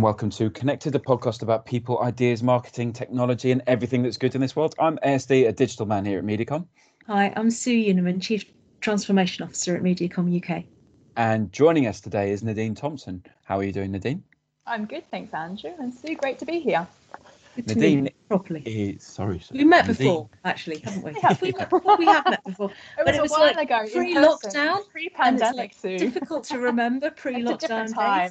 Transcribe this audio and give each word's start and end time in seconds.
Hello, 0.00 0.08
and 0.08 0.14
welcome 0.14 0.30
to 0.30 0.48
Connected, 0.48 0.94
a 0.94 0.98
podcast 0.98 1.42
about 1.42 1.66
people, 1.66 2.00
ideas, 2.00 2.42
marketing, 2.42 2.90
technology, 2.90 3.50
and 3.50 3.60
everything 3.66 4.02
that's 4.02 4.16
good 4.16 4.34
in 4.34 4.40
this 4.40 4.56
world. 4.56 4.74
I'm 4.78 4.96
ASD, 5.04 5.46
a 5.46 5.52
digital 5.52 5.84
man 5.84 6.06
here 6.06 6.18
at 6.18 6.24
MediaCom. 6.24 6.64
Hi, 7.06 7.30
I'm 7.36 7.50
Sue 7.50 7.84
Unerman, 7.84 8.22
Chief 8.22 8.46
Transformation 8.80 9.44
Officer 9.44 9.76
at 9.76 9.82
MediaCom 9.82 10.42
UK. 10.42 10.64
And 11.18 11.52
joining 11.52 11.86
us 11.86 12.00
today 12.00 12.30
is 12.30 12.42
Nadine 12.42 12.74
Thompson. 12.74 13.22
How 13.44 13.58
are 13.58 13.62
you 13.62 13.72
doing, 13.72 13.92
Nadine? 13.92 14.22
I'm 14.66 14.86
good, 14.86 15.04
thanks, 15.10 15.34
Andrew. 15.34 15.72
And 15.78 15.92
Sue, 15.92 16.14
great 16.16 16.38
to 16.38 16.46
be 16.46 16.60
here. 16.60 16.88
Good 17.56 17.66
Nadine 17.66 18.04
to 18.06 18.12
properly. 18.26 18.62
Is, 18.62 19.04
sorry, 19.04 19.38
sorry. 19.40 19.58
We 19.58 19.64
met 19.64 19.86
Nadine- 19.86 20.06
before, 20.06 20.30
actually, 20.46 20.78
haven't 20.78 21.02
we? 21.04 21.10
We 21.14 21.20
have. 21.20 21.42
we, 21.42 21.52
we 21.98 22.06
have 22.06 22.24
met 22.24 22.42
before. 22.44 22.70
It 22.98 23.04
But 23.04 23.06
was 23.06 23.14
it 23.16 23.18
a 23.18 23.22
was 23.22 23.30
while 23.32 23.40
like 23.54 23.70
ago. 23.70 23.86
pre-lockdown, 23.92 24.40
person, 24.40 24.56
And 24.64 24.78
it's 24.78 24.88
Pre-pandemic, 24.88 25.56
like 25.58 25.74
Sue. 25.74 25.98
difficult 25.98 26.44
to 26.44 26.58
remember 26.58 27.10
pre-lockdown 27.16 27.58
different 27.60 27.94
time. 27.94 28.30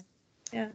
Yeah. 0.52 0.70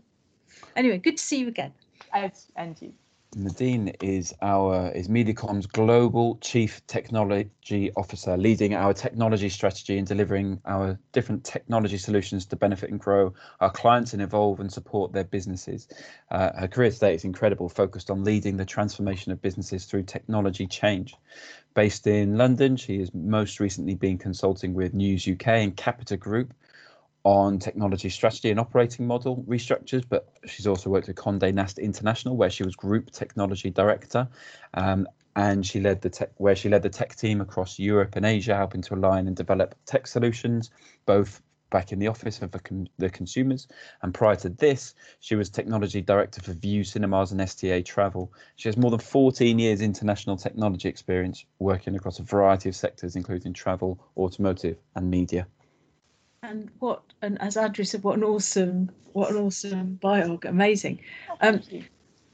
Anyway, 0.77 0.98
good 0.98 1.16
to 1.16 1.23
see 1.23 1.38
you 1.38 1.48
again. 1.48 1.73
And, 2.12 2.33
and 2.56 2.80
you. 2.80 2.92
Nadine 3.37 3.88
is 4.01 4.33
our 4.42 4.92
is 4.92 5.09
MediaCom's 5.09 5.66
global 5.66 6.38
chief 6.41 6.87
technology 6.87 7.91
officer, 7.97 8.37
leading 8.37 8.74
our 8.74 8.95
technology 8.95 9.48
strategy 9.48 9.98
and 9.98 10.06
delivering 10.06 10.60
our 10.66 10.98
different 11.12 11.45
technology 11.45 11.98
solutions 11.98 12.47
to 12.47 12.56
benefit 12.56 12.91
and 12.91 13.00
grow 13.00 13.34
our 13.60 13.70
clients 13.70 14.12
and 14.12 14.23
evolve 14.23 14.60
and 14.60 14.73
support 14.73 15.12
their 15.12 15.24
businesses. 15.24 15.88
Uh, 16.30 16.50
her 16.56 16.69
career 16.69 16.91
today 16.91 17.14
is 17.14 17.25
incredible, 17.25 17.69
focused 17.69 18.11
on 18.11 18.22
leading 18.22 18.56
the 18.56 18.64
transformation 18.64 19.33
of 19.33 19.42
businesses 19.42 19.84
through 19.84 20.05
technology 20.05 20.66
change. 20.66 21.16
Based 21.75 22.06
in 22.06 22.36
London, 22.36 22.77
she 22.77 23.00
has 23.00 23.12
most 23.14 23.59
recently 23.59 23.94
been 23.94 24.16
consulting 24.16 24.75
with 24.75 24.94
News 24.94 25.27
UK 25.27 25.48
and 25.48 25.77
Capita 25.77 26.16
Group 26.16 26.55
on 27.25 27.58
technology 27.58 28.11
strategy 28.11 28.50
and 28.50 28.61
operating 28.61 29.06
model 29.06 29.42
restructures, 29.48 30.05
but 30.06 30.28
she's 30.47 30.67
also 30.67 30.91
worked 30.91 31.08
at 31.08 31.17
Condé 31.17 31.53
Nast 31.55 31.78
International, 31.78 32.36
where 32.36 32.50
she 32.50 32.62
was 32.62 32.77
group 32.77 33.11
technology 33.11 33.70
director, 33.70 34.28
um, 34.75 35.08
and 35.34 35.66
she 35.66 35.81
led 35.81 36.03
the 36.03 36.11
tech 36.11 36.31
where 36.36 36.55
she 36.55 36.69
led 36.69 36.83
the 36.83 36.91
tech 36.91 37.16
team 37.16 37.41
across 37.41 37.78
Europe 37.78 38.14
and 38.16 38.27
Asia, 38.27 38.55
helping 38.55 38.83
to 38.83 38.94
align 38.94 39.27
and 39.27 39.36
develop 39.36 39.75
tech 39.86 40.06
solutions, 40.06 40.70
both 41.06 41.41
back 41.70 41.92
in 41.92 41.98
the 41.98 42.06
office 42.06 42.39
for 42.39 42.47
the, 42.47 42.86
the 42.98 43.11
consumers. 43.11 43.66
And 44.03 44.14
prior 44.14 44.36
to 44.36 44.50
this, 44.50 44.94
she 45.20 45.34
was 45.34 45.50
technology 45.50 46.03
director 46.03 46.42
for 46.42 46.53
Vue 46.53 46.84
Cinemas 46.84 47.33
and 47.33 47.41
STA 47.41 47.83
Travel. 47.83 48.33
She 48.56 48.69
has 48.69 48.77
more 48.77 48.91
than 48.91 49.00
14 49.00 49.59
years 49.59 49.81
international 49.81 50.36
technology 50.36 50.88
experience, 50.88 51.47
working 51.59 51.97
across 51.97 52.20
a 52.20 52.22
variety 52.22 52.69
of 52.69 52.77
sectors, 52.77 53.16
including 53.16 53.55
travel, 53.55 53.98
automotive, 54.16 54.77
and 54.94 55.11
media. 55.11 55.48
And 56.45 56.70
what, 56.78 57.03
and 57.23 57.41
as 57.41 57.56
Andrew 57.56 57.87
said, 57.87 58.03
what 58.03 58.19
an 58.19 58.25
awesome, 58.25 58.91
what 59.14 59.31
an 59.31 59.39
awesome 59.39 59.98
biog, 60.03 60.45
amazing. 60.45 61.00
Um, 61.41 61.62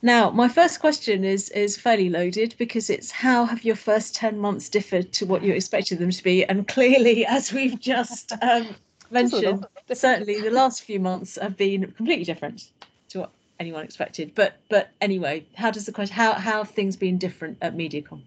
Now, 0.03 0.31
my 0.31 0.49
first 0.49 0.81
question 0.81 1.25
is 1.25 1.51
is 1.51 1.77
fairly 1.77 2.09
loaded 2.09 2.55
because 2.59 2.91
it's 2.91 3.11
how 3.11 3.45
have 3.45 3.65
your 3.65 3.77
first 3.77 4.15
ten 4.15 4.39
months 4.39 4.69
differed 4.69 5.13
to 5.13 5.27
what 5.27 5.43
you 5.43 5.53
expected 5.53 5.99
them 5.99 6.11
to 6.11 6.23
be? 6.25 6.45
And 6.45 6.67
clearly, 6.67 7.25
as 7.37 7.53
we've 7.53 7.79
just 7.79 8.33
um, 8.43 8.75
mentioned, 9.11 9.67
certainly 9.93 10.41
the 10.41 10.51
last 10.51 10.83
few 10.83 10.99
months 10.99 11.39
have 11.41 11.57
been 11.57 11.93
completely 11.93 12.25
different 12.25 12.73
to 13.11 13.21
what 13.21 13.31
anyone 13.61 13.85
expected. 13.85 14.35
But 14.35 14.55
but 14.71 14.91
anyway, 15.01 15.47
how 15.55 15.71
does 15.71 15.87
the 15.87 15.93
question 15.93 16.17
how 16.17 16.33
how 16.33 16.65
have 16.65 16.71
things 16.71 16.97
been 16.97 17.19
different 17.19 17.59
at 17.63 17.77
MediaCom 17.77 18.23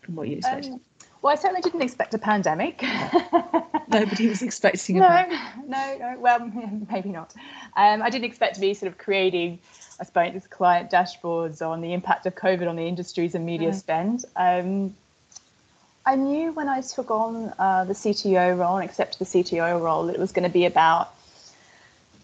from 0.00 0.14
what 0.16 0.26
you 0.28 0.38
expected? 0.38 0.72
Um, 0.72 0.80
well, 1.22 1.32
I 1.32 1.36
certainly 1.36 1.62
didn't 1.62 1.82
expect 1.82 2.12
a 2.14 2.18
pandemic. 2.18 2.82
Nobody 3.88 4.26
was 4.28 4.42
expecting 4.42 4.96
a 4.96 5.00
no, 5.00 5.06
pan- 5.06 5.64
no, 5.68 5.98
no. 5.98 6.18
Well, 6.18 6.50
maybe 6.90 7.10
not. 7.10 7.32
Um, 7.76 8.02
I 8.02 8.10
didn't 8.10 8.24
expect 8.24 8.56
to 8.56 8.60
be 8.60 8.74
sort 8.74 8.90
of 8.90 8.98
creating, 8.98 9.60
I 10.00 10.04
suppose, 10.04 10.46
client 10.48 10.90
dashboards 10.90 11.62
on 11.66 11.80
the 11.80 11.92
impact 11.92 12.26
of 12.26 12.34
COVID 12.34 12.68
on 12.68 12.74
the 12.74 12.86
industries 12.86 13.36
and 13.36 13.46
media 13.46 13.68
Right. 13.68 13.76
spend. 13.76 14.24
Um, 14.34 14.96
I 16.04 16.16
knew 16.16 16.52
when 16.52 16.68
I 16.68 16.80
took 16.80 17.12
on 17.12 17.54
uh, 17.58 17.84
the 17.84 17.92
CTO 17.92 18.58
role 18.58 18.76
and 18.76 18.84
accepted 18.84 19.20
the 19.20 19.24
CTO 19.24 19.80
role 19.80 20.06
that 20.06 20.14
it 20.14 20.20
was 20.20 20.32
going 20.32 20.42
to 20.42 20.52
be 20.52 20.66
about 20.66 21.14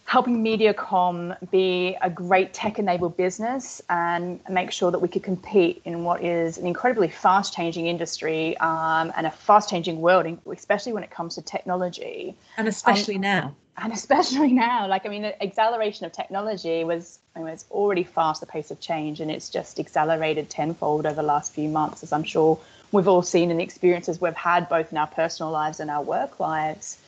helping 0.08 0.42
MediaCom 0.42 1.50
be 1.50 1.94
a 2.00 2.08
great 2.08 2.54
tech-enabled 2.54 3.14
business 3.18 3.82
and 3.90 4.40
make 4.48 4.70
sure 4.70 4.90
that 4.90 4.98
we 4.98 5.06
could 5.06 5.22
compete 5.22 5.82
in 5.84 6.02
what 6.02 6.24
is 6.24 6.56
an 6.56 6.66
incredibly 6.66 7.08
fast-changing 7.08 7.86
industry 7.86 8.56
um, 8.56 9.12
and 9.16 9.26
a 9.26 9.30
fast-changing 9.30 10.00
world, 10.00 10.26
especially 10.50 10.94
when 10.94 11.02
it 11.02 11.10
comes 11.10 11.34
to 11.34 11.42
technology. 11.42 12.34
And 12.56 12.66
especially 12.66 13.18
now. 13.18 13.54
and 13.76 13.92
especially 13.92 14.50
now. 14.50 14.88
Like 14.88 15.04
i 15.04 15.10
mean 15.10 15.22
the 15.22 15.42
acceleration 15.42 16.06
of 16.06 16.12
technology 16.12 16.84
was 16.84 17.18
I 17.36 17.40
mean, 17.40 17.48
it's 17.48 17.66
already 17.70 18.02
fast 18.02 18.40
the 18.40 18.46
pace 18.46 18.70
of 18.70 18.80
change 18.80 19.20
and 19.20 19.30
it's 19.30 19.50
just 19.50 19.78
accelerated 19.78 20.48
tenfold 20.48 21.04
over 21.04 21.16
the 21.16 21.22
last 21.22 21.52
few 21.52 21.68
months 21.68 22.02
as 22.02 22.12
i'm 22.12 22.24
sure 22.24 22.58
we've 22.92 23.06
all 23.06 23.22
seen 23.22 23.50
in 23.50 23.58
the 23.58 23.62
experiences 23.62 24.20
we've 24.20 24.34
had 24.34 24.68
both 24.68 24.90
in 24.90 24.98
our 24.98 25.06
personal 25.06 25.52
lives 25.52 25.78
and 25.80 25.90
our 25.90 26.02
work 26.02 26.40
lives 26.40 26.98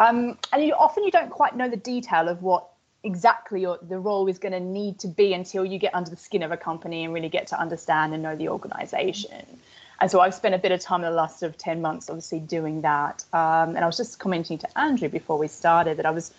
um, 0.00 0.36
and 0.52 0.64
you, 0.64 0.74
often 0.74 1.04
you 1.04 1.12
don't 1.12 1.30
quite 1.30 1.56
know 1.56 1.68
the 1.68 1.76
detail 1.76 2.28
of 2.28 2.42
what 2.42 2.68
exactly 3.04 3.60
your, 3.60 3.78
the 3.88 3.98
role 3.98 4.26
is 4.26 4.38
going 4.38 4.52
to 4.52 4.60
need 4.60 4.98
to 4.98 5.08
be 5.08 5.32
until 5.32 5.64
you 5.64 5.78
get 5.78 5.94
under 5.94 6.10
the 6.10 6.16
skin 6.16 6.42
of 6.42 6.50
a 6.50 6.56
company 6.56 7.04
and 7.04 7.14
really 7.14 7.28
get 7.28 7.46
to 7.46 7.58
understand 7.58 8.12
and 8.12 8.22
know 8.22 8.36
the 8.36 8.48
organization 8.48 9.58
and 10.00 10.10
so 10.10 10.20
I've 10.20 10.34
spent 10.34 10.54
a 10.54 10.58
bit 10.58 10.72
of 10.72 10.80
time 10.80 11.04
in 11.04 11.10
the 11.10 11.16
last 11.16 11.38
sort 11.38 11.50
of 11.50 11.58
10 11.58 11.82
months, 11.82 12.08
obviously, 12.08 12.40
doing 12.40 12.80
that. 12.80 13.22
Um, 13.34 13.76
and 13.76 13.80
I 13.80 13.86
was 13.86 13.98
just 13.98 14.18
commenting 14.18 14.56
to 14.58 14.78
Andrew 14.78 15.10
before 15.10 15.36
we 15.38 15.46
started 15.46 15.98
that 15.98 16.06
I 16.06 16.10
was 16.10 16.32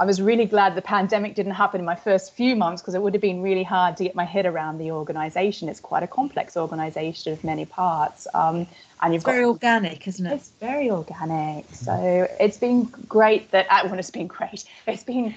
I 0.00 0.04
was 0.04 0.22
really 0.22 0.44
glad 0.44 0.76
the 0.76 0.82
pandemic 0.82 1.34
didn't 1.34 1.52
happen 1.52 1.80
in 1.80 1.84
my 1.84 1.96
first 1.96 2.34
few 2.34 2.54
months 2.54 2.80
because 2.80 2.94
it 2.94 3.02
would 3.02 3.14
have 3.14 3.20
been 3.20 3.42
really 3.42 3.64
hard 3.64 3.96
to 3.96 4.04
get 4.04 4.14
my 4.14 4.24
head 4.24 4.46
around 4.46 4.78
the 4.78 4.92
organization. 4.92 5.68
It's 5.68 5.80
quite 5.80 6.04
a 6.04 6.06
complex 6.06 6.56
organization 6.56 7.32
of 7.32 7.42
many 7.42 7.64
parts. 7.64 8.28
Um, 8.32 8.68
and 9.02 9.12
you've 9.12 9.22
It's 9.22 9.24
very 9.24 9.42
got 9.42 9.48
organic, 9.48 10.06
isn't 10.06 10.24
it? 10.24 10.34
it's 10.34 10.50
very 10.60 10.88
organic. 10.90 11.64
So 11.72 12.28
it's 12.38 12.58
been 12.58 12.84
great 13.08 13.50
that 13.50 13.66
uh, 13.70 13.80
well, 13.86 13.98
it's 13.98 14.10
been 14.10 14.28
great. 14.28 14.64
It's 14.86 15.02
been 15.02 15.34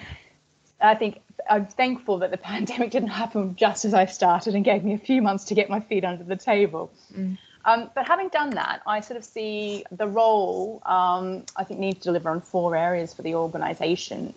I 0.80 0.94
think 0.94 1.22
I'm 1.50 1.66
thankful 1.66 2.20
that 2.20 2.30
the 2.30 2.38
pandemic 2.52 2.92
didn't 2.92 3.10
happen 3.10 3.56
just 3.56 3.84
as 3.86 3.96
I 3.96 4.06
started 4.06 4.54
and 4.54 4.64
gave 4.64 4.84
me 4.84 4.94
a 4.94 5.00
few 5.00 5.24
months 5.24 5.46
to 5.46 5.56
get 5.56 5.70
my 5.72 5.80
feet 5.80 6.06
under 6.06 6.24
the 6.24 6.36
table. 6.36 6.92
Mm. 7.16 7.38
Um, 7.66 7.90
but 7.94 8.08
having 8.08 8.30
done 8.30 8.52
that, 8.52 8.82
I 8.88 9.02
sort 9.02 9.18
of 9.18 9.24
see 9.24 9.86
the 9.92 10.08
role 10.08 10.82
um, 10.86 11.46
I 11.56 11.64
think 11.64 11.80
needs 11.80 12.00
to 12.00 12.04
deliver 12.06 12.30
on 12.30 12.42
four 12.42 12.76
areas 12.76 13.14
for 13.14 13.22
the 13.22 13.36
organisation. 13.36 14.34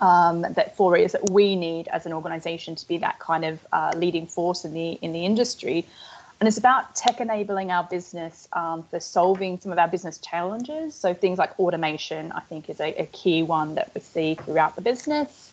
Um, 0.00 0.42
that 0.42 0.76
four 0.76 0.94
areas 0.94 1.10
that 1.10 1.28
we 1.30 1.56
need 1.56 1.88
as 1.88 2.06
an 2.06 2.12
organisation 2.12 2.76
to 2.76 2.86
be 2.86 2.98
that 2.98 3.18
kind 3.18 3.44
of 3.44 3.66
uh, 3.72 3.92
leading 3.96 4.28
force 4.28 4.64
in 4.64 4.72
the 4.72 4.90
in 5.02 5.12
the 5.12 5.24
industry, 5.24 5.84
and 6.38 6.46
it's 6.46 6.56
about 6.56 6.94
tech 6.94 7.20
enabling 7.20 7.72
our 7.72 7.82
business 7.82 8.48
um, 8.52 8.84
for 8.84 9.00
solving 9.00 9.58
some 9.58 9.72
of 9.72 9.78
our 9.78 9.88
business 9.88 10.18
challenges. 10.18 10.94
So 10.94 11.14
things 11.14 11.36
like 11.36 11.58
automation, 11.58 12.30
I 12.30 12.40
think, 12.40 12.70
is 12.70 12.80
a, 12.80 12.94
a 12.94 13.06
key 13.06 13.42
one 13.42 13.74
that 13.74 13.90
we 13.92 14.00
see 14.00 14.36
throughout 14.36 14.76
the 14.76 14.82
business. 14.82 15.52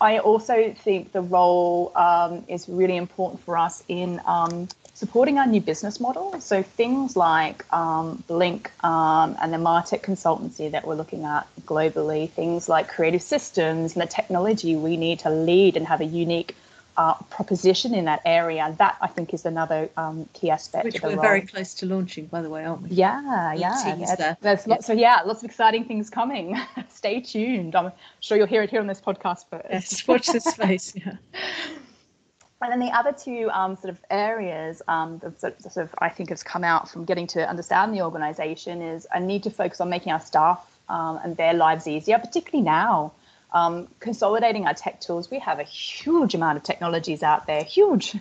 I 0.00 0.18
also 0.18 0.72
think 0.72 1.12
the 1.12 1.20
role 1.20 1.92
um, 1.94 2.44
is 2.48 2.66
really 2.66 2.96
important 2.96 3.44
for 3.44 3.58
us 3.58 3.84
in 3.88 4.22
um, 4.24 4.68
supporting 5.00 5.38
our 5.38 5.46
new 5.46 5.62
business 5.62 5.98
model. 5.98 6.38
So 6.42 6.62
things 6.62 7.16
like 7.16 7.64
um, 7.72 8.22
Blink 8.28 8.70
um, 8.84 9.34
and 9.40 9.50
the 9.50 9.56
Martech 9.56 10.02
consultancy 10.02 10.70
that 10.70 10.86
we're 10.86 10.94
looking 10.94 11.24
at 11.24 11.46
globally, 11.64 12.30
things 12.30 12.68
like 12.68 12.86
creative 12.86 13.22
systems 13.22 13.94
and 13.94 14.02
the 14.02 14.06
technology 14.06 14.76
we 14.76 14.98
need 14.98 15.18
to 15.20 15.30
lead 15.30 15.78
and 15.78 15.86
have 15.86 16.02
a 16.02 16.04
unique 16.04 16.54
uh, 16.98 17.14
proposition 17.30 17.94
in 17.94 18.04
that 18.04 18.20
area. 18.26 18.74
That 18.76 18.98
I 19.00 19.06
think 19.06 19.32
is 19.32 19.46
another 19.46 19.88
um, 19.96 20.28
key 20.34 20.50
aspect 20.50 20.84
Which 20.84 21.02
we're 21.02 21.14
role. 21.14 21.22
very 21.22 21.40
close 21.40 21.72
to 21.76 21.86
launching, 21.86 22.26
by 22.26 22.42
the 22.42 22.50
way, 22.50 22.66
aren't 22.66 22.82
we? 22.82 22.90
Yeah, 22.90 23.54
yeah. 23.54 23.94
There's, 23.96 24.18
there. 24.18 24.36
there's 24.42 24.66
lots 24.66 24.90
of 24.90 24.98
yeah, 24.98 25.20
lots 25.24 25.42
of 25.42 25.48
exciting 25.48 25.86
things 25.86 26.10
coming. 26.10 26.60
Stay 26.90 27.20
tuned. 27.20 27.74
I'm 27.74 27.90
sure 28.20 28.36
you'll 28.36 28.46
hear 28.54 28.62
it 28.62 28.68
here 28.68 28.80
on 28.80 28.86
this 28.86 29.00
podcast 29.00 29.46
first. 29.48 29.64
Yes, 29.70 30.06
watch 30.06 30.26
this 30.26 30.44
space. 30.44 30.94
Yeah. 30.94 31.16
And 32.62 32.70
then 32.70 32.80
the 32.80 32.94
other 32.94 33.12
two 33.12 33.48
um, 33.52 33.76
sort 33.76 33.88
of 33.90 33.98
areas 34.10 34.82
um, 34.86 35.18
that 35.18 35.40
sort 35.40 35.76
of, 35.78 35.94
I 35.98 36.10
think 36.10 36.28
has 36.28 36.42
come 36.42 36.62
out 36.62 36.90
from 36.90 37.04
getting 37.06 37.26
to 37.28 37.48
understand 37.48 37.94
the 37.94 38.02
organisation 38.02 38.82
is 38.82 39.06
a 39.12 39.18
need 39.18 39.44
to 39.44 39.50
focus 39.50 39.80
on 39.80 39.88
making 39.88 40.12
our 40.12 40.20
staff 40.20 40.62
um, 40.90 41.20
and 41.24 41.36
their 41.36 41.54
lives 41.54 41.86
easier, 41.86 42.18
particularly 42.18 42.62
now. 42.62 43.12
Um, 43.52 43.88
consolidating 43.98 44.66
our 44.66 44.74
tech 44.74 45.00
tools, 45.00 45.28
we 45.28 45.40
have 45.40 45.58
a 45.58 45.64
huge 45.64 46.34
amount 46.34 46.58
of 46.58 46.62
technologies 46.62 47.24
out 47.24 47.48
there, 47.48 47.64
huge, 47.64 48.16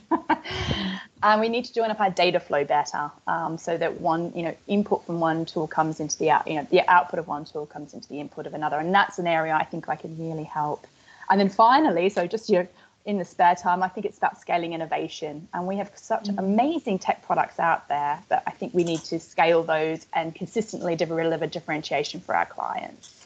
and 1.24 1.40
we 1.40 1.50
need 1.50 1.66
to 1.66 1.74
join 1.74 1.92
up 1.92 2.00
our 2.00 2.10
data 2.10 2.40
flow 2.40 2.66
better, 2.66 3.12
um, 3.28 3.60
so 3.60 3.78
that 3.78 4.02
one, 4.02 4.32
you 4.36 4.42
know, 4.42 4.56
input 4.66 5.06
from 5.06 5.20
one 5.20 5.46
tool 5.46 5.68
comes 5.68 6.00
into 6.00 6.18
the 6.18 6.32
out, 6.32 6.48
you 6.48 6.56
know, 6.56 6.68
the 6.72 6.82
output 6.90 7.20
of 7.20 7.28
one 7.28 7.46
tool 7.46 7.68
comes 7.68 7.94
into 7.94 8.10
the 8.10 8.20
input 8.20 8.48
of 8.48 8.56
another, 8.56 8.80
and 8.80 8.92
that's 8.92 9.20
an 9.20 9.28
area 9.28 9.54
I 9.54 9.66
think 9.66 9.88
I 9.88 9.96
can 9.96 10.18
really 10.18 10.46
help. 10.46 10.88
And 11.30 11.40
then 11.40 11.50
finally, 11.50 12.10
so 12.10 12.26
just 12.26 12.50
you 12.50 12.60
know, 12.60 12.68
in 13.10 13.18
the 13.18 13.26
spare 13.26 13.56
time, 13.56 13.82
I 13.82 13.88
think 13.88 14.06
it's 14.06 14.20
about 14.20 14.40
scaling 14.40 14.74
innovation. 14.74 15.48
And 15.52 15.66
we 15.66 15.78
have 15.78 15.92
such 15.96 16.30
amazing 16.30 17.00
tech 17.00 17.26
products 17.26 17.60
out 17.60 17.88
there 17.88 18.20
that 18.30 18.44
I 18.46 18.52
think 18.52 18.76
we 18.76 18.84
need 18.84 19.00
to 19.06 19.20
scale 19.20 19.64
those 19.64 20.06
and 20.14 20.36
consistently 20.36 20.96
deliver 20.96 21.44
a 21.44 21.48
differentiation 21.48 22.22
for 22.22 22.36
our 22.36 22.46
clients. 22.46 23.26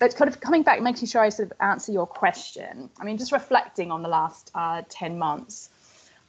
but 0.00 0.16
kind 0.16 0.28
of 0.28 0.40
coming 0.40 0.64
back, 0.64 0.82
making 0.82 1.06
sure 1.06 1.22
I 1.22 1.28
sort 1.28 1.52
of 1.52 1.56
answer 1.60 1.92
your 1.92 2.06
question. 2.06 2.90
I 2.98 3.04
mean, 3.04 3.16
just 3.16 3.30
reflecting 3.30 3.92
on 3.92 4.02
the 4.02 4.08
last 4.08 4.50
uh, 4.56 4.82
10 4.88 5.20
months, 5.20 5.70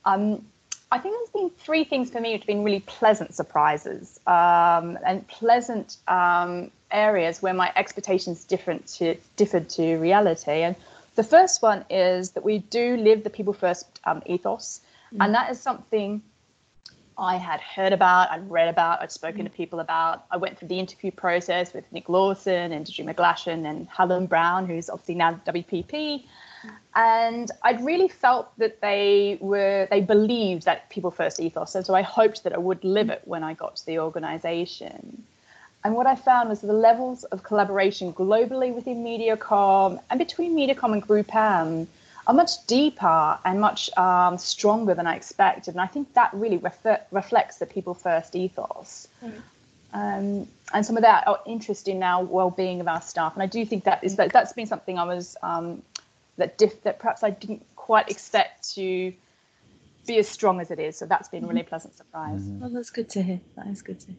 um, 0.06 0.46
I 0.92 1.00
think 1.00 1.16
there's 1.16 1.30
been 1.30 1.50
three 1.58 1.84
things 1.84 2.12
for 2.12 2.22
me 2.22 2.34
which 2.34 2.44
have 2.44 2.48
been 2.48 2.64
really 2.64 2.82
pleasant 2.82 3.34
surprises 3.34 4.20
um, 4.28 5.00
and 5.04 5.28
pleasant 5.28 5.98
um, 6.08 6.70
areas 6.92 7.42
where 7.42 7.56
my 7.56 7.74
expectations 7.76 8.46
different 8.46 8.86
to 8.98 9.16
differed 9.36 9.68
to 9.72 9.98
reality. 9.98 10.62
And 10.62 10.76
the 11.18 11.24
first 11.24 11.62
one 11.62 11.84
is 11.90 12.31
that 12.31 12.44
we 12.44 12.60
do 12.60 12.96
live 12.96 13.24
the 13.24 13.30
people 13.30 13.52
first 13.52 14.00
um, 14.06 14.22
ethos, 14.25 14.81
mm. 15.14 15.18
and 15.19 15.34
that 15.36 15.52
is 15.52 15.60
something 15.60 16.22
I 17.18 17.38
had 17.38 17.60
heard 17.60 17.94
about, 17.94 18.30
I'd 18.30 18.50
read 18.50 18.69
about, 18.69 19.02
I'd 19.02 19.12
spoken 19.12 19.42
mm. 19.42 19.46
to 19.46 19.50
people 19.50 19.80
about. 19.80 20.25
I 20.30 20.38
went 20.38 20.58
through 20.58 20.68
the 20.68 20.80
interview 20.80 21.12
process 21.12 21.74
with 21.74 21.92
Nick 21.92 22.08
Lawson 22.08 22.72
and 22.72 22.86
Deirdre 22.86 23.14
McGlashan 23.14 23.66
and 23.69 23.88
Helen 23.90 24.28
Brown, 24.28 24.68
who's 24.68 24.90
obviously 24.90 25.16
now 25.16 25.42
WPP. 25.46 26.25
And 26.96 27.50
I'd 27.64 27.84
really 27.84 28.08
felt 28.08 28.56
that 28.60 28.81
they 28.81 29.40
were, 29.42 29.88
they 29.90 30.02
believed 30.02 30.66
that 30.66 30.90
people 30.90 31.10
first 31.10 31.40
ethos. 31.40 31.74
And 31.74 31.86
so 31.86 31.96
I 31.96 32.04
hoped 32.04 32.44
that 32.44 32.54
I 32.54 32.58
would 32.58 32.84
live 32.84 33.10
it 33.10 33.22
when 33.25 33.44
I 33.44 33.56
got 33.56 33.78
to 33.78 33.86
the 33.86 34.00
organization. 34.00 35.24
And 35.84 35.96
what 35.96 36.08
I 36.08 36.16
found 36.16 36.50
was 36.50 36.62
the 36.62 36.74
levels 36.74 37.24
of 37.26 37.44
collaboration 37.44 38.12
globally 38.14 38.74
within 38.74 39.04
Mediacom 39.04 40.02
and 40.10 40.20
between 40.20 40.56
Mediacom 40.56 40.94
and 40.94 41.08
GroupM 41.08 41.88
are 42.26 42.34
much 42.34 42.66
deeper 42.68 43.40
and 43.46 43.62
much 43.62 43.96
um, 43.98 44.38
stronger 44.38 44.94
than 44.94 45.08
I 45.08 45.16
expected. 45.16 45.74
And 45.76 45.82
I 45.82 45.88
think 45.88 46.14
that 46.14 46.34
really 46.34 46.58
refer- 46.58 47.02
reflects 47.12 47.58
the 47.58 47.66
people 47.66 47.94
first 47.94 48.36
ethos. 48.36 49.08
Mm. 49.24 49.42
Um, 49.94 50.48
and 50.74 50.86
some 50.86 50.98
of 50.98 51.04
that 51.04 51.26
interest 51.46 51.88
in 51.88 52.04
our 52.04 52.24
well-being 52.24 52.82
of 52.82 52.88
our 52.90 53.02
staff. 53.02 53.34
And 53.34 53.42
I 53.42 53.46
do 53.46 53.66
think 53.66 53.86
that 53.86 54.04
is 54.04 54.18
that 54.18 54.34
that's 54.34 54.52
been 54.52 54.68
something 54.68 55.00
I 55.00 55.06
was 55.06 55.38
um, 55.42 55.82
that 56.36 56.58
diff- 56.58 56.84
that 56.84 57.00
perhaps 57.00 57.24
I 57.24 57.30
didn't 57.30 57.66
quite 57.78 58.10
expect 58.10 58.76
to 58.76 59.14
be 60.06 60.18
as 60.18 60.28
strong 60.28 60.60
as 60.60 60.70
it 60.70 60.80
is. 60.80 60.98
So 60.98 61.06
that's 61.06 61.30
been 61.30 61.46
a 61.46 61.48
really 61.48 61.62
mm-hmm. 61.62 61.70
pleasant 61.70 61.96
surprise. 61.96 62.42
Well, 62.42 62.70
that's 62.70 62.90
good 62.90 63.10
to 63.12 63.24
hear. 63.24 63.40
That 63.56 63.68
is 63.68 63.82
good 63.82 64.02
to 64.02 64.08
hear. 64.08 64.16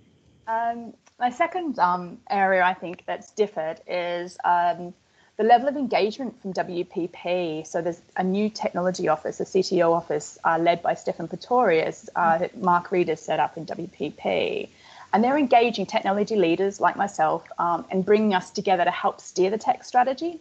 Um, 0.48 0.94
my 1.20 1.30
second 1.30 1.78
um, 1.78 2.18
area 2.30 2.64
I 2.64 2.72
think 2.74 3.04
that's 3.06 3.30
differed 3.32 3.80
is 3.86 4.38
um, 4.44 4.94
the 5.36 5.44
level 5.44 5.68
of 5.68 5.76
engagement 5.76 6.40
from 6.40 6.54
WPP. 6.54 7.66
So 7.66 7.82
there's 7.82 8.00
a 8.16 8.24
new 8.24 8.48
technology 8.48 9.08
office, 9.08 9.40
a 9.40 9.44
CTO 9.44 9.92
office 9.92 10.38
uh, 10.44 10.58
led 10.58 10.82
by 10.82 10.94
Stephan 10.94 11.28
Pretorius, 11.28 12.08
uh, 12.16 12.38
that 12.38 12.56
Mark 12.56 12.90
Reed 12.90 13.08
has 13.08 13.20
set 13.20 13.40
up 13.40 13.58
in 13.58 13.66
WPP. 13.66 14.68
And 15.12 15.22
they're 15.22 15.38
engaging 15.38 15.86
technology 15.86 16.36
leaders 16.36 16.80
like 16.80 16.96
myself 16.96 17.44
um, 17.58 17.84
and 17.90 18.04
bringing 18.04 18.34
us 18.34 18.50
together 18.50 18.84
to 18.84 18.90
help 18.90 19.20
steer 19.20 19.50
the 19.50 19.58
tech 19.58 19.84
strategy. 19.84 20.40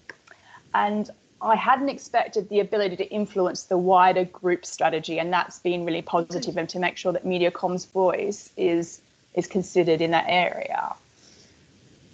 And 0.74 1.09
I 1.42 1.56
hadn't 1.56 1.89
expected 1.89 2.50
the 2.50 2.62
ability 2.62 2.95
to 2.98 3.09
influence 3.09 3.63
the 3.63 3.77
wider 3.77 4.25
group 4.25 4.65
strategy, 4.65 5.19
and 5.19 5.31
that's 5.31 5.59
been 5.59 5.86
really 5.86 6.01
positive, 6.01 6.57
and 6.57 6.68
to 6.69 6.80
make 6.80 6.98
sure 6.98 7.13
that 7.13 7.25
Mediacom's 7.25 7.86
voice 7.86 8.50
is 8.57 9.01
is 9.38 9.48
considered 9.48 10.01
in 10.01 10.12
that 10.12 10.25
area. 10.28 10.94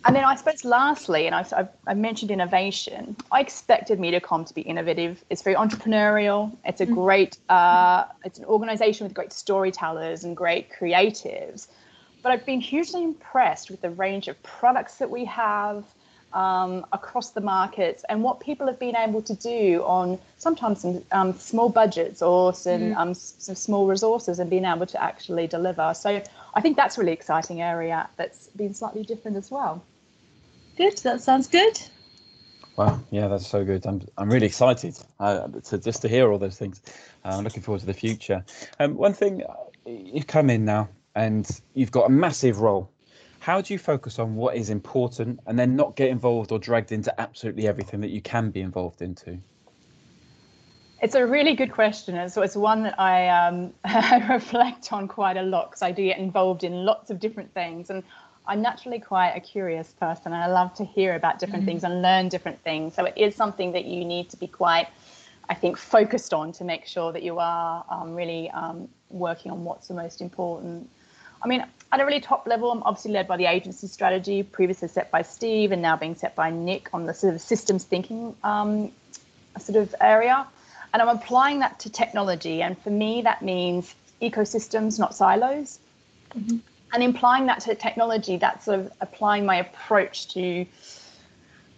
And 0.06 0.14
then 0.14 0.26
I 0.26 0.36
suppose 0.36 0.66
lastly, 0.66 1.26
and 1.28 1.34
I've, 1.34 1.72
I've, 1.88 1.98
mentioned 1.98 2.30
innovation, 2.30 3.16
I 3.32 3.40
expected 3.40 4.00
Mediacom 4.00 4.46
to 4.46 4.54
be 4.54 4.62
innovative. 4.62 5.24
It's 5.30 5.42
very 5.42 5.56
entrepreneurial. 5.56 6.52
It's 6.66 6.82
a 6.82 6.86
mm. 6.86 6.94
great, 6.94 7.38
uh, 7.48 8.04
it's 8.26 8.38
an 8.38 8.44
organization 8.46 9.06
with 9.06 9.14
great 9.14 9.32
storytellers 9.32 10.26
and 10.26 10.36
great 10.36 10.70
creatives. 10.70 11.68
But 12.22 12.34
I've 12.34 12.46
been 12.46 12.60
hugely 12.60 13.02
impressed 13.02 13.72
with 13.72 13.82
the 13.82 13.92
range 13.92 14.28
of 14.28 14.42
products 14.44 14.98
that 14.98 15.10
we 15.10 15.24
have 15.26 15.86
um, 16.34 16.86
across 16.92 17.32
the 17.32 17.42
markets 17.42 18.04
and 18.10 18.24
what 18.24 18.40
people 18.40 18.68
have 18.68 18.80
been 18.80 18.96
able 18.96 19.22
to 19.22 19.34
do 19.34 19.84
on 19.84 20.20
sometimes 20.38 20.82
some 20.82 21.04
um, 21.12 21.34
small 21.34 21.70
budgets 21.70 22.22
or 22.22 22.54
some, 22.54 22.82
mm. 22.82 22.98
um, 22.98 23.14
some 23.14 23.56
small 23.56 23.88
resources 23.88 24.40
and 24.40 24.50
being 24.50 24.66
able 24.66 24.86
to 24.86 25.02
actually 25.02 25.48
deliver. 25.48 25.94
So 25.94 26.22
I 26.54 26.62
think 26.62 26.78
that's 26.78 26.98
a 26.98 27.02
really 27.02 27.14
exciting 27.14 27.62
area 27.62 28.10
that's 28.18 28.48
been 28.48 28.74
slightly 28.74 29.04
different 29.04 29.38
as 29.38 29.52
well. 29.52 29.84
Good. 30.78 30.98
That 31.00 31.22
sounds 31.22 31.48
good. 31.48 31.80
Wow, 32.76 33.00
yeah, 33.12 33.28
that's 33.28 33.46
so 33.46 33.64
good. 33.64 33.86
I'm 33.86 34.02
I'm 34.18 34.32
really 34.32 34.48
excited 34.48 34.98
uh, 35.20 35.48
to 35.48 35.78
just 35.78 36.02
to 36.02 36.08
hear 36.08 36.32
all 36.32 36.40
those 36.40 36.58
things. 36.58 36.82
Uh, 37.24 37.36
I'm 37.38 37.44
looking 37.44 37.62
forward 37.62 37.82
to 37.82 37.86
the 37.86 37.94
future. 37.94 38.44
Um, 38.80 38.96
one 38.96 39.14
thing, 39.14 39.44
uh, 39.44 39.54
you've 39.86 40.26
come 40.26 40.50
in 40.50 40.66
now 40.66 40.90
and 41.14 41.48
you've 41.76 41.92
got 41.92 42.08
a 42.08 42.10
massive 42.10 42.62
role. 42.62 42.90
How 43.44 43.60
do 43.60 43.74
you 43.74 43.78
focus 43.78 44.20
on 44.20 44.36
what 44.36 44.56
is 44.56 44.70
important 44.70 45.42
and 45.48 45.60
then 45.60 45.76
not 45.76 45.98
get 45.98 46.08
involved 46.08 46.54
or 46.54 46.60
dragged 46.60 46.94
into 46.94 47.14
absolutely 47.20 47.68
everything 47.68 48.00
that 48.00 48.10
you 48.10 48.22
can 48.22 48.52
be 48.52 48.62
involved 48.62 49.02
into? 49.02 49.38
It's 51.02 51.16
a 51.16 51.28
really 51.28 51.54
good 51.54 51.74
question. 51.74 52.16
And 52.16 52.32
so 52.32 52.42
it's 52.42 52.56
one 52.56 52.84
that 52.84 52.98
I, 52.98 53.28
um, 53.28 53.74
I 53.84 54.26
reflect 54.34 54.94
on 54.94 55.10
quite 55.10 55.36
a 55.36 55.42
lot 55.42 55.72
because 55.72 55.82
I 55.82 55.92
do 55.92 56.06
get 56.06 56.20
involved 56.20 56.64
in 56.64 56.86
lots 56.86 57.10
of 57.10 57.20
different 57.20 57.54
things. 57.54 57.90
And 57.90 58.02
I'm 58.48 58.62
naturally 58.62 59.00
quite 59.00 59.32
a 59.32 59.42
curious 59.42 59.92
person 59.92 60.32
and 60.32 60.42
I 60.42 60.48
love 60.48 60.74
to 60.76 60.86
hear 60.86 61.16
about 61.16 61.40
different 61.40 61.64
mm-hmm. 61.64 61.72
things 61.72 61.84
and 61.84 62.02
learn 62.02 62.30
different 62.30 62.64
things. 62.64 62.96
So 62.96 63.04
it 63.04 63.18
is 63.18 63.36
something 63.36 63.74
that 63.74 63.84
you 63.84 64.06
need 64.06 64.30
to 64.30 64.38
be 64.38 64.48
quite, 64.48 64.88
I 65.50 65.54
think, 65.54 65.78
focused 65.78 66.34
on 66.34 66.54
to 66.54 66.64
make 66.64 66.86
sure 66.86 67.12
that 67.12 67.24
you 67.24 67.40
are 67.40 67.84
um, 67.90 68.16
really 68.16 68.50
um, 68.52 68.88
working 69.10 69.52
on 69.52 69.66
what's 69.66 69.90
the 69.90 69.96
most 69.96 70.22
important. 70.22 70.90
I 71.42 71.48
mean, 71.50 71.66
at 71.94 72.02
a 72.02 72.06
really 72.06 72.20
top 72.20 72.48
level, 72.48 72.72
I'm 72.72 72.84
obviously 72.84 73.12
led 73.12 73.28
by 73.28 73.38
the 73.38 73.46
agency 73.46 73.88
strategy, 73.88 74.44
previously 74.44 74.88
set 74.88 75.12
by 75.12 75.22
Steve 75.22 75.72
and 75.72 75.82
now 75.82 75.96
being 75.96 76.16
set 76.16 76.36
by 76.36 76.50
Nick 76.50 76.90
on 76.94 77.06
the 77.06 77.14
sort 77.14 77.34
of 77.34 77.42
systems 77.42 77.84
thinking 77.84 78.36
um, 78.44 78.92
sort 79.60 79.78
of 79.78 79.96
area. 80.02 80.46
And 80.94 81.02
I'm 81.02 81.10
applying 81.10 81.60
that 81.60 81.80
to 81.82 81.90
technology. 81.90 82.62
And 82.62 82.78
for 82.78 82.90
me, 82.90 83.22
that 83.22 83.42
means 83.42 83.96
ecosystems, 84.22 85.00
not 85.00 85.16
silos. 85.16 85.80
Mm-hmm 86.36 86.58
and 86.94 87.02
implying 87.02 87.48
that 87.48 87.60
to 87.62 87.76
technology, 87.76 88.38
that's 88.38 88.66
sort 88.66 88.80
of 88.80 88.94
applying 89.02 89.46
my 89.46 89.56
approach 89.56 90.28
to 90.30 90.66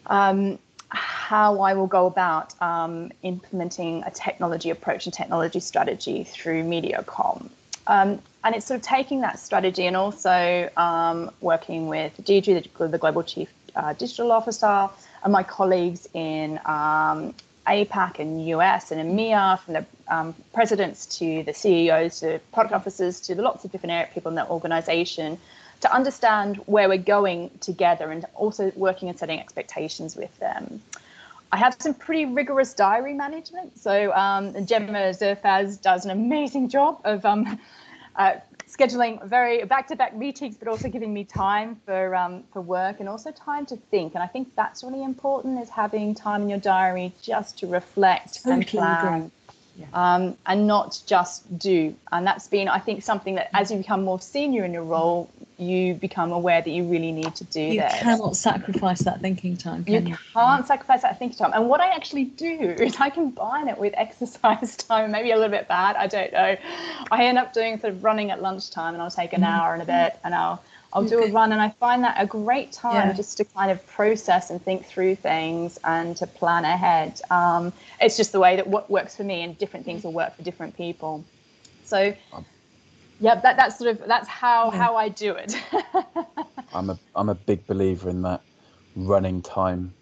um, 0.08 0.60
how 0.90 1.62
I 1.62 1.74
will 1.74 1.88
go 1.88 2.06
about 2.06 2.62
um, 2.62 3.12
implementing 3.24 4.04
a 4.04 4.12
technology 4.12 4.70
approach 4.70 5.06
and 5.06 5.14
technology 5.14 5.62
strategy 5.62 6.26
through 6.26 6.64
MediaCom. 6.64 7.50
Um, 7.88 8.22
and 8.44 8.56
it's 8.56 8.66
sort 8.66 8.80
of 8.80 8.86
taking 8.86 9.22
that 9.22 9.40
strategy 9.40 9.86
and 9.86 9.96
also 9.96 10.70
um, 10.78 11.32
working 11.42 11.88
with 11.88 12.14
Deirdre, 12.24 12.62
the, 12.62 12.88
the 12.88 12.98
Global 12.98 13.24
Chief 13.24 13.50
uh, 13.76 13.94
Digital 13.94 14.32
Officer, 14.32 14.90
and 15.24 15.34
my 15.34 15.44
colleagues 15.44 16.08
in 16.14 16.60
um, 16.66 17.34
APAC 17.68 18.20
and 18.20 18.48
US 18.48 18.92
and 18.92 19.02
EMEA, 19.02 19.60
from 19.60 19.74
the 19.74 19.86
um, 20.08 20.36
presidents 20.54 21.06
to 21.18 21.44
the 21.44 21.54
CEOs 21.54 22.20
to 22.20 22.40
product 22.54 22.74
officers 22.74 23.20
to 23.22 23.36
the 23.36 23.42
lots 23.42 23.66
of 23.66 23.72
different 23.72 24.12
people 24.14 24.30
in 24.30 24.36
that 24.36 24.50
organization, 24.50 25.38
to 25.82 25.94
understand 25.94 26.58
where 26.68 26.88
we're 26.88 26.98
going 26.98 27.50
together 27.60 28.12
and 28.12 28.26
also 28.36 28.72
working 28.76 29.10
and 29.10 29.18
setting 29.18 29.40
expectations 29.40 30.16
with 30.16 30.36
them. 30.40 30.82
I 31.52 31.58
have 31.58 31.76
some 31.80 31.94
pretty 31.94 32.26
rigorous 32.26 32.74
diary 32.74 33.14
management. 33.14 33.80
So 33.80 34.12
um, 34.14 34.66
Gemma 34.66 35.14
Zerfaz 35.14 35.82
does 35.82 36.06
an 36.06 36.12
amazing 36.12 36.70
job 36.70 37.02
of 37.06 37.26
um, 37.26 37.60
uh, 38.16 38.36
scheduling 38.68 39.26
very 39.28 39.64
back-to-back 39.64 40.16
meetings, 40.16 40.58
but 40.58 40.68
also 40.68 40.90
giving 40.90 41.14
me 41.14 41.24
time 41.24 41.80
for 41.86 42.16
um, 42.16 42.44
for 42.52 42.62
work 42.62 43.00
and 43.00 43.08
also 43.08 43.32
time 43.32 43.66
to 43.68 43.78
think. 43.78 44.16
And 44.16 44.24
I 44.24 44.28
think 44.28 44.50
that's 44.56 44.84
really 44.84 45.04
important 45.04 45.62
is 45.62 45.70
having 45.70 46.16
time 46.16 46.44
in 46.44 46.50
your 46.50 46.60
diary 46.60 47.14
just 47.22 47.60
to 47.60 47.68
reflect 47.68 48.44
totally 48.44 48.54
and 48.54 48.68
plan. 48.68 49.32
Yeah. 49.78 49.88
Um, 49.94 50.38
and 50.46 50.68
not 50.68 51.02
just 51.06 51.60
do. 51.60 51.96
And 52.12 52.26
that's 52.26 52.48
been, 52.48 52.70
I 52.70 52.80
think, 52.80 53.04
something 53.04 53.36
that 53.36 53.50
as 53.54 53.72
you 53.72 53.78
become 53.78 54.06
more 54.06 54.22
senior 54.22 54.64
in 54.64 54.72
your 54.72 54.86
role, 54.86 55.30
you 55.58 55.94
become 55.94 56.32
aware 56.32 56.62
that 56.62 56.70
you 56.70 56.84
really 56.84 57.12
need 57.12 57.34
to 57.36 57.44
do 57.46 57.62
you 57.62 57.82
this. 57.82 57.94
You 57.94 58.00
cannot 58.00 58.36
sacrifice 58.36 59.00
that 59.00 59.22
thinking 59.22 59.58
time. 59.58 59.86
you, 59.88 60.00
you 60.00 60.18
can't 60.34 60.68
sacrifice 60.68 61.02
that 61.02 61.18
thinking 61.20 61.38
time. 61.38 61.52
And 61.54 61.70
what 61.70 61.82
I 61.82 61.88
actually 61.88 62.26
do 62.26 62.76
is 62.80 62.96
I 63.00 63.10
combine 63.10 63.68
it 63.68 63.78
with 63.78 63.94
exercise 63.98 64.76
time, 64.76 65.12
maybe 65.12 65.32
a 65.32 65.36
little 65.36 65.52
bit 65.52 65.68
bad, 65.68 65.96
I 65.96 66.08
don't 66.08 66.32
know. 66.34 66.56
I 67.12 67.26
end 67.26 67.38
up 67.38 67.54
doing 67.54 67.80
sort 67.80 67.94
of 67.94 68.04
running 68.04 68.32
at 68.32 68.42
lunchtime 68.42 68.94
and 68.94 69.02
I'll 69.02 69.12
take 69.12 69.34
an 69.34 69.42
mm-hmm. 69.42 69.52
hour 69.52 69.74
and 69.74 69.82
a 69.82 69.86
bit 69.86 70.20
and 70.24 70.36
I'll 70.36 70.64
I'll 70.94 71.04
do 71.04 71.22
a 71.22 71.30
run 71.30 71.52
and 71.52 71.62
I 71.62 71.72
find 71.72 72.06
that 72.06 72.16
a 72.18 72.26
great 72.26 72.72
time 72.72 73.10
yeah. 73.10 73.14
just 73.14 73.36
to 73.38 73.44
kind 73.44 73.70
of 73.70 73.86
process 73.86 74.50
and 74.50 74.64
think 74.64 74.86
through 74.86 75.16
things 75.18 75.78
and 75.84 76.16
to 76.16 76.26
plan 76.26 76.64
ahead. 76.64 77.20
Um, 77.30 77.74
it's 78.00 78.16
just 78.16 78.32
the 78.32 78.40
way 78.40 78.56
that 78.56 78.66
what 78.66 78.90
works 78.90 79.18
for 79.18 79.26
me 79.26 79.42
and 79.42 79.58
different 79.58 79.86
things 79.86 80.06
will 80.06 80.14
work 80.14 80.38
for 80.38 80.44
different 80.44 80.78
people. 80.78 81.26
So 81.84 82.14
um, 82.32 82.46
yeah, 83.20 83.36
that, 83.36 83.58
that's 83.58 83.78
sort 83.78 83.92
of 83.92 84.08
that's 84.08 84.28
how 84.28 84.72
yeah. 84.72 84.78
how 84.78 84.96
I 84.96 85.10
do 85.10 85.36
it. 85.36 85.56
I'm 86.74 86.90
a 86.90 87.00
I'm 87.16 87.30
a 87.30 87.36
big 87.36 87.66
believer 87.68 88.10
in 88.10 88.22
that 88.24 88.42
running 88.96 89.42
time. 89.42 89.94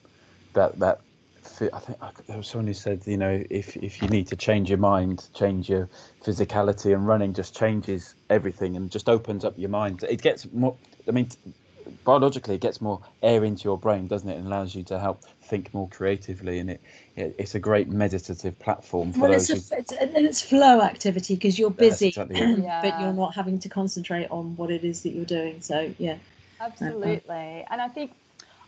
That 0.53 0.79
that 0.79 1.01
I 1.61 1.79
think 1.79 1.99
there 2.27 2.37
was 2.37 2.47
someone 2.47 2.67
who 2.67 2.73
said, 2.73 3.03
you 3.05 3.17
know, 3.17 3.43
if 3.49 3.77
if 3.77 4.01
you 4.01 4.07
need 4.07 4.27
to 4.27 4.35
change 4.35 4.69
your 4.69 4.79
mind, 4.79 5.29
change 5.33 5.69
your 5.69 5.89
physicality, 6.23 6.93
and 6.93 7.05
running 7.05 7.33
just 7.33 7.55
changes 7.55 8.15
everything 8.29 8.75
and 8.75 8.89
just 8.89 9.09
opens 9.09 9.45
up 9.45 9.53
your 9.57 9.69
mind. 9.69 10.03
It 10.09 10.21
gets 10.21 10.47
more. 10.51 10.75
I 11.07 11.11
mean, 11.11 11.29
biologically 12.03 12.55
it 12.55 12.61
gets 12.61 12.81
more 12.81 13.01
air 13.21 13.43
into 13.45 13.63
your 13.65 13.77
brain, 13.77 14.07
doesn't 14.07 14.29
it? 14.29 14.37
And 14.37 14.47
allows 14.47 14.75
you 14.75 14.83
to 14.83 14.99
help 14.99 15.23
think 15.43 15.73
more 15.73 15.87
creatively, 15.89 16.59
and 16.59 16.69
it, 16.69 16.81
it 17.15 17.35
it's 17.37 17.55
a 17.55 17.59
great 17.59 17.89
meditative 17.89 18.57
platform 18.59 19.13
for 19.13 19.21
well, 19.21 19.31
those. 19.31 19.49
it's, 19.49 19.71
a, 19.71 19.77
it's 19.77 19.91
and 19.91 20.17
it's 20.17 20.41
flow 20.41 20.81
activity 20.81 21.35
because 21.35 21.57
you're 21.59 21.69
busy, 21.69 22.09
exactly. 22.09 22.39
Yeah. 22.63 22.81
but 22.81 22.99
you're 22.99 23.13
not 23.13 23.33
having 23.33 23.59
to 23.59 23.69
concentrate 23.69 24.27
on 24.29 24.55
what 24.55 24.71
it 24.71 24.83
is 24.83 25.01
that 25.03 25.09
you're 25.09 25.25
doing. 25.25 25.61
So 25.61 25.93
yeah, 25.97 26.17
Absolutely. 26.63 27.65
And 27.69 27.81
I 27.81 27.87
think, 27.87 28.13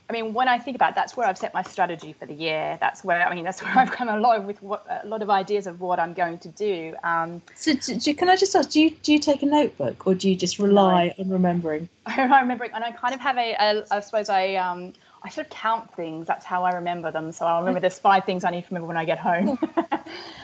I 0.07 0.13
mean, 0.13 0.33
when 0.33 0.47
I 0.47 0.59
think 0.59 0.75
about 0.75 0.91
it, 0.91 0.95
that's 0.95 1.17
where 1.17 1.27
I've 1.27 1.37
set 1.37 1.53
my 1.53 1.63
strategy 1.63 2.13
for 2.13 2.27
the 2.27 2.33
year. 2.33 2.77
That's 2.79 3.03
where, 3.03 3.27
I 3.27 3.33
mean, 3.33 3.43
that's 3.43 3.61
where 3.63 3.77
I've 3.77 3.91
come 3.91 4.09
a 4.09 4.19
lot 4.19 4.43
with 4.43 4.61
what, 4.61 4.85
a 5.03 5.07
lot 5.07 5.21
of 5.21 5.29
ideas 5.29 5.65
of 5.65 5.81
what 5.81 5.99
I'm 5.99 6.13
going 6.13 6.37
to 6.39 6.49
do. 6.49 6.95
Um, 7.03 7.41
so 7.55 7.73
do, 7.73 7.95
do- 7.95 8.13
can 8.13 8.29
I 8.29 8.35
just 8.35 8.55
ask, 8.55 8.69
do 8.69 8.81
you 8.81 8.91
do 8.91 9.13
you 9.13 9.19
take 9.19 9.41
a 9.41 9.45
notebook 9.45 10.05
or 10.05 10.13
do 10.13 10.29
you 10.29 10.35
just 10.35 10.59
rely 10.59 11.13
on 11.17 11.29
remembering? 11.29 11.89
I 12.05 12.39
remember, 12.39 12.65
and 12.65 12.83
I 12.83 12.91
kind 12.91 13.15
of 13.15 13.19
have 13.21 13.37
a, 13.37 13.55
a 13.59 13.83
I 13.89 13.99
suppose 13.99 14.29
I, 14.29 14.55
um, 14.55 14.93
I 15.23 15.29
sort 15.29 15.47
of 15.47 15.51
count 15.51 15.91
things. 15.95 16.27
That's 16.27 16.45
how 16.45 16.63
I 16.63 16.73
remember 16.73 17.11
them. 17.11 17.31
So 17.31 17.47
I'll 17.47 17.59
remember 17.59 17.79
there's 17.79 17.97
five 17.97 18.25
things 18.25 18.43
I 18.43 18.51
need 18.51 18.61
to 18.61 18.67
remember 18.69 18.87
when 18.87 18.97
I 18.97 19.05
get 19.05 19.17
home. 19.17 19.57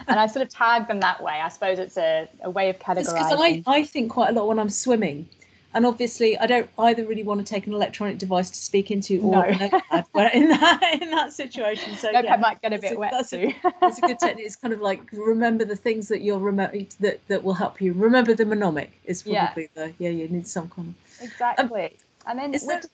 and 0.07 0.19
I 0.19 0.25
sort 0.25 0.43
of 0.43 0.49
tag 0.49 0.87
them 0.87 0.99
that 1.01 1.21
way. 1.21 1.33
I 1.33 1.49
suppose 1.49 1.77
it's 1.77 1.97
a, 1.97 2.27
a 2.41 2.49
way 2.49 2.71
of 2.71 2.79
categorizing. 2.79 3.29
Because. 3.29 3.39
I, 3.39 3.63
I 3.67 3.83
think 3.83 4.11
quite 4.11 4.29
a 4.29 4.33
lot 4.33 4.47
when 4.47 4.57
I'm 4.57 4.71
swimming. 4.71 5.29
And 5.73 5.85
obviously, 5.85 6.37
I 6.37 6.47
don't 6.47 6.69
either 6.79 7.05
really 7.05 7.23
want 7.23 7.39
to 7.39 7.45
take 7.45 7.65
an 7.65 7.73
electronic 7.73 8.17
device 8.17 8.49
to 8.49 8.57
speak 8.57 8.91
into 8.91 9.21
or 9.21 9.31
No. 9.31 9.41
notepad 9.51 10.05
in 10.33 10.49
that 10.49 10.99
in 11.01 11.11
that 11.11 11.31
situation. 11.33 11.95
So 11.95 12.07
Notepad 12.11 12.25
yeah, 12.25 12.35
might 12.37 12.61
get 12.61 12.73
a 12.73 12.77
bit 12.79 12.93
a- 12.95 12.99
wet 12.99 13.11
that's 13.11 13.31
a- 13.33 13.47
too. 13.47 13.53
it's 13.81 13.97
a 13.99 14.01
good 14.01 14.19
technique. 14.19 14.45
It's 14.47 14.55
kind 14.57 14.73
of 14.73 14.81
like 14.81 15.01
remember 15.13 15.63
the 15.63 15.75
things 15.77 16.07
that 16.09 16.21
you're 16.21 16.39
remote 16.39 16.95
that 16.99 17.25
that 17.29 17.43
will 17.43 17.53
help 17.53 17.79
you. 17.81 17.93
Remember 17.93 18.33
the 18.33 18.43
mnemonic 18.43 18.91
is 19.05 19.25
Yeah. 19.25 19.45
probably 19.47 19.69
the 19.73 19.93
yeah. 19.97 20.09
You 20.09 20.27
need 20.27 20.47
some 20.47 20.67
kind 20.69 20.89
of 20.89 21.21
um, 21.21 21.27
Exactly. 21.27 21.97
and 22.27 22.37
then 22.37 22.53
is 22.53 22.63
with- 22.63 22.81
there- 22.81 22.89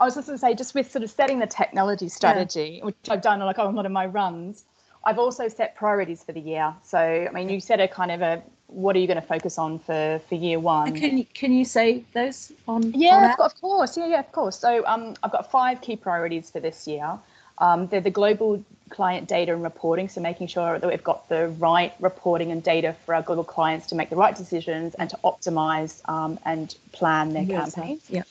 I 0.00 0.04
was 0.06 0.16
just 0.16 0.26
going 0.26 0.36
to 0.36 0.40
say, 0.40 0.54
just 0.54 0.74
with 0.74 0.90
sort 0.90 1.04
of 1.04 1.10
setting 1.10 1.38
the 1.38 1.46
technology 1.46 2.08
strategy, 2.08 2.80
which 2.82 2.96
I've 3.08 3.22
done 3.22 3.38
like 3.38 3.60
on 3.60 3.72
a 3.72 3.76
lot 3.76 3.86
of 3.86 3.92
my 3.92 4.06
runs, 4.06 4.64
I've 5.04 5.20
also 5.20 5.46
set 5.46 5.76
priorities 5.76 6.24
for 6.24 6.32
the 6.32 6.40
year. 6.40 6.74
So, 6.82 6.98
I 6.98 7.30
mean, 7.32 7.48
you 7.48 7.60
set 7.60 7.78
a 7.80 7.86
kind 7.86 8.10
of 8.10 8.20
a 8.20 8.42
what 8.66 8.96
are 8.96 8.98
you 8.98 9.06
going 9.06 9.20
to 9.20 9.26
focus 9.26 9.58
on 9.58 9.78
for 9.78 10.20
for 10.28 10.34
year 10.34 10.58
one? 10.58 10.94
Can 10.94 11.18
you 11.18 11.26
can 11.34 11.52
you 11.52 11.64
say 11.64 12.04
those 12.12 12.52
on? 12.66 12.92
Yeah, 12.92 13.16
on 13.16 13.36
course, 13.36 13.52
of 13.52 13.60
course. 13.60 13.96
Yeah, 13.96 14.06
yeah, 14.06 14.20
of 14.20 14.32
course. 14.32 14.58
So 14.58 14.84
um, 14.86 15.14
I've 15.22 15.32
got 15.32 15.50
five 15.50 15.80
key 15.80 15.96
priorities 15.96 16.50
for 16.50 16.60
this 16.60 16.86
year. 16.86 17.18
Um, 17.58 17.86
they're 17.86 18.00
the 18.00 18.10
global 18.10 18.64
client 18.90 19.28
data 19.28 19.52
and 19.52 19.62
reporting, 19.62 20.08
so 20.08 20.20
making 20.20 20.48
sure 20.48 20.78
that 20.78 20.86
we've 20.88 21.04
got 21.04 21.28
the 21.28 21.48
right 21.48 21.94
reporting 22.00 22.50
and 22.50 22.62
data 22.62 22.96
for 23.06 23.14
our 23.14 23.22
global 23.22 23.44
clients 23.44 23.86
to 23.88 23.94
make 23.94 24.10
the 24.10 24.16
right 24.16 24.34
decisions 24.34 24.94
and 24.94 25.08
to 25.10 25.18
optimize 25.24 26.06
um, 26.08 26.38
and 26.44 26.74
plan 26.92 27.32
their 27.32 27.44
Yes, 27.44 27.74
campaign. 27.74 28.00
Yeah. 28.08 28.24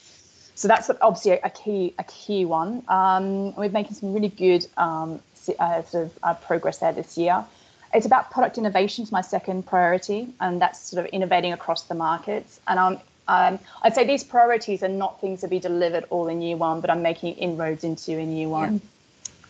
So 0.55 0.67
that's 0.67 0.89
obviously 1.01 1.31
a 1.31 1.49
key 1.49 1.93
a 1.97 2.03
key 2.03 2.45
one. 2.45 2.83
Um, 2.87 3.55
we're 3.55 3.69
making 3.69 3.95
some 3.95 4.13
really 4.13 4.29
good 4.29 4.67
um, 4.77 5.21
uh, 5.57 5.83
sort 5.83 6.05
of 6.05 6.19
uh, 6.21 6.33
progress 6.35 6.79
there 6.79 6.91
this 6.91 7.17
year. 7.17 7.45
It's 7.93 8.05
about 8.05 8.31
product 8.31 8.57
innovation 8.57 9.03
is 9.03 9.11
my 9.11 9.21
second 9.21 9.65
priority, 9.67 10.33
and 10.39 10.61
that's 10.61 10.79
sort 10.89 11.05
of 11.05 11.11
innovating 11.11 11.53
across 11.53 11.83
the 11.83 11.93
markets. 11.95 12.59
And 12.67 12.79
um, 12.79 12.99
um, 13.27 13.59
I'd 13.83 13.93
say 13.93 14.05
these 14.05 14.23
priorities 14.23 14.81
are 14.83 14.87
not 14.89 15.21
things 15.21 15.41
to 15.41 15.47
be 15.47 15.59
delivered 15.59 16.05
all 16.09 16.27
in 16.27 16.41
year 16.41 16.57
one, 16.57 16.81
but 16.81 16.89
I'm 16.89 17.01
making 17.01 17.35
inroads 17.35 17.83
into 17.83 18.17
in 18.17 18.35
year 18.35 18.49
one. 18.49 18.81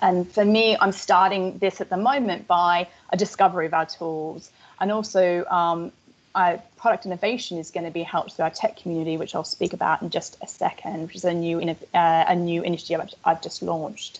And 0.01 0.29
for 0.29 0.43
me, 0.43 0.75
I'm 0.79 0.91
starting 0.91 1.57
this 1.59 1.79
at 1.79 1.89
the 1.89 1.97
moment 1.97 2.45
by 2.45 2.87
a 3.11 3.17
discovery 3.17 3.65
of 3.65 3.73
our 3.73 3.85
tools. 3.85 4.51
And 4.81 4.91
also, 4.91 5.45
um, 5.45 5.93
uh, 6.35 6.57
product 6.75 7.05
innovation 7.05 7.57
is 7.57 7.71
going 7.71 7.85
to 7.85 7.91
be 7.91 8.03
helped 8.03 8.33
through 8.33 8.43
our 8.43 8.51
tech 8.51 8.75
community, 8.75 9.15
which 9.15 9.33
I'll 9.33 9.45
speak 9.45 9.71
about 9.71 10.01
in 10.01 10.09
just 10.09 10.37
a 10.41 10.47
second, 10.47 11.03
which 11.03 11.15
is 11.15 11.23
a 11.23 11.33
new, 11.33 11.61
uh, 11.61 11.75
a 11.93 12.35
new 12.35 12.63
initiative 12.63 12.99
I've- 12.99 13.15
I've 13.23 13.41
just 13.41 13.61
launched. 13.61 14.19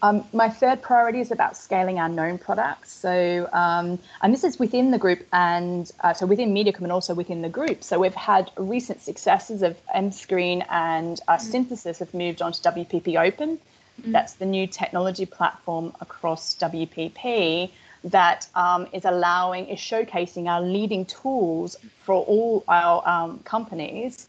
Um, 0.00 0.24
my 0.32 0.48
third 0.48 0.80
priority 0.80 1.20
is 1.20 1.30
about 1.32 1.56
scaling 1.56 1.98
our 1.98 2.08
known 2.08 2.38
products. 2.38 2.92
So, 2.92 3.48
um, 3.52 3.98
and 4.22 4.32
this 4.32 4.44
is 4.44 4.58
within 4.58 4.92
the 4.92 4.98
group, 4.98 5.26
and 5.32 5.90
uh, 6.00 6.14
so 6.14 6.24
within 6.26 6.54
Mediacom 6.54 6.82
and 6.82 6.92
also 6.92 7.14
within 7.14 7.42
the 7.42 7.48
group. 7.48 7.82
So 7.82 7.98
we've 7.98 8.14
had 8.14 8.50
recent 8.56 9.02
successes 9.02 9.62
of 9.62 9.76
M 9.92 10.12
Screen 10.12 10.64
and 10.70 11.20
uh, 11.26 11.38
Synthesis 11.38 11.98
have 11.98 12.14
moved 12.14 12.42
on 12.42 12.52
to 12.52 12.62
WPP 12.62 13.16
Open. 13.20 13.58
That's 14.04 14.34
the 14.34 14.46
new 14.46 14.68
technology 14.68 15.26
platform 15.26 15.92
across 16.00 16.54
WPP 16.54 17.70
that 18.04 18.46
um, 18.54 18.86
is 18.92 19.04
allowing, 19.04 19.66
is 19.66 19.80
showcasing 19.80 20.46
our 20.46 20.62
leading 20.62 21.04
tools 21.04 21.76
for 22.04 22.14
all 22.14 22.62
our 22.68 23.06
um, 23.08 23.40
companies 23.40 24.28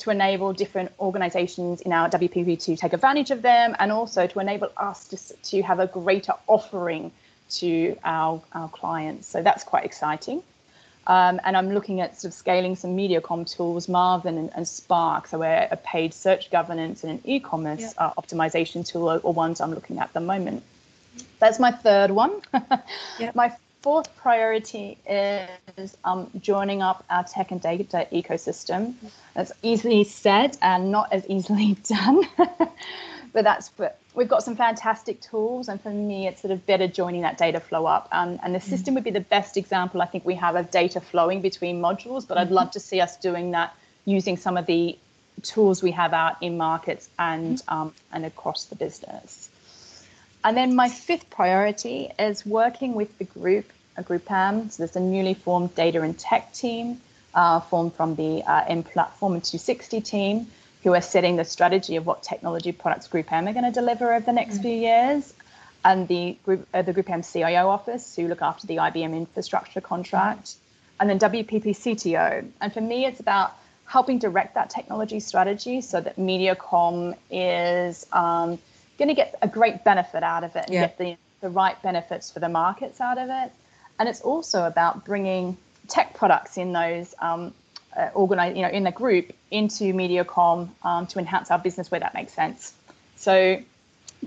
to 0.00 0.10
enable 0.10 0.52
different 0.52 0.92
organizations 0.98 1.80
in 1.82 1.92
our 1.92 2.08
WPP 2.10 2.62
to 2.64 2.76
take 2.76 2.92
advantage 2.92 3.30
of 3.30 3.42
them 3.42 3.76
and 3.78 3.92
also 3.92 4.26
to 4.26 4.40
enable 4.40 4.70
us 4.76 5.06
to, 5.08 5.16
to 5.42 5.62
have 5.62 5.78
a 5.80 5.86
greater 5.86 6.32
offering 6.46 7.12
to 7.50 7.96
our, 8.04 8.42
our 8.52 8.68
clients. 8.68 9.28
So 9.28 9.42
that's 9.42 9.64
quite 9.64 9.84
exciting. 9.84 10.42
Um, 11.06 11.40
and 11.44 11.56
I'm 11.56 11.72
looking 11.72 12.00
at 12.00 12.20
sort 12.20 12.32
of 12.32 12.34
scaling 12.34 12.76
some 12.76 12.96
MediaCom 12.96 13.50
tools, 13.50 13.88
Marvin 13.88 14.38
and, 14.38 14.50
and 14.54 14.66
Spark. 14.68 15.26
So 15.26 15.38
we're 15.38 15.68
a 15.70 15.76
paid 15.76 16.14
search 16.14 16.50
governance 16.50 17.02
and 17.04 17.12
an 17.12 17.20
e-commerce 17.24 17.80
Yeah. 17.80 17.92
uh, 17.98 18.12
optimization 18.20 18.86
tool 18.86 19.08
are 19.10 19.18
ones 19.20 19.60
I'm 19.60 19.74
looking 19.74 19.98
at 19.98 20.12
the 20.12 20.20
moment. 20.20 20.62
That's 21.38 21.58
my 21.58 21.72
third 21.72 22.10
one. 22.10 22.40
Yeah. 23.18 23.32
My 23.34 23.52
fourth 23.82 24.14
priority 24.16 24.98
is 25.06 25.96
um, 26.04 26.30
joining 26.40 26.82
up 26.82 27.04
our 27.10 27.24
tech 27.24 27.50
and 27.50 27.60
data 27.60 28.06
ecosystem. 28.12 28.94
That's 29.34 29.52
easily 29.62 30.04
said 30.04 30.56
and 30.62 30.90
not 30.90 31.12
as 31.12 31.26
easily 31.28 31.74
done. 31.88 32.22
but 33.32 33.44
that's 33.44 33.70
but 33.70 33.98
we've 34.14 34.28
got 34.28 34.42
some 34.42 34.56
fantastic 34.56 35.20
tools, 35.20 35.68
and 35.68 35.80
for 35.80 35.90
me, 35.90 36.26
it's 36.26 36.42
sort 36.42 36.52
of 36.52 36.64
better 36.66 36.86
joining 36.86 37.22
that 37.22 37.38
data 37.38 37.60
flow 37.60 37.86
up. 37.86 38.08
Um, 38.12 38.38
and 38.42 38.54
the 38.54 38.60
system 38.60 38.94
would 38.94 39.04
be 39.04 39.10
the 39.10 39.20
best 39.20 39.56
example 39.56 40.02
I 40.02 40.06
think 40.06 40.24
we 40.24 40.34
have 40.34 40.56
of 40.56 40.70
data 40.70 41.00
flowing 41.00 41.40
between 41.40 41.80
modules. 41.80 42.26
But 42.26 42.38
I'd 42.38 42.50
love 42.50 42.70
to 42.72 42.80
see 42.80 43.00
us 43.00 43.16
doing 43.16 43.52
that 43.52 43.74
using 44.04 44.36
some 44.36 44.56
of 44.56 44.66
the 44.66 44.98
tools 45.42 45.82
we 45.82 45.90
have 45.92 46.12
out 46.12 46.36
in 46.42 46.56
markets 46.56 47.08
and 47.18 47.62
um, 47.68 47.94
and 48.12 48.26
across 48.26 48.64
the 48.64 48.76
business. 48.76 49.49
And 50.42 50.56
then 50.56 50.74
my 50.74 50.88
fifth 50.88 51.28
priority 51.30 52.10
is 52.18 52.46
working 52.46 52.94
with 52.94 53.16
the 53.18 53.24
group, 53.24 53.70
a 53.96 54.02
GroupM. 54.02 54.70
So 54.70 54.82
there's 54.82 54.96
a 54.96 55.00
newly 55.00 55.34
formed 55.34 55.74
data 55.74 56.00
and 56.02 56.18
tech 56.18 56.52
team 56.52 57.00
uh, 57.34 57.60
formed 57.60 57.94
from 57.94 58.14
the 58.16 58.42
uh, 58.42 58.64
mPlatform 58.64 59.34
and 59.34 59.44
260 59.44 60.00
team 60.00 60.46
who 60.82 60.94
are 60.94 61.02
setting 61.02 61.36
the 61.36 61.44
strategy 61.44 61.96
of 61.96 62.06
what 62.06 62.22
technology 62.22 62.72
products 62.72 63.06
Group 63.06 63.30
M 63.32 63.46
are 63.46 63.52
going 63.52 63.66
to 63.66 63.70
deliver 63.70 64.14
over 64.14 64.24
the 64.24 64.32
next 64.32 64.58
few 64.62 64.74
years. 64.74 65.34
And 65.84 66.08
the 66.08 66.36
group, 66.44 66.66
uh, 66.72 66.82
the 66.82 66.92
Group 66.92 67.10
M 67.10 67.22
CIO 67.22 67.68
office 67.68 68.16
who 68.16 68.28
look 68.28 68.42
after 68.42 68.66
the 68.66 68.76
IBM 68.76 69.14
infrastructure 69.14 69.80
contract. 69.80 70.54
And 70.98 71.08
then 71.08 71.18
WPP 71.18 71.64
CTO. 71.64 72.50
And 72.60 72.72
for 72.72 72.80
me, 72.80 73.06
it's 73.06 73.20
about 73.20 73.52
helping 73.86 74.18
direct 74.18 74.54
that 74.54 74.70
technology 74.70 75.20
strategy 75.20 75.80
so 75.80 76.00
that 76.00 76.16
MediaCom 76.16 77.16
is 77.30 78.06
um, 78.12 78.58
going 79.00 79.08
to 79.08 79.14
get 79.14 79.36
a 79.42 79.48
great 79.48 79.82
benefit 79.84 80.22
out 80.22 80.44
of 80.44 80.54
it 80.56 80.64
and 80.66 80.74
Yeah. 80.74 80.80
get 80.86 80.98
the, 80.98 81.16
the 81.40 81.48
right 81.50 81.80
benefits 81.82 82.30
for 82.30 82.38
the 82.40 82.48
markets 82.48 83.00
out 83.00 83.18
of 83.18 83.28
it. 83.30 83.50
And 83.98 84.08
it's 84.08 84.20
also 84.20 84.64
about 84.64 85.04
bringing 85.04 85.56
tech 85.88 86.14
products 86.14 86.56
in 86.56 86.72
those 86.72 87.14
um, 87.20 87.52
uh, 87.96 88.10
organize, 88.14 88.56
you 88.56 88.62
know, 88.62 88.68
in 88.68 88.84
the 88.84 88.92
group 88.92 89.32
into 89.50 89.92
MediaCom 89.92 90.68
um, 90.84 91.06
to 91.08 91.18
enhance 91.18 91.50
our 91.50 91.58
business 91.58 91.90
where 91.90 92.00
that 92.00 92.14
makes 92.14 92.32
sense. 92.32 92.72
So 93.16 93.60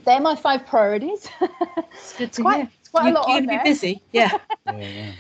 they're 0.05 0.19
my 0.19 0.35
five 0.35 0.65
priorities. 0.67 1.27
It's 1.93 2.17
good 2.17 2.33
to 2.33 2.41
quite- 2.41 2.55
hear. 2.57 2.69
it's 2.81 2.89
quite 2.89 3.09
a 3.09 3.13
lot 3.13 3.27
you're 3.27 3.37
on 3.37 3.45
gonna 3.45 3.57
there. 3.57 3.63
be 3.63 3.69
busy. 3.69 4.01
Yeah. 4.11 4.37
Yeah, 4.65 4.73
yeah. 4.77 5.11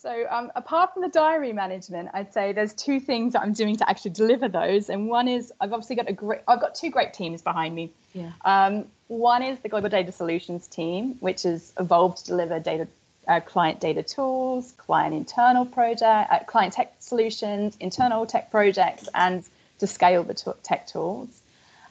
So, 0.00 0.26
um, 0.30 0.52
apart 0.54 0.92
from 0.94 1.02
the 1.02 1.08
diary 1.08 1.52
management, 1.52 2.08
I'd 2.14 2.32
say 2.32 2.52
there's 2.52 2.72
two 2.72 3.00
things 3.00 3.32
that 3.32 3.42
I'm 3.42 3.52
doing 3.52 3.76
to 3.78 3.90
actually 3.90 4.12
deliver 4.12 4.48
those. 4.48 4.88
And 4.90 5.08
one 5.08 5.26
is 5.26 5.52
I've 5.60 5.72
obviously 5.72 5.96
got 5.96 6.08
a 6.08 6.12
great, 6.12 6.40
I've 6.46 6.60
got 6.60 6.76
two 6.76 6.88
great 6.90 7.12
teams 7.14 7.42
behind 7.42 7.74
me. 7.74 7.90
Yeah. 8.14 8.30
Um, 8.44 8.84
one 9.08 9.42
is 9.42 9.58
the 9.60 9.68
Global 9.68 9.88
Data 9.88 10.12
Solutions 10.12 10.66
team, 10.68 11.16
which 11.20 11.42
has 11.42 11.72
evolved 11.80 12.18
to 12.18 12.24
deliver 12.26 12.60
data, 12.60 12.86
uh, 13.26 13.40
client 13.40 13.80
data 13.80 14.02
tools, 14.02 14.72
client 14.76 15.14
internal 15.14 15.66
project, 15.66 16.30
uh, 16.30 16.38
client 16.46 16.74
tech 16.74 16.94
solutions, 17.00 17.76
internal 17.80 18.26
tech 18.26 18.50
projects, 18.50 19.08
and 19.14 19.44
to 19.78 19.86
scale 19.86 20.22
the 20.22 20.34
to- 20.34 20.56
tech 20.62 20.86
tools. 20.86 21.28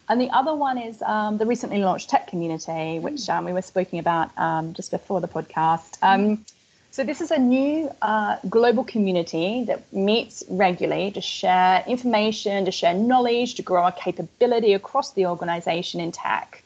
And 0.10 0.22
the 0.22 0.30
other 0.30 0.56
one 0.56 0.78
is 0.78 1.02
um, 1.02 1.38
the 1.38 1.46
recently 1.46 1.80
launched 1.80 2.10
tech 2.10 2.28
community, 2.28 3.00
which 3.00 3.28
um, 3.30 3.44
we 3.46 3.52
were 3.52 3.62
speaking 3.62 4.00
about 4.00 4.30
um, 4.38 4.74
just 4.74 4.92
before 4.92 5.20
the 5.20 5.28
podcast. 5.28 5.98
Um, 6.02 6.46
so 6.92 7.04
this 7.04 7.20
is 7.20 7.32
a 7.32 7.38
new 7.38 7.92
uh, 8.02 8.38
global 8.50 8.84
community 8.84 9.66
that 9.66 9.92
meets 9.92 10.44
regularly 10.50 11.12
to 11.12 11.22
share 11.22 11.84
information, 11.86 12.66
to 12.66 12.72
share 12.72 12.94
knowledge, 12.94 13.56
to 13.56 13.62
grow 13.62 13.84
our 13.84 13.92
capability 13.92 14.74
across 14.74 15.12
the 15.12 15.26
organization 15.26 16.00
in 16.00 16.12
tech. 16.12 16.64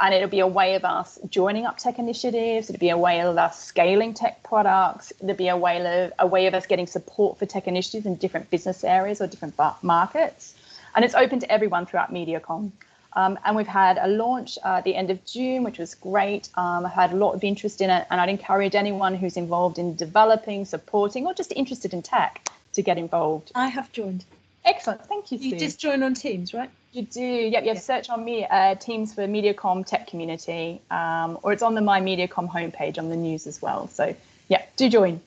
And 0.00 0.14
it'll 0.14 0.28
be 0.28 0.40
a 0.40 0.46
way 0.46 0.74
of 0.76 0.84
us 0.84 1.18
joining 1.28 1.66
up 1.66 1.76
tech 1.76 1.98
initiatives. 1.98 2.70
It'll 2.70 2.80
be 2.80 2.88
a 2.88 2.96
way 2.96 3.20
of 3.20 3.36
us 3.36 3.62
scaling 3.62 4.14
tech 4.14 4.42
products. 4.42 5.12
It'll 5.20 5.36
be 5.36 5.48
a 5.48 5.56
way 5.56 5.76
of 5.78 6.12
a 6.18 6.26
way 6.26 6.46
of 6.46 6.54
us 6.54 6.66
getting 6.66 6.86
support 6.86 7.38
for 7.38 7.46
tech 7.46 7.68
initiatives 7.68 8.06
in 8.06 8.16
different 8.16 8.50
business 8.50 8.82
areas 8.82 9.20
or 9.20 9.26
different 9.26 9.54
markets. 9.82 10.54
and 10.96 11.04
it's 11.04 11.14
open 11.14 11.38
to 11.40 11.52
everyone 11.52 11.86
throughout 11.86 12.12
MediaCom. 12.12 12.72
Um, 13.12 13.38
and 13.44 13.56
we've 13.56 13.66
had 13.66 13.98
a 13.98 14.06
launch 14.06 14.58
uh, 14.64 14.78
at 14.78 14.84
the 14.84 14.94
end 14.94 15.10
of 15.10 15.24
June, 15.24 15.64
which 15.64 15.78
was 15.78 15.94
great. 15.94 16.48
Um, 16.54 16.86
I've 16.86 16.92
had 16.92 17.12
a 17.12 17.16
lot 17.16 17.32
of 17.32 17.42
interest 17.42 17.80
in 17.80 17.90
it, 17.90 18.06
and 18.10 18.20
I'd 18.20 18.28
encourage 18.28 18.74
anyone 18.74 19.14
who's 19.14 19.36
involved 19.36 19.78
in 19.78 19.96
developing, 19.96 20.64
supporting, 20.64 21.26
or 21.26 21.34
just 21.34 21.52
interested 21.52 21.92
in 21.92 22.02
tech 22.02 22.48
to 22.74 22.82
get 22.82 22.98
involved. 22.98 23.50
I 23.54 23.68
have 23.68 23.90
joined. 23.92 24.24
Excellent, 24.64 25.04
thank 25.06 25.32
you. 25.32 25.38
You 25.38 25.50
Sue. 25.50 25.58
just 25.58 25.80
join 25.80 26.02
on 26.02 26.14
Teams, 26.14 26.52
right? 26.54 26.70
You 26.92 27.02
do, 27.02 27.22
yep. 27.22 27.62
You 27.62 27.68
have 27.70 27.76
Yeah. 27.76 27.82
search 27.82 28.10
on 28.10 28.24
me 28.24 28.44
uh, 28.46 28.74
Teams 28.76 29.14
for 29.14 29.22
MediaCom 29.26 29.86
Tech 29.86 30.06
Community, 30.06 30.80
um, 30.90 31.38
or 31.42 31.52
it's 31.52 31.62
on 31.62 31.74
the 31.74 31.80
My 31.80 32.00
MediaCom 32.00 32.50
homepage 32.50 32.98
on 32.98 33.08
the 33.08 33.16
news 33.16 33.46
as 33.46 33.62
well. 33.62 33.88
So 33.88 34.14
yeah, 34.48 34.62
do 34.76 34.88
join. 34.88 35.20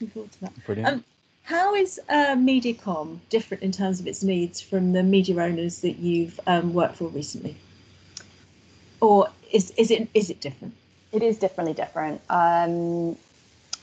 Looking 0.00 0.12
forward 0.12 0.32
to 0.32 0.40
that. 0.42 0.64
Brilliant. 0.66 0.94
Um, 0.94 1.04
How 1.44 1.74
is 1.74 2.00
uh, 2.08 2.36
MediaCom 2.36 3.18
different 3.30 3.62
in 3.62 3.72
terms 3.72 4.00
of 4.00 4.06
its 4.06 4.22
needs 4.22 4.60
from 4.60 4.92
the 4.92 5.02
media 5.02 5.40
owners 5.40 5.80
that 5.80 5.98
you've 5.98 6.38
um, 6.46 6.72
worked 6.74 6.96
for 6.96 7.08
recently? 7.08 7.56
Or 9.00 9.28
is, 9.50 9.72
is 9.76 9.90
it 9.90 10.08
is 10.14 10.30
it 10.30 10.40
different? 10.40 10.74
It 11.12 11.22
is 11.22 11.38
definitely 11.38 11.74
different. 11.74 12.20
Um, 12.30 13.16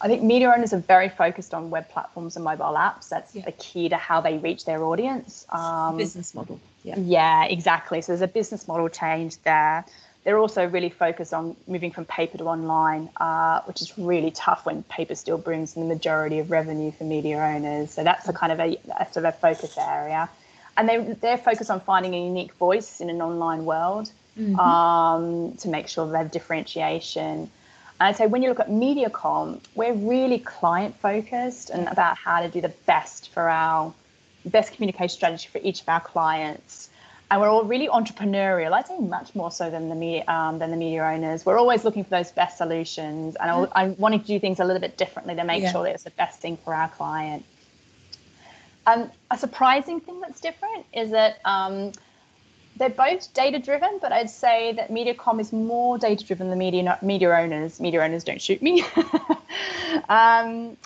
I 0.02 0.08
think 0.08 0.24
media 0.24 0.50
owners 0.50 0.74
are 0.74 0.80
very 0.80 1.10
focused 1.10 1.54
on 1.54 1.70
web 1.70 1.90
platforms 1.90 2.36
and 2.36 2.46
mobile 2.46 2.76
apps. 2.76 3.10
That's 3.10 3.36
Yeah. 3.36 3.46
the 3.46 3.52
key 3.54 3.90
to 3.90 3.98
how 3.98 4.22
they 4.22 4.38
reach 4.38 4.66
their 4.66 4.84
audience. 4.84 5.46
Um, 5.50 5.98
Business 5.98 6.34
model. 6.34 6.60
Yeah. 6.84 6.96
Yeah, 6.98 7.44
exactly. 7.46 8.02
So 8.02 8.14
there's 8.14 8.22
a 8.22 8.28
business 8.28 8.68
model 8.68 8.88
change 8.88 9.38
there. 9.44 9.86
They're 10.24 10.38
also 10.38 10.66
really 10.68 10.90
focused 10.90 11.34
on 11.34 11.56
moving 11.68 11.92
from 11.92 12.06
paper 12.06 12.38
to 12.38 12.46
online, 12.46 13.10
uh, 13.18 13.62
which 13.62 13.82
is 13.82 13.98
really 13.98 14.32
tough 14.32 14.66
when 14.66 14.84
paper 14.84 15.16
still 15.16 15.38
brings 15.38 15.74
the 15.74 15.82
majority 15.82 16.40
of 16.40 16.52
revenue 16.52 16.92
for 16.92 17.04
media 17.04 17.38
owners. 17.38 17.92
So 17.92 18.04
that's 18.04 18.28
a 18.28 18.34
kind 18.34 18.52
of 18.52 18.60
a, 18.60 18.78
a 19.00 19.06
sort 19.12 19.26
of 19.26 19.34
a 19.34 19.38
focus 19.38 19.78
area. 19.78 20.30
And 20.78 20.88
they, 20.88 20.98
they're 20.98 21.38
focused 21.38 21.70
on 21.70 21.82
finding 21.82 22.14
a 22.14 22.24
unique 22.24 22.54
voice 22.54 23.02
in 23.02 23.10
an 23.10 23.22
online 23.22 23.66
world 23.66 24.12
um, 24.58 25.54
to 25.58 25.68
make 25.68 25.90
sure 25.90 26.10
they 26.10 26.18
have 26.18 26.32
differentiation. 26.32 27.50
And 28.00 28.08
I'd 28.08 28.16
when 28.28 28.42
you 28.42 28.50
look 28.50 28.60
at 28.60 28.70
MediaCom, 28.70 29.60
we're 29.76 29.94
really 29.94 30.40
client 30.40 30.96
focused 31.02 31.70
and 31.70 31.88
about 31.90 32.18
how 32.18 32.42
to 32.42 32.50
do 32.50 32.62
the 32.62 32.74
best 32.86 33.34
for 33.34 33.50
our 33.50 33.94
best 34.46 34.74
communication 34.74 35.10
strategy 35.10 35.50
for 35.52 35.60
each 35.62 35.82
of 35.82 35.90
our 35.90 36.00
clients. 36.00 36.90
And 37.30 37.42
we're 37.42 37.50
all 37.50 37.64
really 37.64 37.88
entrepreneurial. 37.88 38.72
I'd 38.72 38.88
say 38.88 38.98
much 38.98 39.36
more 39.36 39.52
so 39.52 39.70
than 39.70 39.90
the 39.90 39.96
media 39.96 40.24
um, 40.28 40.58
than 40.60 40.72
the 40.72 40.78
media 40.78 41.04
owners. 41.04 41.46
We're 41.46 41.60
always 41.60 41.84
looking 41.84 42.04
for 42.04 42.10
those 42.10 42.32
best 42.32 42.58
solutions, 42.58 43.36
and 43.40 43.52
I, 43.52 43.68
I'm 43.76 43.96
wanting 43.98 44.22
to 44.22 44.26
do 44.26 44.40
things 44.40 44.60
a 44.60 44.66
little 44.66 44.80
bit 44.82 44.98
differently 44.98 45.36
to 45.36 45.44
make 45.44 45.62
Yeah. 45.62 45.72
sure 45.72 45.84
that 45.84 45.94
it's 45.94 46.04
the 46.04 46.10
best 46.12 46.40
thing 46.40 46.58
for 46.58 46.74
our 46.74 46.90
client. 46.90 47.46
Um, 48.88 49.12
a 49.30 49.38
surprising 49.38 50.00
thing 50.00 50.20
that's 50.22 50.40
different 50.40 50.86
is 50.92 51.12
that 51.12 51.40
um, 51.46 51.92
they're 52.80 52.90
both 52.90 53.32
data 53.34 53.60
driven, 53.60 54.00
but 54.02 54.12
I'd 54.12 54.30
say 54.30 54.72
that 54.74 54.90
MediaCom 54.90 55.40
is 55.40 55.52
more 55.52 55.98
data 55.98 56.26
driven 56.26 56.50
than 56.50 56.58
media 56.58 56.98
media 57.02 57.30
owners. 57.30 57.80
Media 57.80 58.02
owners 58.02 58.24
don't 58.24 58.42
shoot 58.42 58.62
me. 58.62 58.82
um, 60.10 60.78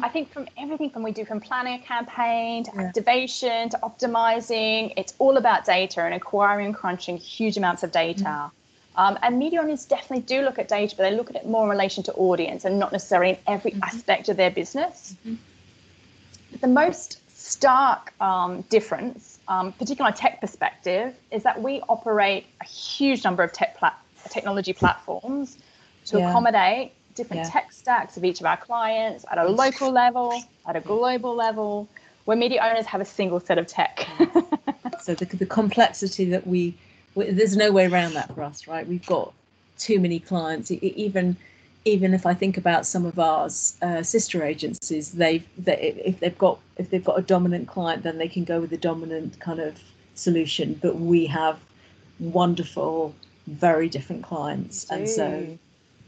I 0.00 0.08
think 0.08 0.32
from 0.32 0.48
everything 0.56 0.90
from 0.90 1.02
we 1.02 1.12
do 1.12 1.24
from 1.24 1.40
planning 1.40 1.80
a 1.80 1.84
campaign 1.84 2.64
to 2.64 2.72
Yeah. 2.74 2.82
activation 2.82 3.68
to 3.68 3.78
optimizing, 3.82 4.94
it's 4.96 5.14
all 5.18 5.36
about 5.36 5.64
data 5.64 6.02
and 6.02 6.14
acquiring 6.14 6.66
and 6.66 6.74
crunching 6.74 7.18
huge 7.18 7.56
amounts 7.56 7.82
of 7.82 7.92
data. 7.92 8.50
Um, 8.96 9.18
and 9.22 9.38
media 9.38 9.60
owners 9.60 9.84
definitely 9.84 10.22
do 10.22 10.42
look 10.42 10.58
at 10.58 10.66
data, 10.66 10.94
but 10.96 11.02
they 11.04 11.14
look 11.14 11.30
at 11.30 11.36
it 11.36 11.46
more 11.46 11.64
in 11.64 11.70
relation 11.70 12.02
to 12.04 12.12
audience 12.14 12.64
and 12.64 12.78
not 12.78 12.90
necessarily 12.90 13.30
in 13.32 13.38
every 13.46 13.76
aspect 13.82 14.28
of 14.28 14.36
their 14.36 14.50
business. 14.50 15.14
The 16.60 16.66
most 16.66 17.20
stark 17.36 18.12
um, 18.20 18.62
difference, 18.62 19.37
um, 19.48 19.72
particularly 19.72 20.12
on 20.12 20.14
a 20.14 20.20
tech 20.20 20.40
perspective, 20.40 21.14
is 21.30 21.42
that 21.42 21.60
we 21.62 21.80
operate 21.88 22.46
a 22.60 22.64
huge 22.64 23.24
number 23.24 23.42
of 23.42 23.52
tech 23.52 23.76
plat- 23.76 23.98
technology 24.28 24.72
platforms 24.72 25.58
to 26.06 26.18
Yeah. 26.18 26.28
accommodate 26.30 26.92
different 27.14 27.42
Yeah. 27.44 27.50
tech 27.50 27.72
stacks 27.72 28.16
of 28.16 28.24
each 28.24 28.40
of 28.40 28.46
our 28.46 28.56
clients 28.56 29.24
at 29.30 29.38
a 29.38 29.48
local 29.48 29.90
level, 29.90 30.40
at 30.66 30.76
a 30.76 30.80
global 30.80 31.34
level, 31.34 31.88
where 32.26 32.36
media 32.36 32.60
owners 32.62 32.86
have 32.86 33.00
a 33.00 33.04
single 33.04 33.40
set 33.40 33.58
of 33.58 33.66
tech. 33.66 34.06
So 35.00 35.14
the, 35.14 35.24
the 35.24 35.46
complexity 35.46 36.26
that 36.26 36.46
we, 36.46 36.74
we, 37.14 37.30
there's 37.30 37.56
no 37.56 37.70
way 37.72 37.86
around 37.86 38.14
that 38.14 38.34
for 38.34 38.42
us, 38.42 38.66
right? 38.66 38.86
We've 38.86 39.06
got 39.06 39.32
too 39.78 40.00
many 40.00 40.18
clients. 40.18 40.70
Even 40.70 41.36
even 41.84 42.14
if 42.14 42.26
I 42.26 42.34
think 42.34 42.56
about 42.56 42.86
some 42.86 43.06
of 43.06 43.18
ours 43.18 43.76
uh, 43.82 44.02
sister 44.02 44.44
agencies, 44.44 45.12
they've 45.12 45.44
they, 45.56 45.94
if 46.04 46.20
they've 46.20 46.36
got 46.38 46.58
if 46.76 46.90
they've 46.90 47.04
got 47.04 47.18
a 47.18 47.22
dominant 47.22 47.68
client, 47.68 48.02
then 48.02 48.18
they 48.18 48.28
can 48.28 48.44
go 48.44 48.60
with 48.60 48.70
the 48.70 48.76
dominant 48.76 49.38
kind 49.40 49.60
of 49.60 49.78
solution. 50.14 50.78
But 50.82 50.96
we 50.96 51.26
have 51.26 51.58
wonderful, 52.18 53.14
very 53.46 53.88
different 53.88 54.22
clients, 54.22 54.90
and 54.90 55.08
so 55.08 55.58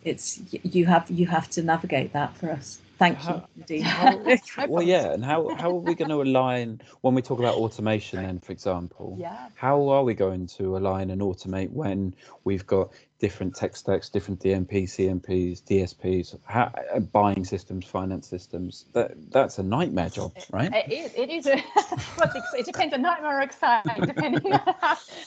it's 0.05 0.41
you 0.51 0.87
have 0.87 1.11
you 1.11 1.27
have 1.27 1.49
to 1.51 1.63
navigate 1.63 2.13
that 2.13 2.37
for 2.37 2.51
us. 2.51 2.81
Thank 3.01 3.19
you, 3.25 3.31
How- 3.31 3.49
Nadine. 3.57 4.37
No 4.61 4.67
well, 4.69 4.83
yeah, 4.83 5.13
and 5.15 5.25
how, 5.25 5.49
how 5.57 5.71
are 5.71 5.75
we 5.75 5.95
going 5.95 6.11
to 6.11 6.21
align 6.21 6.83
when 7.01 7.15
we 7.15 7.23
talk 7.23 7.39
about 7.39 7.55
automation, 7.55 8.23
then, 8.23 8.39
for 8.41 8.53
example? 8.53 9.17
Yeah. 9.19 9.49
How 9.55 9.89
are 9.89 10.05
we 10.05 10.13
going 10.13 10.47
to 10.59 10.77
align 10.77 11.09
and 11.09 11.23
automate 11.23 11.71
when 11.71 12.15
we've 12.45 12.67
got 12.67 12.91
different 13.21 13.55
tech 13.55 13.77
stacks, 13.77 14.09
different 14.09 14.41
DMPs, 14.41 14.91
CMPs, 14.97 15.63
DSPs, 15.63 16.37
how, 16.45 16.73
uh, 16.95 16.99
buying 16.99 17.45
systems, 17.45 17.85
finance 17.85 18.27
systems? 18.27 18.87
That 18.95 19.13
that's 19.31 19.59
a 19.59 19.63
nightmare 19.63 20.09
job, 20.09 20.33
right? 20.51 20.73
It 20.73 20.93
is. 20.93 21.13
It 21.15 21.31
is. 21.31 21.47
A, 21.47 21.63
well, 22.19 22.45
it 22.59 22.65
depends 22.65 22.95
on 22.95 23.03
nightmare 23.03 23.39
or 23.39 23.43
exciting, 23.43 24.07
depending 24.07 24.53
on 24.53 24.75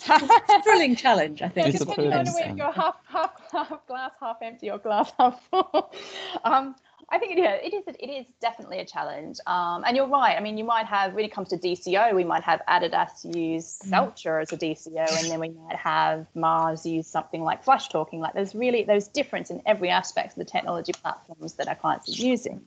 how, 0.01 0.61
thrilling 0.63 0.95
challenge, 0.95 1.41
I 1.41 1.49
think. 1.49 1.67
It's 1.67 1.81
a 1.81 1.85
depending 1.85 2.13
on 2.13 2.25
thrilling 2.25 2.33
whether 2.33 2.47
sound. 2.47 2.57
you're 2.57 2.71
half, 2.71 2.95
half, 3.07 3.31
half 3.51 3.87
glass 3.87 4.11
half 4.19 4.37
empty 4.41 4.71
or 4.71 4.79
glass 4.79 5.11
half 5.17 5.41
full. 5.49 5.91
Um, 6.43 6.75
I 7.09 7.19
think 7.19 7.37
yeah, 7.37 7.53
it 7.53 7.73
is. 7.73 7.83
It 7.99 8.09
is 8.09 8.25
definitely 8.41 8.79
a 8.79 8.85
challenge. 8.85 9.37
Um, 9.45 9.83
and 9.85 9.95
you're 9.95 10.07
right. 10.07 10.35
I 10.35 10.39
mean, 10.39 10.57
you 10.57 10.63
might 10.63 10.85
have 10.85 11.13
when 11.13 11.25
it 11.25 11.31
comes 11.31 11.49
to 11.49 11.57
DCO, 11.57 12.15
we 12.15 12.23
might 12.23 12.43
have 12.43 12.61
Adidas 12.67 13.23
use 13.35 13.79
Mm. 13.85 13.89
Celtra 13.89 14.41
as 14.41 14.51
a 14.51 14.57
DCO, 14.57 15.21
and 15.21 15.31
then 15.31 15.39
we 15.39 15.49
might 15.49 15.75
have 15.75 16.25
Mars 16.35 16.85
use 16.85 17.07
something 17.07 17.43
like 17.43 17.63
Flashtalking. 17.65 18.19
Like 18.19 18.33
there's 18.33 18.55
really 18.55 18.83
there's 18.83 19.07
difference 19.07 19.49
in 19.49 19.61
every 19.65 19.89
aspect 19.89 20.33
of 20.33 20.35
the 20.35 20.45
technology 20.45 20.93
platforms 20.93 21.53
that 21.53 21.67
our 21.67 21.75
clients 21.75 22.09
are 22.09 22.23
using. 22.23 22.61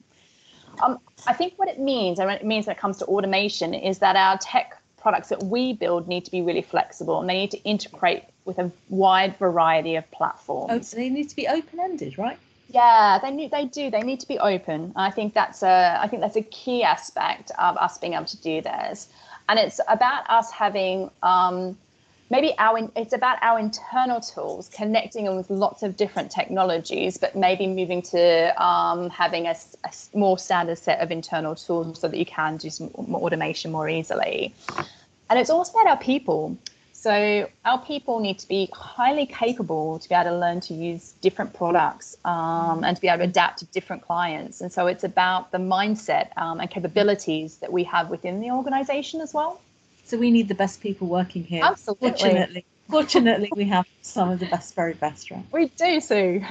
Um, 0.82 0.98
I 1.26 1.32
think 1.32 1.54
what 1.56 1.68
it 1.68 1.80
means, 1.80 2.18
and 2.18 2.28
what 2.28 2.40
it 2.40 2.46
means 2.46 2.66
when 2.66 2.76
it 2.76 2.80
comes 2.80 2.98
to 2.98 3.06
automation, 3.06 3.72
is 3.74 3.98
that 4.00 4.16
our 4.16 4.36
tech 4.38 4.80
products 4.98 5.28
that 5.28 5.42
we 5.44 5.72
build 5.72 6.08
need 6.08 6.24
to 6.24 6.30
be 6.30 6.42
really 6.42 6.62
flexible 6.62 7.20
and 7.20 7.30
they 7.30 7.34
need 7.38 7.50
to 7.52 7.62
integrate 7.62 8.24
with 8.44 8.58
a 8.58 8.70
wide 8.88 9.36
variety 9.38 9.94
of 9.94 10.10
platforms. 10.10 10.72
Oh, 10.72 10.80
so 10.80 10.96
they 10.96 11.08
need 11.08 11.28
to 11.28 11.36
be 11.36 11.46
open 11.46 11.78
ended, 11.80 12.18
right? 12.18 12.38
Yeah, 12.68 13.18
they 13.22 13.30
need, 13.30 13.50
they 13.50 13.66
do. 13.66 13.90
They 13.90 14.02
need 14.02 14.20
to 14.20 14.28
be 14.28 14.38
open. 14.38 14.92
I 14.96 15.10
think 15.10 15.34
that's 15.34 15.62
a 15.62 15.98
I 16.00 16.08
think 16.08 16.22
that's 16.22 16.36
a 16.36 16.42
key 16.42 16.82
aspect 16.82 17.52
of 17.58 17.76
us 17.76 17.98
being 17.98 18.14
able 18.14 18.24
to 18.26 18.36
do 18.38 18.60
this, 18.60 19.08
and 19.48 19.58
it's 19.58 19.80
about 19.88 20.28
us 20.28 20.50
having 20.50 21.10
um, 21.22 21.78
maybe 22.30 22.54
our 22.58 22.90
it's 22.96 23.12
about 23.12 23.38
our 23.42 23.58
internal 23.58 24.20
tools 24.20 24.68
connecting 24.68 25.26
them 25.26 25.36
with 25.36 25.48
lots 25.48 25.82
of 25.82 25.96
different 25.96 26.30
technologies, 26.30 27.16
but 27.16 27.36
maybe 27.36 27.66
moving 27.68 28.02
to 28.02 28.62
um, 28.62 29.10
having 29.10 29.46
a 29.46 29.54
more 30.14 30.38
standard 30.38 30.78
set 30.78 31.00
of 31.00 31.10
internal 31.10 31.54
tools 31.54 32.00
so 32.00 32.08
that 32.08 32.18
you 32.18 32.26
can 32.26 32.56
do 32.56 32.68
some 32.70 32.88
automation 33.14 33.70
more 33.70 33.88
easily. 33.88 34.54
And 35.30 35.38
it's 35.38 35.50
also 35.50 35.72
about 35.78 35.86
our 35.86 35.98
people. 35.98 36.58
So 36.98 37.48
our 37.64 37.78
people 37.78 38.20
need 38.20 38.38
to 38.40 38.48
be 38.48 38.68
highly 38.72 39.26
capable 39.26 39.98
to 39.98 40.08
be 40.08 40.14
able 40.14 40.30
to 40.30 40.38
learn 40.38 40.60
to 40.62 40.74
use 40.74 41.12
different 41.20 41.52
products 41.52 42.16
um, 42.24 42.82
and 42.82 42.96
to 42.96 43.00
be 43.00 43.06
able 43.06 43.18
to 43.18 43.24
adapt 43.24 43.60
to 43.60 43.66
different 43.66 44.02
clients. 44.02 44.60
And 44.60 44.72
so 44.72 44.86
it's 44.86 45.04
about 45.04 45.52
the 45.52 45.58
mindset 45.58 46.30
um, 46.36 46.58
and 46.58 46.68
capabilities 46.68 47.58
that 47.58 47.70
we 47.70 47.84
have 47.84 48.08
within 48.08 48.40
the 48.40 48.50
organization 48.50 49.20
as 49.20 49.34
well. 49.34 49.60
So 50.04 50.16
we 50.16 50.30
need 50.30 50.48
the 50.48 50.54
best 50.54 50.80
people 50.80 51.06
working 51.06 51.44
here. 51.44 51.62
Absolutely. 51.62 52.08
Fortunately, 52.08 52.64
fortunately, 52.88 53.52
we 53.54 53.66
have 53.66 53.86
some 54.00 54.30
of 54.30 54.40
the 54.40 54.46
best, 54.46 54.74
very 54.74 54.94
best, 54.94 55.30
right? 55.30 55.44
We 55.52 55.66
do, 55.68 56.00
Sue. 56.00 56.44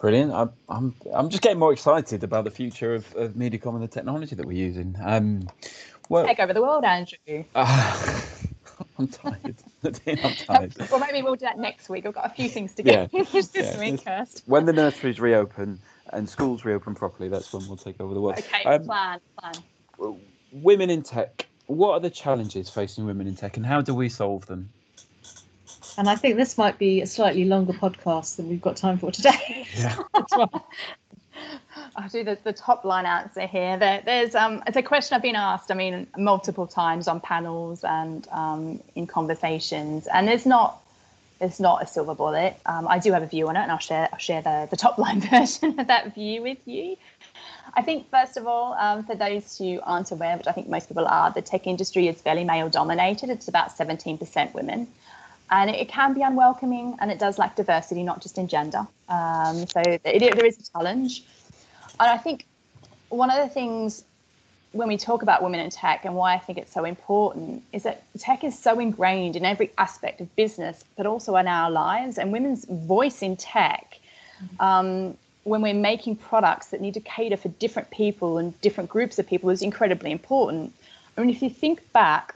Brilliant. 0.00 0.32
I'm, 0.32 0.50
I'm, 0.68 0.94
I'm 1.14 1.28
just 1.28 1.44
getting 1.44 1.60
more 1.60 1.72
excited 1.72 2.24
about 2.24 2.42
the 2.42 2.50
future 2.50 2.94
of, 2.94 3.14
of 3.14 3.34
MediaCom 3.34 3.74
and 3.74 3.82
the 3.84 3.88
technology 3.88 4.34
that 4.34 4.44
we're 4.44 4.52
using. 4.52 4.96
Um, 5.00 5.48
well, 6.12 6.26
Take 6.26 6.40
over 6.40 6.52
the 6.52 6.60
world, 6.60 6.84
Andrew. 6.84 7.44
uh, 7.54 8.20
I'm 8.98 9.08
tired. 9.08 9.56
I'm 10.22 10.34
tired. 10.34 10.74
Well, 10.90 11.00
maybe 11.00 11.22
we'll 11.22 11.36
do 11.36 11.46
that 11.46 11.58
next 11.58 11.88
week. 11.88 12.04
We've 12.04 12.12
got 12.12 12.26
a 12.26 12.34
few 12.34 12.50
things 12.50 12.74
to 12.74 12.82
get 12.82 13.10
Yeah. 13.12 13.22
this 13.32 13.50
Yeah. 13.54 13.80
week 13.80 14.02
first. 14.02 14.42
When 14.46 14.66
the 14.66 14.74
nurseries 14.74 15.20
reopen 15.20 15.78
and 16.12 16.28
schools 16.28 16.66
reopen 16.66 16.94
properly, 16.94 17.30
that's 17.30 17.50
when 17.52 17.66
we'll 17.66 17.78
take 17.78 17.98
over 17.98 18.12
the 18.12 18.20
world. 18.20 18.38
Okay, 18.38 18.62
Um, 18.64 18.84
plan, 18.84 19.20
plan. 19.40 20.16
women 20.52 20.90
in 20.90 21.02
tech. 21.02 21.46
What 21.66 21.92
are 21.92 22.00
the 22.00 22.10
challenges 22.10 22.68
facing 22.68 23.06
women 23.06 23.26
in 23.26 23.34
tech, 23.34 23.56
and 23.56 23.64
how 23.64 23.80
do 23.80 23.94
we 23.94 24.10
solve 24.10 24.44
them? 24.46 24.68
And 25.96 26.10
I 26.10 26.16
think 26.16 26.36
this 26.36 26.58
might 26.58 26.76
be 26.78 27.00
a 27.00 27.06
slightly 27.06 27.46
longer 27.46 27.72
podcast 27.72 28.36
than 28.36 28.48
we've 28.50 28.60
got 28.60 28.76
time 28.76 28.98
for 28.98 29.10
today. 29.10 29.66
Yeah. 29.78 29.96
I'll 31.96 32.08
do 32.08 32.24
the, 32.24 32.38
the 32.42 32.52
top 32.52 32.84
line 32.84 33.06
answer 33.06 33.46
here. 33.46 33.76
There, 33.76 34.02
there's 34.04 34.34
um, 34.34 34.62
it's 34.66 34.76
a 34.76 34.82
question 34.82 35.14
I've 35.14 35.22
been 35.22 35.36
asked. 35.36 35.70
I 35.70 35.74
mean, 35.74 36.06
multiple 36.16 36.66
times 36.66 37.08
on 37.08 37.20
panels 37.20 37.84
and 37.84 38.26
um, 38.30 38.80
in 38.94 39.06
conversations, 39.06 40.06
and 40.06 40.26
there's 40.26 40.46
not 40.46 40.82
there's 41.38 41.60
not 41.60 41.82
a 41.82 41.86
silver 41.86 42.14
bullet. 42.14 42.56
Um, 42.66 42.88
I 42.88 42.98
do 42.98 43.12
have 43.12 43.22
a 43.22 43.26
view 43.26 43.48
on 43.48 43.56
it, 43.56 43.60
and 43.60 43.72
I'll 43.72 43.78
share 43.78 44.08
I'll 44.12 44.18
share 44.18 44.42
the 44.42 44.68
the 44.70 44.76
top 44.76 44.98
line 44.98 45.20
version 45.30 45.78
of 45.78 45.86
that 45.88 46.14
view 46.14 46.42
with 46.42 46.58
you. 46.66 46.96
I 47.74 47.82
think 47.82 48.10
first 48.10 48.36
of 48.36 48.46
all, 48.46 48.74
um, 48.74 49.04
for 49.04 49.14
those 49.14 49.56
who 49.56 49.80
aren't 49.82 50.10
aware, 50.10 50.36
but 50.36 50.46
I 50.46 50.52
think 50.52 50.68
most 50.68 50.88
people 50.88 51.06
are, 51.06 51.30
the 51.30 51.40
tech 51.40 51.66
industry 51.66 52.08
is 52.08 52.20
fairly 52.20 52.44
male 52.44 52.68
dominated. 52.68 53.30
It's 53.30 53.48
about 53.48 53.76
17% 53.76 54.52
women 54.52 54.88
and 55.52 55.70
it 55.70 55.88
can 55.88 56.14
be 56.14 56.22
unwelcoming 56.22 56.96
and 56.98 57.10
it 57.10 57.18
does 57.18 57.38
lack 57.38 57.56
diversity, 57.56 58.02
not 58.02 58.22
just 58.22 58.38
in 58.38 58.48
gender. 58.48 58.86
Um, 59.08 59.66
so 59.66 59.82
it, 59.86 60.02
there 60.02 60.46
is 60.46 60.58
a 60.58 60.72
challenge. 60.72 61.24
And 62.00 62.10
I 62.10 62.18
think 62.18 62.46
one 63.08 63.30
of 63.30 63.36
the 63.36 63.48
things 63.52 64.04
when 64.72 64.88
we 64.88 64.96
talk 64.96 65.22
about 65.22 65.42
women 65.42 65.60
in 65.60 65.70
tech 65.70 66.04
and 66.04 66.14
why 66.14 66.34
I 66.34 66.38
think 66.38 66.58
it's 66.58 66.72
so 66.72 66.84
important 66.84 67.62
is 67.72 67.82
that 67.82 68.04
tech 68.18 68.42
is 68.42 68.58
so 68.58 68.78
ingrained 68.80 69.36
in 69.36 69.44
every 69.44 69.70
aspect 69.76 70.20
of 70.20 70.34
business, 70.34 70.82
but 70.96 71.04
also 71.04 71.36
in 71.36 71.46
our 71.46 71.70
lives. 71.70 72.16
And 72.16 72.32
women's 72.32 72.64
voice 72.64 73.20
in 73.20 73.36
tech, 73.36 73.98
um, 74.60 75.16
when 75.44 75.60
we're 75.60 75.74
making 75.74 76.16
products 76.16 76.68
that 76.68 76.80
need 76.80 76.94
to 76.94 77.00
cater 77.00 77.36
for 77.36 77.48
different 77.48 77.90
people 77.90 78.38
and 78.38 78.58
different 78.62 78.88
groups 78.88 79.18
of 79.18 79.26
people, 79.26 79.50
is 79.50 79.60
incredibly 79.60 80.10
important. 80.10 80.72
I 81.16 81.20
mean, 81.20 81.28
if 81.28 81.42
you 81.42 81.50
think 81.50 81.92
back, 81.92 82.34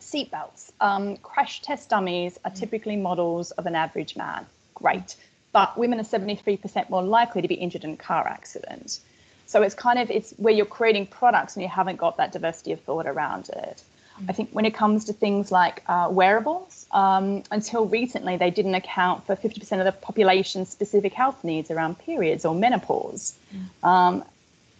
seatbelts. 0.00 0.72
Um, 0.80 1.16
crash 1.18 1.60
test 1.60 1.90
dummies 1.90 2.38
are 2.44 2.50
typically 2.50 2.96
models 2.96 3.50
of 3.52 3.66
an 3.66 3.74
average 3.74 4.16
man. 4.16 4.46
Great. 4.74 5.16
But 5.58 5.76
women 5.76 5.98
are 5.98 6.04
73% 6.04 6.88
more 6.88 7.02
likely 7.02 7.42
to 7.42 7.48
be 7.48 7.56
injured 7.56 7.82
in 7.82 7.94
a 7.94 7.96
car 7.96 8.28
accident. 8.28 9.00
So 9.46 9.62
it's 9.62 9.74
kind 9.74 9.98
of 9.98 10.08
it's 10.08 10.32
where 10.36 10.54
you're 10.54 10.66
creating 10.66 11.06
products 11.08 11.56
and 11.56 11.64
you 11.64 11.68
haven't 11.68 11.96
got 11.96 12.16
that 12.18 12.30
diversity 12.30 12.70
of 12.70 12.80
thought 12.82 13.06
around 13.06 13.48
it. 13.48 13.82
I 14.28 14.32
think 14.32 14.50
when 14.50 14.64
it 14.64 14.74
comes 14.74 15.04
to 15.06 15.12
things 15.12 15.50
like 15.50 15.82
uh, 15.88 16.08
wearables, 16.12 16.86
um, 16.92 17.42
until 17.50 17.86
recently 17.86 18.36
they 18.36 18.50
didn't 18.50 18.76
account 18.76 19.26
for 19.26 19.34
50% 19.34 19.80
of 19.80 19.84
the 19.84 19.92
population's 19.92 20.68
specific 20.68 21.12
health 21.12 21.42
needs 21.42 21.72
around 21.72 21.98
periods 21.98 22.44
or 22.44 22.54
menopause. 22.54 23.34
Um, 23.82 24.24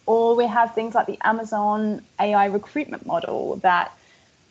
or 0.07 0.37
we 0.37 0.47
have 0.47 0.77
things 0.77 0.95
like 0.95 1.07
the 1.07 1.19
Amazon 1.23 2.05
AI 2.21 2.47
recruitment 2.47 3.05
model 3.05 3.57
that 3.57 3.93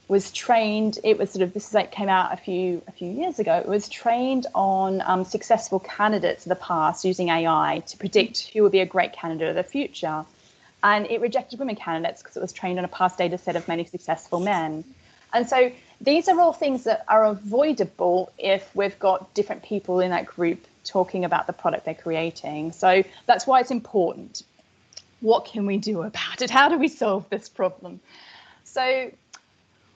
was 0.08 0.32
trained. 0.32 1.00
It 1.04 1.18
was 1.18 1.32
sort 1.32 1.44
of 1.44 1.54
this 1.54 1.68
is 1.68 1.74
like 1.74 1.92
came 1.92 2.10
out 2.10 2.34
a 2.34 2.38
few 2.38 2.82
a 2.88 2.92
few 2.92 3.12
years 3.12 3.40
ago. 3.40 3.58
It 3.58 3.68
was 3.68 3.90
trained 3.90 4.48
on 4.56 5.02
um, 5.02 5.24
successful 5.26 5.80
candidates 5.80 6.46
of 6.46 6.50
the 6.50 6.56
past 6.56 7.04
using 7.04 7.30
AI 7.30 7.84
to 7.88 7.98
predict 7.98 8.52
who 8.54 8.64
would 8.64 8.72
be 8.72 8.80
a 8.80 8.86
great 8.86 9.14
candidate 9.14 9.50
of 9.50 9.56
the 9.56 9.64
future, 9.64 10.26
and 10.84 11.06
it 11.08 11.20
rejected 11.20 11.60
women 11.60 11.76
candidates 11.76 12.22
because 12.22 12.38
it 12.38 12.42
was 12.42 12.54
trained 12.54 12.80
on 12.80 12.86
a 12.86 12.90
past 12.90 13.18
data 13.18 13.38
set 13.38 13.56
of 13.56 13.68
many 13.68 13.86
successful 13.86 14.40
men. 14.40 14.84
And 15.34 15.48
so 15.48 15.72
these 16.00 16.30
are 16.30 16.40
all 16.40 16.54
things 16.54 16.86
that 16.86 17.04
are 17.08 17.26
avoidable 17.26 18.32
if 18.38 18.70
we've 18.76 18.98
got 18.98 19.34
different 19.34 19.64
people 19.64 20.00
in 20.00 20.12
that 20.12 20.26
group 20.26 20.66
talking 20.86 21.26
about 21.26 21.48
the 21.48 21.54
product 21.54 21.86
they're 21.86 21.94
creating. 21.94 22.72
So 22.72 23.04
that's 23.26 23.46
why 23.46 23.60
it's 23.60 23.72
important. 23.72 24.44
What 25.20 25.46
can 25.46 25.66
we 25.66 25.78
do 25.78 26.04
about 26.04 26.42
it? 26.42 26.50
How 26.50 26.70
do 26.70 26.78
we 26.78 26.88
solve 26.88 27.30
this 27.30 27.50
problem? 27.50 28.00
So 28.64 29.12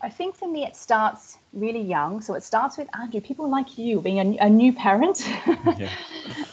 I 0.03 0.09
think 0.09 0.35
for 0.35 0.47
me, 0.47 0.65
it 0.65 0.75
starts 0.75 1.37
really 1.53 1.81
young. 1.81 2.21
So 2.21 2.33
it 2.33 2.43
starts 2.43 2.77
with 2.77 2.87
Andrew, 2.95 3.21
people 3.21 3.49
like 3.49 3.77
you 3.77 4.01
being 4.01 4.19
a, 4.19 4.45
a 4.45 4.49
new 4.49 4.73
parent. 4.73 5.27
yeah. 5.77 5.89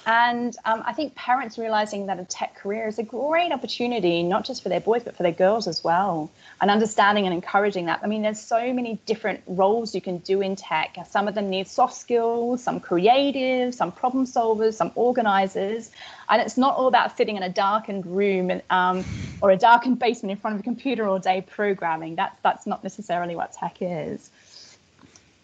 And 0.07 0.57
um, 0.65 0.83
I 0.87 0.93
think 0.93 1.15
parents 1.15 1.59
realizing 1.59 2.07
that 2.07 2.19
a 2.19 2.25
tech 2.25 2.55
career 2.57 2.87
is 2.87 2.99
a 2.99 3.03
great 3.03 3.53
opportunity, 3.53 4.23
not 4.23 4.45
just 4.45 4.63
for 4.63 4.69
their 4.69 4.81
boys, 4.81 5.03
but 5.03 5.17
for 5.17 5.23
their 5.23 5.33
girls 5.33 5.67
as 5.67 5.85
well. 5.85 6.31
And 6.61 6.71
understanding 6.71 7.25
and 7.25 7.35
encouraging 7.35 7.87
that. 7.87 8.01
I 8.03 8.07
mean, 8.07 8.23
there's 8.23 8.41
so 8.41 8.73
many 8.73 8.99
different 9.07 9.43
roles 9.47 9.95
you 9.95 10.01
can 10.01 10.19
do 10.19 10.41
in 10.41 10.57
tech. 10.57 10.97
Some 11.09 11.29
of 11.29 11.35
them 11.35 11.51
need 11.51 11.69
soft 11.69 11.95
skills, 11.95 12.63
some 12.63 12.81
creative, 12.81 13.75
some 13.75 13.93
problem 13.93 14.25
solvers, 14.25 14.75
some 14.75 14.93
organizers. 14.95 15.91
And 16.29 16.43
it's 16.43 16.57
not 16.57 16.77
all 16.77 16.89
about 16.89 17.17
sitting 17.17 17.37
in 17.37 17.43
a 17.43 17.49
darkened 17.49 18.07
room 18.07 18.51
and, 18.51 18.63
um, 18.71 19.05
or 19.41 19.51
a 19.51 19.57
darkened 19.57 19.99
basement 19.99 20.33
in 20.33 20.37
front 20.39 20.55
of 20.55 20.61
a 20.61 20.65
computer 20.65 21.07
all 21.07 21.19
day 21.19 21.43
programming. 21.43 22.17
That's, 22.17 22.37
that's 22.43 22.67
not 22.67 22.83
necessarily 22.83 23.37
what 23.37 23.53
tech 23.53 23.79
is. 23.81 24.31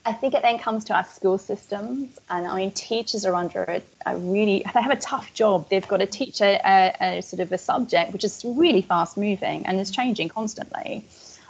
I 0.06 0.12
think 0.12 0.34
it 0.34 0.42
then 0.42 0.58
comes 0.58 0.84
to 0.84 0.94
our 0.94 1.04
school 1.04 1.38
systems, 1.38 2.18
and 2.28 2.46
I 2.46 2.56
mean, 2.56 2.72
teachers 2.72 3.24
are 3.24 3.34
under 3.34 3.62
a, 3.62 3.82
a 4.04 4.16
really 4.16 4.62
they 4.74 4.82
have 4.82 4.90
a 4.90 4.96
tough 4.96 5.32
job. 5.32 5.68
They've 5.70 5.86
got 5.86 5.98
to 5.98 6.06
teach 6.06 6.42
a, 6.42 6.60
a, 6.64 7.18
a, 7.18 7.22
sort 7.22 7.40
of 7.40 7.50
a 7.52 7.58
subject 7.58 8.12
which 8.12 8.24
is 8.24 8.44
really 8.44 8.82
fast 8.82 9.16
moving 9.16 9.64
and 9.64 9.80
is 9.80 9.90
changing 9.90 10.28
constantly, 10.28 11.06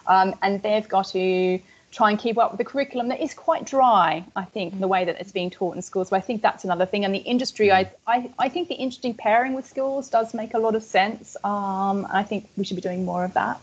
um, 0.07 0.35
and 0.43 0.62
they've 0.62 0.88
got 0.88 1.09
to 1.09 1.59
try 1.90 2.11
and 2.11 2.19
keep 2.19 2.38
up 2.38 2.53
with 2.53 2.59
the 2.59 2.64
curriculum 2.64 3.09
that 3.09 3.21
is 3.21 3.35
quite 3.35 3.64
dry. 3.64 4.25
I 4.37 4.45
think 4.45 4.79
the 4.79 4.88
way 4.88 5.05
that 5.05 5.21
it's 5.21 5.33
being 5.33 5.51
taught 5.51 5.75
in 5.75 5.83
schools. 5.83 6.11
So 6.11 6.17
I 6.17 6.21
think 6.21 6.40
that's 6.40 6.64
another 6.64 6.87
thing. 6.87 7.05
And 7.05 7.12
the 7.12 7.19
industry, 7.19 7.73
I 7.73 7.90
I, 8.07 8.31
I 8.38 8.49
think 8.49 8.69
the 8.69 8.75
interesting 8.75 9.14
pairing 9.14 9.55
with 9.55 9.67
schools 9.67 10.09
does 10.09 10.33
make 10.33 10.55
a 10.55 10.59
lot 10.59 10.77
of 10.77 10.85
sense. 10.85 11.37
Um, 11.43 12.07
I 12.09 12.23
think 12.23 12.49
we 12.57 12.64
should 12.64 12.77
be 12.77 12.83
doing 12.83 13.05
more 13.05 13.25
of 13.25 13.35
that. 13.35 13.61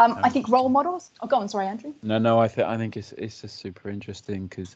Um, 0.00 0.18
I 0.22 0.30
think 0.30 0.48
role 0.48 0.70
models. 0.70 1.10
Oh, 1.20 1.26
go 1.26 1.36
on. 1.36 1.48
Sorry, 1.48 1.66
Andrew. 1.66 1.92
No, 2.02 2.16
no. 2.16 2.38
I 2.38 2.48
think 2.48 2.66
I 2.66 2.78
think 2.78 2.96
it's 2.96 3.12
it's 3.12 3.42
just 3.42 3.58
super 3.58 3.90
interesting 3.90 4.46
because 4.46 4.74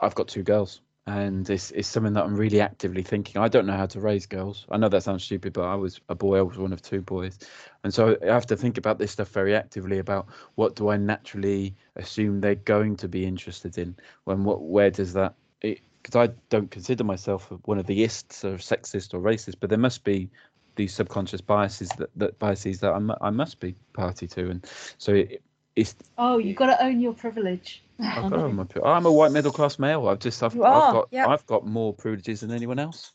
I've 0.00 0.14
got 0.14 0.28
two 0.28 0.44
girls, 0.44 0.82
and 1.08 1.50
it's 1.50 1.72
it's 1.72 1.88
something 1.88 2.12
that 2.12 2.24
I'm 2.24 2.36
really 2.36 2.60
actively 2.60 3.02
thinking. 3.02 3.42
I 3.42 3.48
don't 3.48 3.66
know 3.66 3.76
how 3.76 3.86
to 3.86 4.00
raise 4.00 4.26
girls. 4.26 4.64
I 4.70 4.76
know 4.76 4.88
that 4.88 5.02
sounds 5.02 5.24
stupid, 5.24 5.52
but 5.52 5.64
I 5.64 5.74
was 5.74 6.00
a 6.08 6.14
boy. 6.14 6.38
I 6.38 6.42
was 6.42 6.58
one 6.58 6.72
of 6.72 6.80
two 6.80 7.02
boys, 7.02 7.40
and 7.82 7.92
so 7.92 8.16
I 8.22 8.26
have 8.26 8.46
to 8.46 8.56
think 8.56 8.78
about 8.78 8.98
this 8.98 9.10
stuff 9.10 9.30
very 9.30 9.56
actively 9.56 9.98
about 9.98 10.28
what 10.54 10.76
do 10.76 10.90
I 10.90 10.96
naturally 10.96 11.74
assume 11.96 12.40
they're 12.40 12.54
going 12.54 12.96
to 12.98 13.08
be 13.08 13.26
interested 13.26 13.78
in. 13.78 13.96
When 14.24 14.44
what 14.44 14.62
where 14.62 14.92
does 14.92 15.12
that? 15.14 15.34
Because 15.60 16.14
I 16.14 16.32
don't 16.50 16.70
consider 16.70 17.02
myself 17.02 17.50
one 17.64 17.80
of 17.80 17.86
the 17.86 18.04
ists 18.04 18.44
or 18.44 18.58
sexist 18.58 19.12
or 19.12 19.18
racist, 19.18 19.56
but 19.58 19.70
there 19.70 19.78
must 19.78 20.04
be 20.04 20.30
these 20.76 20.94
subconscious 20.94 21.40
biases 21.40 21.88
that, 21.98 22.10
that 22.16 22.38
biases 22.38 22.80
that 22.80 22.92
I'm, 22.92 23.12
I 23.20 23.30
must 23.30 23.60
be 23.60 23.74
party 23.92 24.26
to, 24.28 24.50
and 24.50 24.66
so 24.98 25.14
it, 25.14 25.42
it's. 25.74 25.94
Oh, 26.16 26.38
you've 26.38 26.56
got 26.56 26.66
to 26.66 26.84
own 26.84 27.00
your 27.00 27.12
privilege. 27.12 27.82
I've 27.98 28.30
got 28.30 28.52
my, 28.52 28.66
I'm 28.84 29.06
a 29.06 29.12
white 29.12 29.32
middle 29.32 29.52
class 29.52 29.78
male. 29.78 30.06
I've 30.08 30.18
just 30.18 30.42
I've, 30.42 30.52
I've 30.54 30.92
got 30.92 31.08
yep. 31.10 31.28
I've 31.28 31.46
got 31.46 31.66
more 31.66 31.94
privileges 31.94 32.40
than 32.40 32.52
anyone 32.52 32.78
else. 32.78 33.12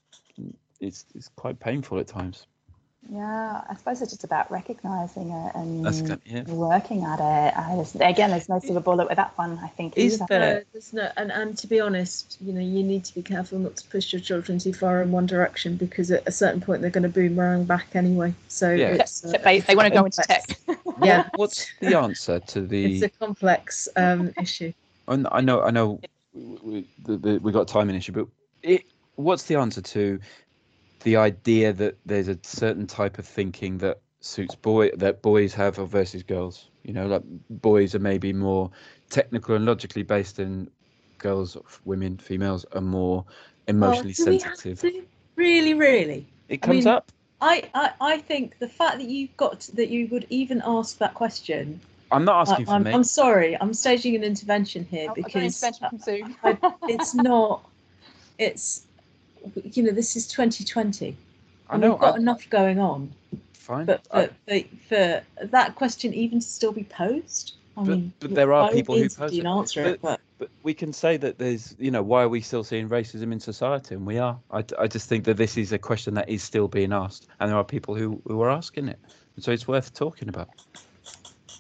It's 0.80 1.06
it's 1.14 1.30
quite 1.36 1.60
painful 1.60 2.00
at 2.00 2.08
times. 2.08 2.48
Yeah, 3.10 3.62
I 3.68 3.76
suppose 3.76 4.02
it's 4.02 4.12
just 4.12 4.24
about 4.24 4.50
recognizing 4.52 5.32
it 5.32 5.56
and 5.56 5.84
good, 5.84 6.22
yeah. 6.24 6.44
working 6.44 7.04
at 7.04 7.20
it. 7.20 7.58
I 7.58 7.76
just, 7.78 7.96
again, 7.96 8.30
there's 8.30 8.48
no 8.48 8.60
silver 8.60 8.80
bullet 8.80 9.08
with 9.08 9.18
that 9.18 9.36
one. 9.38 9.60
I 9.62 9.68
think 9.70 9.98
is 9.98 10.20
there? 10.30 10.64
There's 10.72 10.94
no, 10.94 11.10
and 11.18 11.32
and 11.32 11.58
to 11.58 11.68
be 11.68 11.80
honest, 11.80 12.38
you 12.40 12.54
know, 12.54 12.62
you 12.62 12.84
need 12.84 13.04
to 13.06 13.16
be 13.16 13.24
careful 13.24 13.58
not 13.58 13.76
to 13.78 13.88
push 13.88 14.14
your 14.14 14.22
children 14.22 14.60
too 14.60 14.72
far 14.72 15.02
in 15.02 15.12
one 15.12 15.26
direction 15.26 15.78
because 15.78 16.12
at 16.12 16.28
a 16.28 16.32
certain 16.32 16.62
point 16.62 16.82
they're 16.82 16.92
going 16.92 17.04
to 17.04 17.10
boomerang 17.10 17.66
back 17.66 17.88
anyway. 17.96 18.34
So 18.50 18.72
yeah. 18.72 18.94
it's, 18.94 19.26
uh, 19.26 19.38
they, 19.44 19.60
they 19.60 19.76
want 19.76 19.88
to 19.88 20.00
go 20.00 20.06
into 20.06 20.22
tech. 20.22 20.60
yeah. 21.02 21.28
What's 21.36 21.72
the 21.80 21.98
answer 21.98 22.40
to 22.40 22.62
the? 22.62 22.94
It's 22.94 23.04
a 23.04 23.10
complex 23.10 23.90
um, 23.96 24.32
issue. 24.40 24.74
I 25.08 25.42
know, 25.42 25.62
I 25.62 25.72
know, 25.72 26.00
we, 26.34 26.86
we, 27.06 27.38
we 27.40 27.52
got 27.52 27.62
a 27.62 27.66
timing 27.66 27.96
issue, 27.96 28.14
but 28.14 28.28
it, 28.64 28.86
what's 29.16 29.44
the 29.44 29.56
answer 29.56 29.82
to 29.82 30.20
the 31.04 31.16
idea 31.16 31.74
that 31.74 31.98
there's 32.06 32.28
a 32.28 32.38
certain 32.44 32.88
type 32.88 33.18
of 33.18 33.26
thinking 33.26 33.78
that 33.80 34.00
suits 34.20 34.56
boy 34.56 34.92
that 34.92 35.22
boys 35.22 35.54
have 35.54 35.76
versus 35.76 36.24
girls. 36.24 36.70
You 36.84 36.94
know, 36.94 37.08
like 37.08 37.24
boys 37.50 37.96
are 37.96 38.00
maybe 38.00 38.34
more 38.34 38.72
technical 39.10 39.56
and 39.56 39.66
logically 39.66 40.04
based, 40.04 40.40
and 40.40 40.70
girls, 41.18 41.58
women, 41.86 42.18
females 42.18 42.66
are 42.74 42.82
more 42.82 43.26
emotionally 43.68 44.16
well, 44.18 44.40
sensitive. 44.40 45.06
Really, 45.36 45.74
really. 45.74 46.26
It 46.50 46.62
comes 46.62 46.86
I 46.86 46.90
mean, 46.90 46.98
up. 46.98 47.12
I, 47.42 47.70
I, 47.74 47.92
I 48.02 48.18
think 48.20 48.60
the 48.60 48.68
fact 48.68 48.98
that 48.98 49.08
you've 49.08 49.36
got 49.38 49.62
that 49.74 49.90
you 49.90 50.08
would 50.08 50.28
even 50.30 50.62
ask 50.66 50.98
that 51.00 51.14
question. 51.14 51.80
I'm 52.12 52.26
not 52.26 52.50
asking 52.50 52.68
I, 52.68 52.76
I'm, 52.76 52.84
for 52.84 52.90
me. 52.90 52.94
I'm 52.94 53.04
sorry. 53.04 53.58
I'm 53.60 53.74
staging 53.74 54.16
an 54.16 54.24
intervention 54.24 54.86
here 54.86 55.08
oh, 55.10 55.14
because 55.14 55.64
intervention 55.64 56.36
I, 56.44 56.58
it's 56.84 57.14
not. 57.14 57.68
It's 58.38 58.86
you 59.64 59.84
know, 59.84 59.92
this 59.92 60.16
is 60.16 60.28
2020. 60.28 61.16
I 61.70 61.78
know. 61.78 61.92
We've 61.92 62.00
got 62.00 62.16
I, 62.16 62.18
enough 62.18 62.50
going 62.50 62.80
on. 62.80 63.12
Fine. 63.54 63.86
But 63.86 64.06
for, 64.08 64.30
I, 64.50 64.64
for, 64.90 65.22
for, 65.38 65.46
that 65.46 65.76
question 65.76 66.14
even 66.14 66.40
to 66.40 66.46
still 66.46 66.72
be 66.72 66.84
posed, 66.84 67.56
I 67.78 67.82
but, 67.84 67.88
mean, 67.88 68.14
but 68.20 68.36
there 68.36 68.54
are 68.54 68.72
people 68.72 68.98
who 68.98 69.08
pose 69.08 69.38
it. 69.38 69.46
Answer 69.46 69.84
but, 69.84 69.92
it 69.92 70.02
but, 70.02 70.22
but 70.40 70.50
we 70.64 70.74
can 70.74 70.92
say 70.92 71.18
that 71.18 71.38
there's, 71.38 71.76
you 71.80 71.92
know, 71.92 72.04
why 72.04 72.24
are 72.24 72.30
we 72.30 72.42
still 72.42 72.64
seeing 72.64 72.90
racism 72.90 73.32
in 73.32 73.40
society? 73.40 73.96
And 73.96 74.06
we 74.06 74.18
are. 74.18 74.38
I, 74.52 74.64
I 74.78 74.88
just 74.88 75.08
think 75.08 75.24
that 75.26 75.38
this 75.38 75.58
is 75.58 75.72
a 75.72 75.78
question 75.78 76.14
that 76.16 76.28
is 76.28 76.44
still 76.44 76.68
being 76.68 76.92
asked, 76.92 77.28
and 77.40 77.50
there 77.50 77.58
are 77.58 77.64
people 77.64 77.96
who, 77.96 78.22
who 78.26 78.42
are 78.42 78.50
asking 78.50 78.90
it. 78.90 79.00
so 79.40 79.52
it's 79.52 79.68
worth 79.68 79.94
talking 79.94 80.28
about. 80.28 80.50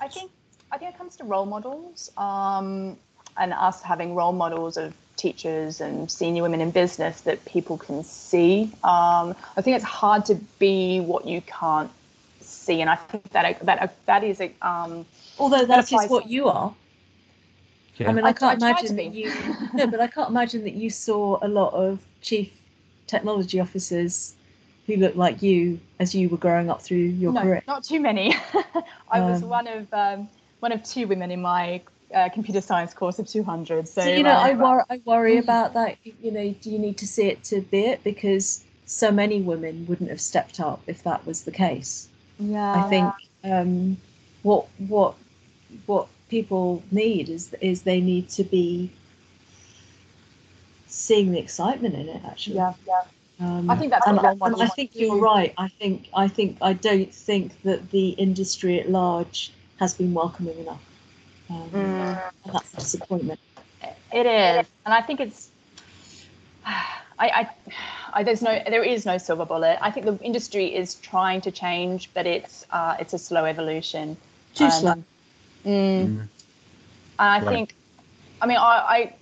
I 0.01 0.07
think 0.07 0.31
I 0.71 0.77
think 0.77 0.93
it 0.93 0.97
comes 0.97 1.15
to 1.17 1.23
role 1.23 1.45
models 1.45 2.11
um, 2.17 2.97
and 3.37 3.53
us 3.53 3.81
having 3.81 4.15
role 4.15 4.33
models 4.33 4.77
of 4.77 4.93
teachers 5.21 5.81
and 5.81 6.09
senior 6.19 6.41
women 6.43 6.61
in 6.61 6.71
business 6.71 7.21
that 7.21 7.37
people 7.45 7.77
can 7.77 8.03
see. 8.03 8.63
Um, 8.83 9.25
I 9.57 9.61
think 9.61 9.75
it's 9.77 9.85
hard 9.85 10.25
to 10.25 10.35
be 10.59 10.99
what 11.11 11.25
you 11.27 11.41
can't 11.41 11.91
see, 12.41 12.81
and 12.81 12.89
I 12.89 12.95
think 12.95 13.23
that 13.31 13.45
that 13.65 13.95
that 14.05 14.23
is 14.23 14.41
a. 14.41 14.51
Um, 14.61 15.05
Although 15.39 15.65
that, 15.65 15.87
that 15.89 16.03
is 16.03 16.09
what 16.09 16.27
you 16.29 16.47
are. 16.47 16.73
Yeah. 17.97 18.09
I 18.09 18.13
mean, 18.13 18.25
I, 18.25 18.29
I- 18.29 18.33
can't 18.33 18.63
I 18.63 18.69
imagine 18.69 18.95
that 18.97 19.13
you. 19.13 19.31
no, 19.73 19.87
but 19.87 19.99
I 20.01 20.07
can't 20.07 20.29
imagine 20.29 20.63
that 20.63 20.73
you 20.73 20.89
saw 20.89 21.39
a 21.41 21.47
lot 21.47 21.73
of 21.73 21.99
chief 22.21 22.49
technology 23.07 23.59
officers 23.59 24.33
who 24.87 24.95
looked 24.97 25.17
like 25.17 25.41
you 25.41 25.79
as 25.99 26.15
you 26.15 26.29
were 26.29 26.37
growing 26.37 26.69
up 26.69 26.81
through 26.81 26.97
your 27.23 27.31
no, 27.33 27.41
career. 27.41 27.61
not 27.67 27.83
too 27.83 27.99
many. 27.99 28.35
I 29.11 29.19
was 29.21 29.43
Um, 29.43 29.49
one 29.49 29.67
of 29.67 29.93
um, 29.93 30.29
one 30.59 30.71
of 30.71 30.83
two 30.83 31.05
women 31.07 31.29
in 31.31 31.41
my 31.41 31.81
uh, 32.13 32.29
computer 32.29 32.61
science 32.61 32.93
course 32.93 33.19
of 33.19 33.27
200. 33.27 33.87
So, 33.87 34.01
So 34.03 34.09
you 34.09 34.23
know, 34.23 34.31
I 34.31 34.53
uh, 34.53 34.57
worry, 34.57 34.83
I 34.89 35.01
worry 35.05 35.35
Mhm. 35.35 35.43
about 35.43 35.73
that. 35.73 35.97
You 36.21 36.31
know, 36.31 36.53
do 36.61 36.69
you 36.69 36.79
need 36.79 36.97
to 36.97 37.07
see 37.07 37.27
it 37.27 37.43
to 37.45 37.61
be 37.61 37.85
it? 37.85 38.03
Because 38.03 38.63
so 38.85 39.11
many 39.11 39.41
women 39.41 39.85
wouldn't 39.87 40.09
have 40.09 40.21
stepped 40.21 40.59
up 40.59 40.81
if 40.87 41.03
that 41.03 41.25
was 41.25 41.43
the 41.43 41.51
case. 41.51 42.09
yeah, 42.39 42.73
I 42.75 42.81
think 42.81 43.13
um, 43.43 43.97
what 44.43 44.65
what 44.87 45.15
what 45.85 46.07
people 46.29 46.83
need 46.91 47.29
is 47.29 47.53
is 47.61 47.83
they 47.83 48.01
need 48.01 48.29
to 48.29 48.43
be 48.43 48.89
seeing 50.87 51.31
the 51.31 51.39
excitement 51.39 51.95
in 51.95 52.09
it. 52.09 52.21
Actually, 52.25 52.57
yeah, 52.57 52.73
yeah. 52.87 53.01
Um, 53.39 53.69
I 53.69 53.75
think 53.75 53.91
that's 53.91 54.05
and, 54.07 54.19
and 54.19 54.61
I 54.61 54.67
think 54.67 54.91
you're 54.93 55.17
right. 55.17 55.53
I 55.57 55.67
think 55.67 56.09
I 56.13 56.27
think 56.27 56.57
I 56.61 56.73
don't 56.73 57.13
think 57.13 57.61
that 57.63 57.91
the 57.91 58.09
industry 58.09 58.79
at 58.79 58.89
large 58.89 59.51
has 59.79 59.93
been 59.93 60.13
welcoming 60.13 60.57
enough. 60.59 60.81
Um, 61.51 61.69
Mm. 61.73 62.21
And 62.45 62.53
that's 62.53 62.73
a 62.73 62.77
disappointment. 62.77 63.39
It 64.13 64.25
is, 64.25 64.67
and 64.85 64.93
I 64.93 65.01
think 65.01 65.19
it's. 65.19 65.49
I, 66.65 66.83
I, 67.19 67.49
I, 68.13 68.23
there's 68.23 68.41
no, 68.41 68.59
there 68.67 68.83
is 68.83 69.05
no 69.05 69.17
silver 69.17 69.45
bullet. 69.45 69.77
I 69.81 69.91
think 69.91 70.05
the 70.05 70.17
industry 70.23 70.73
is 70.73 70.95
trying 70.95 71.41
to 71.41 71.51
change, 71.51 72.09
but 72.13 72.25
it's, 72.25 72.65
uh, 72.71 72.97
it's 72.99 73.13
a 73.13 73.19
slow 73.19 73.45
evolution. 73.45 74.17
Too 74.55 74.65
Um, 74.65 74.71
slow. 74.71 74.91
Mm. 74.91 75.03
Mm. 75.65 76.07
And 76.09 76.29
I 77.19 77.39
Right. 77.39 77.47
think, 77.47 77.75
I 78.41 78.47
mean, 78.47 78.57
I, 78.57 78.61
I, 78.61 79.15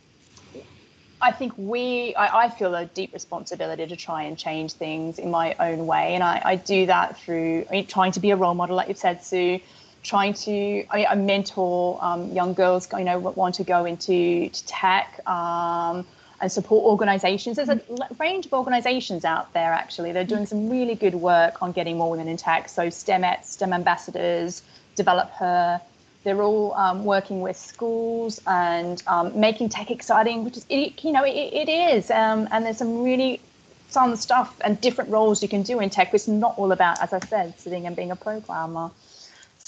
I 1.22 1.32
think 1.34 1.54
we, 1.58 2.16
I, 2.16 2.46
I 2.46 2.50
feel 2.50 2.74
a 2.76 2.86
deep 2.86 3.12
responsibility 3.14 3.86
to 3.88 3.96
try 3.98 4.24
and 4.24 4.38
change 4.38 4.74
things 4.74 5.20
in 5.20 5.30
my 5.30 5.56
own 5.60 5.86
way, 5.86 6.16
and 6.16 6.24
I, 6.24 6.42
I 6.46 6.56
do 6.56 6.86
that 6.86 7.18
through 7.20 7.66
I 7.70 7.72
mean, 7.74 7.88
trying 7.88 8.14
to 8.14 8.22
be 8.22 8.32
a 8.32 8.38
role 8.38 8.54
model, 8.54 8.78
like 8.78 8.88
you've 8.88 8.98
said, 8.98 9.24
Sue. 9.24 9.60
Trying 10.02 10.34
to, 10.36 10.86
I, 10.90 10.98
mean, 10.98 11.08
I 11.10 11.16
mentor 11.16 12.00
um, 12.02 12.32
young 12.32 12.54
girls, 12.54 12.88
you 12.98 13.04
know, 13.04 13.20
want 13.20 13.56
to 13.56 13.64
go 13.64 13.86
into 13.86 14.50
to 14.50 14.66
tech 14.66 15.20
um, 15.28 16.06
and 16.42 16.52
support 16.52 16.86
organisations. 16.86 17.58
There's 17.58 17.70
a 17.70 17.82
range 18.18 18.46
of 18.46 18.54
organisations 18.54 19.26
out 19.26 19.52
there 19.54 19.74
actually. 19.74 20.12
They're 20.14 20.24
doing 20.24 20.46
some 20.46 20.70
really 20.70 20.96
good 20.96 21.16
work 21.16 21.62
on 21.62 21.74
getting 21.74 21.98
more 21.98 22.10
women 22.10 22.28
in 22.28 22.38
tech. 22.38 22.70
So 22.70 22.88
STEMettes, 22.88 23.46
STEM 23.46 23.74
ambassadors, 23.74 24.62
develop 24.96 25.32
her. 25.32 25.82
They're 26.24 26.42
all 26.42 26.74
um, 26.74 27.06
working 27.06 27.42
with 27.42 27.58
schools 27.58 28.42
and 28.46 29.02
um, 29.08 29.40
making 29.40 29.70
tech 29.70 29.90
exciting, 29.92 30.44
which 30.44 30.58
is, 30.58 30.66
it, 30.70 31.04
you 31.04 31.12
know, 31.12 31.24
it, 31.24 31.32
it 31.32 31.70
is. 31.70 32.12
Um, 32.12 32.48
and 32.52 32.66
there's 32.66 32.78
some 32.78 33.04
really 33.04 33.42
fun 33.90 34.16
stuff 34.18 34.56
and 34.62 34.80
different 34.80 35.10
roles 35.10 35.42
you 35.42 35.50
can 35.50 35.64
do 35.64 35.80
in 35.80 35.90
tech. 35.90 36.14
It's 36.14 36.28
not 36.28 36.58
all 36.58 36.72
about, 36.72 37.02
as 37.02 37.14
I 37.14 37.20
said, 37.20 37.60
sitting 37.60 37.88
and 37.88 37.96
being 37.96 38.12
a 38.12 38.16
programmer. 38.16 38.92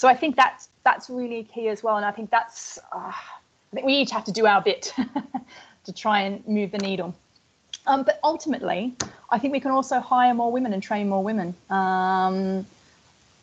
So 0.02 0.08
I 0.08 0.16
think 0.16 0.34
that's 0.34 0.68
that's 0.82 1.08
really 1.08 1.44
key 1.44 1.68
as 1.68 1.84
well. 1.84 1.96
And 1.96 2.04
I 2.04 2.10
think 2.10 2.28
that's, 2.28 2.76
uh, 2.92 3.12
I 3.12 3.72
think 3.72 3.86
we 3.86 3.92
each 3.92 4.10
have 4.10 4.24
to 4.24 4.32
do 4.32 4.46
our 4.46 4.60
bit 4.60 4.92
to 5.84 5.92
try 5.92 6.22
and 6.22 6.44
move 6.48 6.72
the 6.72 6.78
needle. 6.78 7.14
Um, 7.86 8.02
but 8.02 8.18
ultimately, 8.24 8.96
I 9.30 9.38
think 9.38 9.52
we 9.52 9.60
can 9.60 9.70
also 9.70 10.00
hire 10.00 10.34
more 10.34 10.50
women 10.50 10.72
and 10.72 10.82
train 10.82 11.08
more 11.08 11.22
women. 11.22 11.54
Um, 11.70 12.66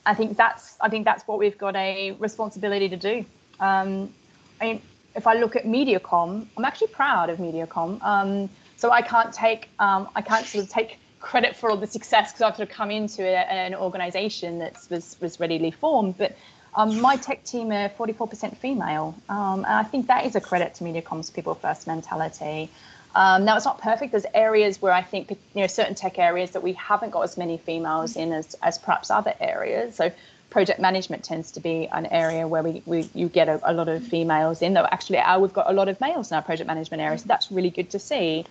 I 0.05 0.13
think 0.13 0.35
that's 0.35 0.75
I 0.81 0.89
think 0.89 1.05
that's 1.05 1.25
what 1.29 1.39
we've 1.39 1.57
got 1.57 1.77
a 1.77 2.11
responsibility 2.19 2.89
to 2.89 2.97
do. 2.97 3.25
Um, 3.61 4.13
I 4.59 4.65
mean, 4.65 4.81
if 5.15 5.27
I 5.27 5.35
look 5.35 5.55
at 5.55 5.63
MediaCom, 5.63 6.45
I'm 6.57 6.65
actually 6.65 6.87
proud 6.87 7.29
of 7.29 7.37
MediaCom. 7.37 8.03
Um, 8.03 8.49
so 8.75 8.91
I 8.91 9.01
can't 9.01 9.31
take 9.31 9.69
um, 9.79 10.09
I 10.13 10.21
can't 10.21 10.45
sort 10.45 10.65
of 10.65 10.69
take 10.69 10.99
credit 11.19 11.55
for 11.55 11.69
all 11.69 11.77
the 11.77 11.87
success 11.87 12.31
because 12.31 12.41
I've 12.41 12.55
sort 12.55 12.69
of 12.69 12.75
come 12.75 12.91
into 12.91 13.23
a, 13.23 13.51
an 13.51 13.75
organisation 13.75 14.59
that 14.59 14.77
was 14.89 15.17
was 15.19 15.39
readily 15.39 15.71
formed, 15.71 16.17
but. 16.17 16.35
Um, 16.75 17.01
my 17.01 17.15
tech 17.15 17.43
team 17.45 17.71
are 17.71 17.89
44% 17.89 18.55
female, 18.57 19.15
um, 19.27 19.65
and 19.65 19.73
I 19.73 19.83
think 19.83 20.05
that 20.05 20.27
is 20.27 20.35
a 20.35 20.39
credit 20.39 20.75
to 20.75 20.83
MediaCom's 20.83 21.31
people 21.31 21.55
first 21.55 21.87
mentality. 21.87 22.69
Um, 23.15 23.45
now 23.45 23.55
it's 23.55 23.65
not 23.65 23.81
perfect. 23.81 24.11
There's 24.11 24.25
areas 24.33 24.81
where 24.81 24.93
I 24.93 25.01
think 25.01 25.31
you 25.31 25.61
know 25.61 25.67
certain 25.67 25.95
tech 25.95 26.19
areas 26.19 26.51
that 26.51 26.61
we 26.61 26.73
haven't 26.73 27.09
got 27.09 27.21
as 27.21 27.37
many 27.37 27.57
females 27.57 28.15
in 28.15 28.31
as, 28.31 28.55
as 28.61 28.77
perhaps 28.77 29.09
other 29.09 29.33
areas. 29.39 29.95
So 29.95 30.11
project 30.49 30.79
management 30.79 31.23
tends 31.23 31.51
to 31.51 31.59
be 31.59 31.87
an 31.91 32.05
area 32.07 32.47
where 32.47 32.63
we, 32.63 32.81
we 32.85 33.09
you 33.13 33.27
get 33.27 33.49
a, 33.49 33.59
a 33.63 33.73
lot 33.73 33.87
of 33.87 34.05
females 34.05 34.61
in. 34.61 34.73
Though 34.73 34.87
actually, 34.91 35.19
uh, 35.19 35.39
we've 35.39 35.53
got 35.53 35.69
a 35.69 35.73
lot 35.73 35.89
of 35.89 35.99
males 35.99 36.31
in 36.31 36.35
our 36.35 36.43
project 36.43 36.67
management 36.67 37.01
area, 37.01 37.17
so 37.17 37.25
that's 37.27 37.51
really 37.51 37.71
good 37.71 37.89
to 37.91 37.99
see. 37.99 38.45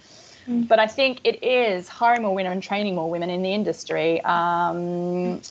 But 0.49 0.79
I 0.79 0.87
think 0.87 1.21
it 1.25 1.43
is 1.45 1.89
hiring 1.89 2.23
more 2.23 2.35
women 2.35 2.53
and 2.53 2.63
training 2.63 2.95
more 2.95 3.11
women 3.11 3.29
in 3.29 3.43
the 3.43 3.53
industry. 3.53 4.23
Um, 4.23 5.43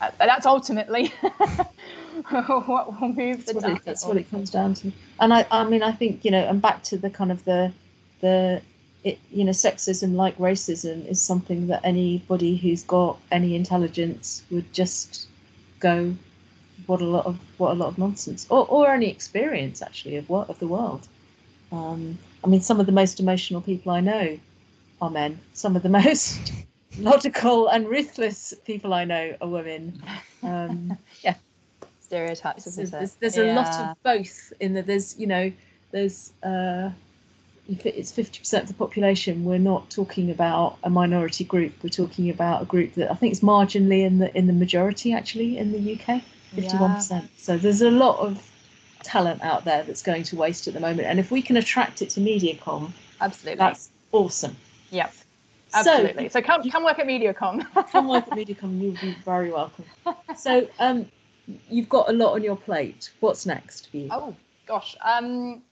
uh, 0.00 0.10
that's 0.18 0.44
ultimately 0.44 1.08
what 2.28 3.00
will 3.00 3.08
move 3.08 3.46
the 3.46 3.54
That's 3.54 3.54
what, 3.54 3.64
it, 3.64 3.84
that's 3.84 4.04
what 4.04 4.16
it 4.18 4.30
comes 4.30 4.50
down 4.50 4.74
to. 4.74 4.92
And 5.20 5.32
I, 5.32 5.46
I 5.50 5.64
mean, 5.64 5.82
I 5.82 5.92
think 5.92 6.24
you 6.24 6.30
know, 6.30 6.46
and 6.46 6.60
back 6.60 6.82
to 6.84 6.98
the 6.98 7.08
kind 7.08 7.32
of 7.32 7.42
the, 7.44 7.72
the, 8.20 8.60
it, 9.04 9.18
you 9.30 9.44
know, 9.44 9.52
sexism 9.52 10.14
like 10.14 10.36
racism 10.36 11.06
is 11.06 11.22
something 11.22 11.68
that 11.68 11.80
anybody 11.82 12.56
who's 12.56 12.82
got 12.82 13.18
any 13.30 13.56
intelligence 13.56 14.42
would 14.50 14.70
just 14.74 15.28
go, 15.80 16.14
what 16.86 17.00
a 17.00 17.06
lot 17.06 17.24
of 17.24 17.38
what 17.56 17.70
a 17.70 17.74
lot 17.74 17.88
of 17.88 17.96
nonsense, 17.96 18.46
or 18.50 18.66
or 18.66 18.90
any 18.90 19.08
experience 19.08 19.80
actually 19.80 20.16
of 20.16 20.28
what 20.28 20.50
of 20.50 20.58
the 20.58 20.66
world. 20.66 21.08
Um, 21.70 22.18
I 22.44 22.46
mean, 22.48 22.60
some 22.60 22.80
of 22.80 22.86
the 22.86 22.92
most 22.92 23.20
emotional 23.20 23.60
people 23.60 23.92
I 23.92 24.00
know 24.00 24.38
are 25.00 25.10
men. 25.10 25.38
Some 25.52 25.76
of 25.76 25.82
the 25.82 25.88
most 26.00 26.52
logical 26.98 27.68
and 27.68 27.88
ruthless 27.88 28.54
people 28.64 28.92
I 28.94 29.04
know 29.04 29.36
are 29.40 29.48
women. 29.48 30.02
Um, 30.42 30.96
yeah, 31.22 31.34
stereotypes, 32.00 32.64
there's, 32.64 32.78
isn't 32.78 32.98
there's, 32.98 33.14
there's 33.14 33.38
a 33.38 33.54
lot 33.54 33.80
of 33.80 34.02
both 34.02 34.52
in 34.60 34.74
that 34.74 34.86
there's 34.86 35.18
you 35.18 35.26
know 35.26 35.52
there's 35.90 36.32
uh 36.42 36.90
if 37.68 37.86
it's 37.86 38.10
50% 38.10 38.62
of 38.62 38.68
the 38.68 38.74
population. 38.74 39.44
We're 39.44 39.58
not 39.58 39.88
talking 39.88 40.32
about 40.32 40.78
a 40.82 40.90
minority 40.90 41.44
group. 41.44 41.72
We're 41.82 41.90
talking 41.90 42.28
about 42.28 42.62
a 42.62 42.64
group 42.64 42.94
that 42.94 43.10
i 43.10 43.14
think 43.14 43.32
is 43.32 43.40
marginally 43.40 44.04
in 44.04 44.18
the 44.18 44.36
in 44.36 44.46
the 44.46 44.52
majority 44.52 45.12
actually 45.12 45.58
in 45.58 45.72
the 45.72 45.94
uk 45.94 46.22
51% 46.54 47.28
so 47.38 47.56
there's 47.56 47.80
a 47.80 47.90
lot 47.90 48.18
of 48.18 48.51
talent 49.02 49.42
out 49.42 49.64
there 49.64 49.82
that's 49.82 50.02
going 50.02 50.22
to 50.22 50.36
waste 50.36 50.68
at 50.68 50.74
the 50.74 50.80
moment 50.80 51.08
and 51.08 51.18
if 51.18 51.30
we 51.30 51.42
can 51.42 51.56
attract 51.56 52.02
it 52.02 52.10
to 52.10 52.20
mediacom 52.20 52.90
Absolutely. 53.20 53.58
that's 53.58 53.90
awesome 54.12 54.56
yeah. 54.90 55.08
So- 55.08 55.90
Absolutely. 55.90 56.28
So, 56.28 56.42
come 56.42 56.68
come 56.70 56.84
work 56.84 56.98
at 56.98 57.06
MediaCom. 57.06 57.90
come 57.90 58.06
work 58.08 58.24
at 58.30 58.32
Mediacom, 58.36 58.78
you'll 58.78 58.92
be 59.00 59.16
very 59.24 59.50
welcome. 59.50 59.86
So, 60.36 60.68
um, 60.78 61.06
you've 61.70 61.88
got 61.88 62.10
a 62.10 62.12
lot 62.12 62.34
on 62.34 62.44
your 62.44 62.56
plate. 62.56 63.10
What's 63.20 63.46
next 63.46 63.90
for 63.90 63.96
you? 63.96 64.08
oh 64.10 64.36
gosh. 64.66 64.94
Um, 65.02 65.62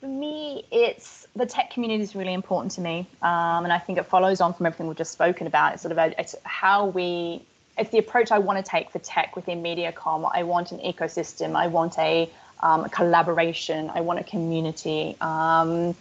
for 0.00 0.08
me, 0.08 0.66
it's 0.70 1.26
the 1.36 1.46
tech 1.46 1.70
community 1.70 2.02
is 2.02 2.14
really 2.14 2.34
important 2.34 2.72
to 2.72 2.82
me, 2.82 3.08
um, 3.22 3.64
and 3.64 3.72
I 3.72 3.78
think 3.78 3.98
it 3.98 4.04
follows 4.04 4.42
on 4.42 4.52
from 4.52 4.66
everything 4.66 4.88
we've 4.88 4.96
just 4.96 5.12
spoken 5.12 5.46
about. 5.46 5.72
It's 5.72 5.82
sort 5.82 5.92
of 5.92 5.98
a, 5.98 6.14
it's 6.20 6.34
how 6.44 6.86
we. 6.86 7.42
It's 7.78 7.90
the 7.90 7.98
approach 7.98 8.30
I 8.30 8.38
want 8.38 8.64
to 8.64 8.70
take 8.70 8.90
for 8.90 8.98
tech 8.98 9.34
within 9.34 9.62
MediaCom. 9.62 10.30
I 10.32 10.42
want 10.42 10.72
an 10.72 10.78
ecosystem. 10.78 11.56
I 11.56 11.68
want 11.68 11.98
a, 11.98 12.30
um, 12.60 12.84
a 12.84 12.88
collaboration. 12.88 13.90
I 13.94 14.02
want 14.02 14.18
a 14.18 14.24
community. 14.24 15.16
Um, 15.20 15.94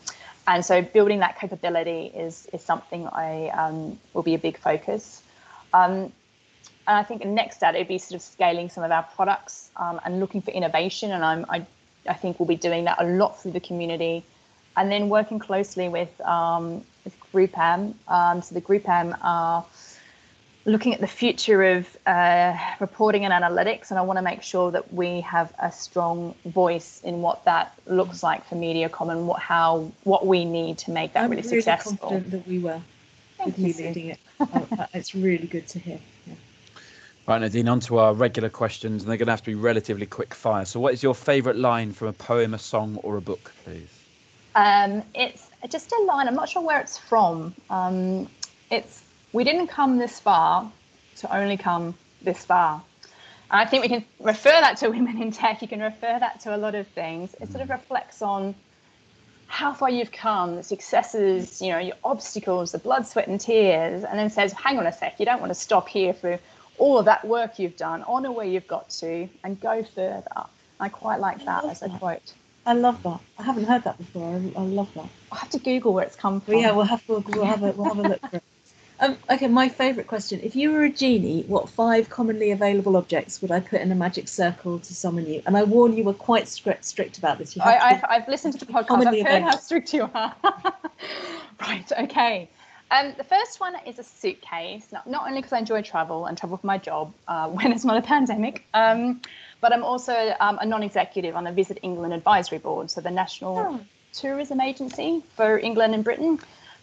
and 0.47 0.65
so 0.65 0.81
building 0.81 1.19
that 1.19 1.39
capability 1.39 2.11
is 2.15 2.47
is 2.51 2.61
something 2.63 3.07
I 3.07 3.49
um, 3.49 3.99
will 4.13 4.23
be 4.23 4.33
a 4.33 4.39
big 4.39 4.57
focus. 4.57 5.21
Um, 5.73 6.11
and 6.87 6.97
I 6.97 7.03
think 7.03 7.23
next 7.25 7.57
step 7.57 7.75
it'd 7.75 7.87
be 7.87 7.99
sort 7.99 8.15
of 8.15 8.21
scaling 8.21 8.69
some 8.69 8.83
of 8.83 8.91
our 8.91 9.03
products 9.03 9.69
um, 9.77 10.01
and 10.03 10.19
looking 10.19 10.41
for 10.41 10.51
innovation. 10.51 11.11
And 11.11 11.23
I'm, 11.23 11.45
I, 11.47 11.65
I 12.09 12.13
think 12.13 12.39
we'll 12.39 12.47
be 12.47 12.55
doing 12.55 12.85
that 12.85 12.99
a 12.99 13.05
lot 13.05 13.41
through 13.41 13.51
the 13.51 13.59
community, 13.59 14.25
and 14.75 14.91
then 14.91 15.09
working 15.09 15.39
closely 15.39 15.87
with 15.89 16.19
um, 16.21 16.83
with. 17.31 17.55
Um, 17.55 18.41
so 18.41 18.55
the 18.55 18.61
GroupM 18.61 19.17
are 19.21 19.65
looking 20.65 20.93
at 20.93 21.01
the 21.01 21.07
future 21.07 21.63
of 21.63 21.97
uh, 22.05 22.55
reporting 22.79 23.25
and 23.25 23.33
analytics, 23.33 23.89
and 23.89 23.97
I 23.97 24.01
want 24.03 24.17
to 24.17 24.23
make 24.23 24.43
sure 24.43 24.71
that 24.71 24.93
we 24.93 25.21
have 25.21 25.53
a 25.59 25.71
strong 25.71 26.35
voice 26.45 27.01
in 27.03 27.21
what 27.21 27.43
that 27.45 27.73
looks 27.87 28.23
like 28.23 28.45
for 28.45 28.55
MediaCom 28.55 29.11
and 29.11 29.27
what 29.27 29.41
how 29.41 29.91
what 30.03 30.27
we 30.27 30.45
need 30.45 30.77
to 30.79 30.91
make 30.91 31.13
that 31.13 31.23
I'm 31.23 31.31
really, 31.31 31.41
really 31.41 31.61
successful. 31.61 31.97
confident 31.97 32.31
that 32.31 32.47
we 32.47 32.59
will 32.59 32.83
Thank 33.37 33.57
with 33.57 33.59
you, 33.59 33.67
you 33.67 33.87
leading 33.87 34.07
it. 34.09 34.19
Oh, 34.39 34.67
it's 34.93 35.15
really 35.15 35.47
good 35.47 35.67
to 35.69 35.79
hear. 35.79 35.99
Yeah. 36.27 36.33
Right, 37.27 37.39
Nadine, 37.41 37.67
on 37.67 37.79
to 37.81 37.99
our 37.99 38.13
regular 38.13 38.49
questions, 38.49 39.03
and 39.03 39.09
they're 39.09 39.17
going 39.17 39.27
to 39.27 39.31
have 39.31 39.43
to 39.43 39.51
be 39.51 39.55
relatively 39.55 40.05
quick 40.05 40.33
fire. 40.33 40.65
So, 40.65 40.79
what 40.79 40.93
is 40.93 41.03
your 41.03 41.15
favourite 41.15 41.57
line 41.57 41.91
from 41.93 42.07
a 42.09 42.13
poem, 42.13 42.53
a 42.53 42.59
song, 42.59 42.97
or 43.03 43.17
a 43.17 43.21
book, 43.21 43.53
please? 43.63 43.89
Um, 44.55 45.03
it's 45.15 45.47
just 45.69 45.91
a 45.91 46.03
line. 46.03 46.27
I'm 46.27 46.35
not 46.35 46.49
sure 46.49 46.61
where 46.61 46.79
it's 46.79 46.97
from. 46.97 47.55
Um, 47.69 48.27
it's 48.69 49.03
we 49.33 49.43
didn't 49.43 49.67
come 49.67 49.97
this 49.97 50.19
far 50.19 50.71
to 51.17 51.35
only 51.35 51.57
come 51.57 51.95
this 52.21 52.43
far. 52.45 52.81
And 53.49 53.59
I 53.59 53.65
think 53.65 53.83
we 53.83 53.89
can 53.89 54.05
refer 54.19 54.49
that 54.49 54.77
to 54.77 54.89
women 54.95 55.21
in 55.21 55.31
tech. 55.31 55.61
You 55.61 55.67
can 55.67 55.81
refer 55.81 56.17
that 56.19 56.39
to 56.41 56.55
a 56.55 56.57
lot 56.57 56.75
of 56.75 56.87
things. 56.87 57.35
It 57.41 57.51
sort 57.51 57.61
of 57.61 57.69
reflects 57.69 58.21
on 58.21 58.55
how 59.47 59.73
far 59.73 59.89
you've 59.89 60.13
come, 60.13 60.55
the 60.55 60.63
successes, 60.63 61.61
you 61.61 61.69
know, 61.71 61.77
your 61.77 61.97
obstacles, 62.05 62.71
the 62.71 62.79
blood, 62.79 63.05
sweat, 63.05 63.27
and 63.27 63.39
tears, 63.39 64.05
and 64.05 64.17
then 64.17 64.29
says, 64.29 64.53
hang 64.53 64.79
on 64.79 64.87
a 64.87 64.93
sec, 64.93 65.19
you 65.19 65.25
don't 65.25 65.41
want 65.41 65.49
to 65.49 65.59
stop 65.59 65.89
here 65.89 66.13
for 66.13 66.39
all 66.77 66.97
of 66.97 67.03
that 67.05 67.25
work 67.27 67.59
you've 67.59 67.75
done, 67.75 68.01
honour 68.03 68.31
where 68.31 68.45
you've 68.45 68.67
got 68.67 68.89
to, 68.89 69.27
and 69.43 69.59
go 69.59 69.83
further. 69.83 70.45
I 70.79 70.87
quite 70.87 71.19
like 71.19 71.43
that 71.43 71.65
as 71.65 71.81
a 71.81 71.89
that. 71.89 71.99
quote. 71.99 72.33
I 72.65 72.73
love 72.73 73.03
that. 73.03 73.19
I 73.37 73.43
haven't 73.43 73.65
heard 73.65 73.83
that 73.83 73.97
before. 73.97 74.35
I, 74.35 74.59
I 74.59 74.63
love 74.63 74.89
that. 74.95 75.09
I'll 75.31 75.37
have 75.39 75.49
to 75.49 75.59
Google 75.59 75.93
where 75.93 76.05
it's 76.05 76.15
come 76.15 76.39
from. 76.39 76.53
Well, 76.53 76.63
yeah, 76.63 76.71
we'll 76.71 76.85
have, 76.85 77.03
we'll, 77.09 77.23
we'll 77.27 77.43
have 77.43 77.63
a, 77.63 77.71
we'll 77.73 77.93
have 77.93 77.99
a 77.99 78.07
look 78.07 78.21
for 78.29 78.37
it. 78.37 78.43
Um, 79.01 79.17
okay, 79.31 79.47
my 79.47 79.67
favourite 79.67 80.07
question. 80.07 80.39
If 80.43 80.55
you 80.55 80.71
were 80.71 80.83
a 80.83 80.89
genie, 80.89 81.43
what 81.47 81.67
five 81.67 82.07
commonly 82.07 82.51
available 82.51 82.95
objects 82.95 83.41
would 83.41 83.49
I 83.49 83.59
put 83.59 83.81
in 83.81 83.91
a 83.91 83.95
magic 83.95 84.27
circle 84.27 84.77
to 84.77 84.93
summon 84.93 85.25
you? 85.25 85.41
And 85.47 85.57
I 85.57 85.63
warn 85.63 85.97
you, 85.97 86.03
we're 86.03 86.13
quite 86.13 86.47
strict, 86.47 86.85
strict 86.85 87.17
about 87.17 87.39
this. 87.39 87.55
You 87.55 87.63
I, 87.63 87.95
have, 87.95 88.05
I've 88.07 88.27
listened 88.27 88.59
to 88.59 88.63
the 88.63 88.71
podcast. 88.71 88.91
I've 88.91 89.05
heard 89.05 89.13
available. 89.15 89.49
how 89.49 89.57
strict 89.57 89.91
you 89.95 90.07
are. 90.13 90.35
right, 91.61 91.91
okay. 91.99 92.47
Um, 92.91 93.15
the 93.17 93.23
first 93.23 93.59
one 93.59 93.75
is 93.87 93.97
a 93.97 94.03
suitcase, 94.03 94.85
not, 94.91 95.07
not 95.07 95.25
only 95.25 95.39
because 95.39 95.53
I 95.53 95.57
enjoy 95.57 95.81
travel 95.81 96.27
and 96.27 96.37
travel 96.37 96.57
for 96.57 96.67
my 96.67 96.77
job 96.77 97.11
uh, 97.27 97.47
when 97.49 97.71
it's 97.71 97.83
not 97.83 97.97
a 97.97 98.03
pandemic, 98.03 98.67
um, 98.75 99.19
but 99.61 99.73
I'm 99.73 99.83
also 99.83 100.35
um, 100.39 100.59
a 100.61 100.65
non 100.65 100.83
executive 100.83 101.35
on 101.35 101.45
the 101.45 101.51
Visit 101.51 101.79
England 101.81 102.13
Advisory 102.13 102.59
Board, 102.59 102.91
so 102.91 103.01
the 103.01 103.09
National 103.09 103.57
oh. 103.57 103.79
Tourism 104.13 104.61
Agency 104.61 105.23
for 105.35 105.57
England 105.57 105.95
and 105.95 106.03
Britain 106.03 106.39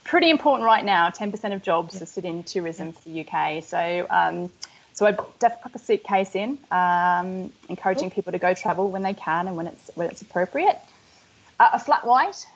pretty 0.08 0.30
important 0.30 0.64
right 0.64 0.84
now. 0.84 1.10
10% 1.10 1.54
of 1.54 1.62
jobs 1.62 2.00
are 2.00 2.06
sit 2.06 2.24
in 2.24 2.42
tourism 2.42 2.92
for 2.92 3.08
the 3.08 3.20
UK. 3.20 3.62
So, 3.62 4.06
um, 4.10 4.50
so 4.94 5.06
I 5.06 5.12
definitely 5.38 5.62
put 5.62 5.74
a 5.74 5.78
suitcase 5.78 6.34
in, 6.34 6.58
um, 6.72 7.52
encouraging 7.68 8.10
people 8.10 8.32
to 8.32 8.38
go 8.38 8.54
travel 8.54 8.90
when 8.90 9.02
they 9.02 9.14
can 9.14 9.46
and 9.46 9.56
when 9.56 9.68
it's 9.68 9.90
when 9.94 10.10
it's 10.10 10.22
appropriate. 10.22 10.80
Uh, 11.60 11.70
a 11.74 11.78
flat 11.78 12.06
white, 12.06 12.46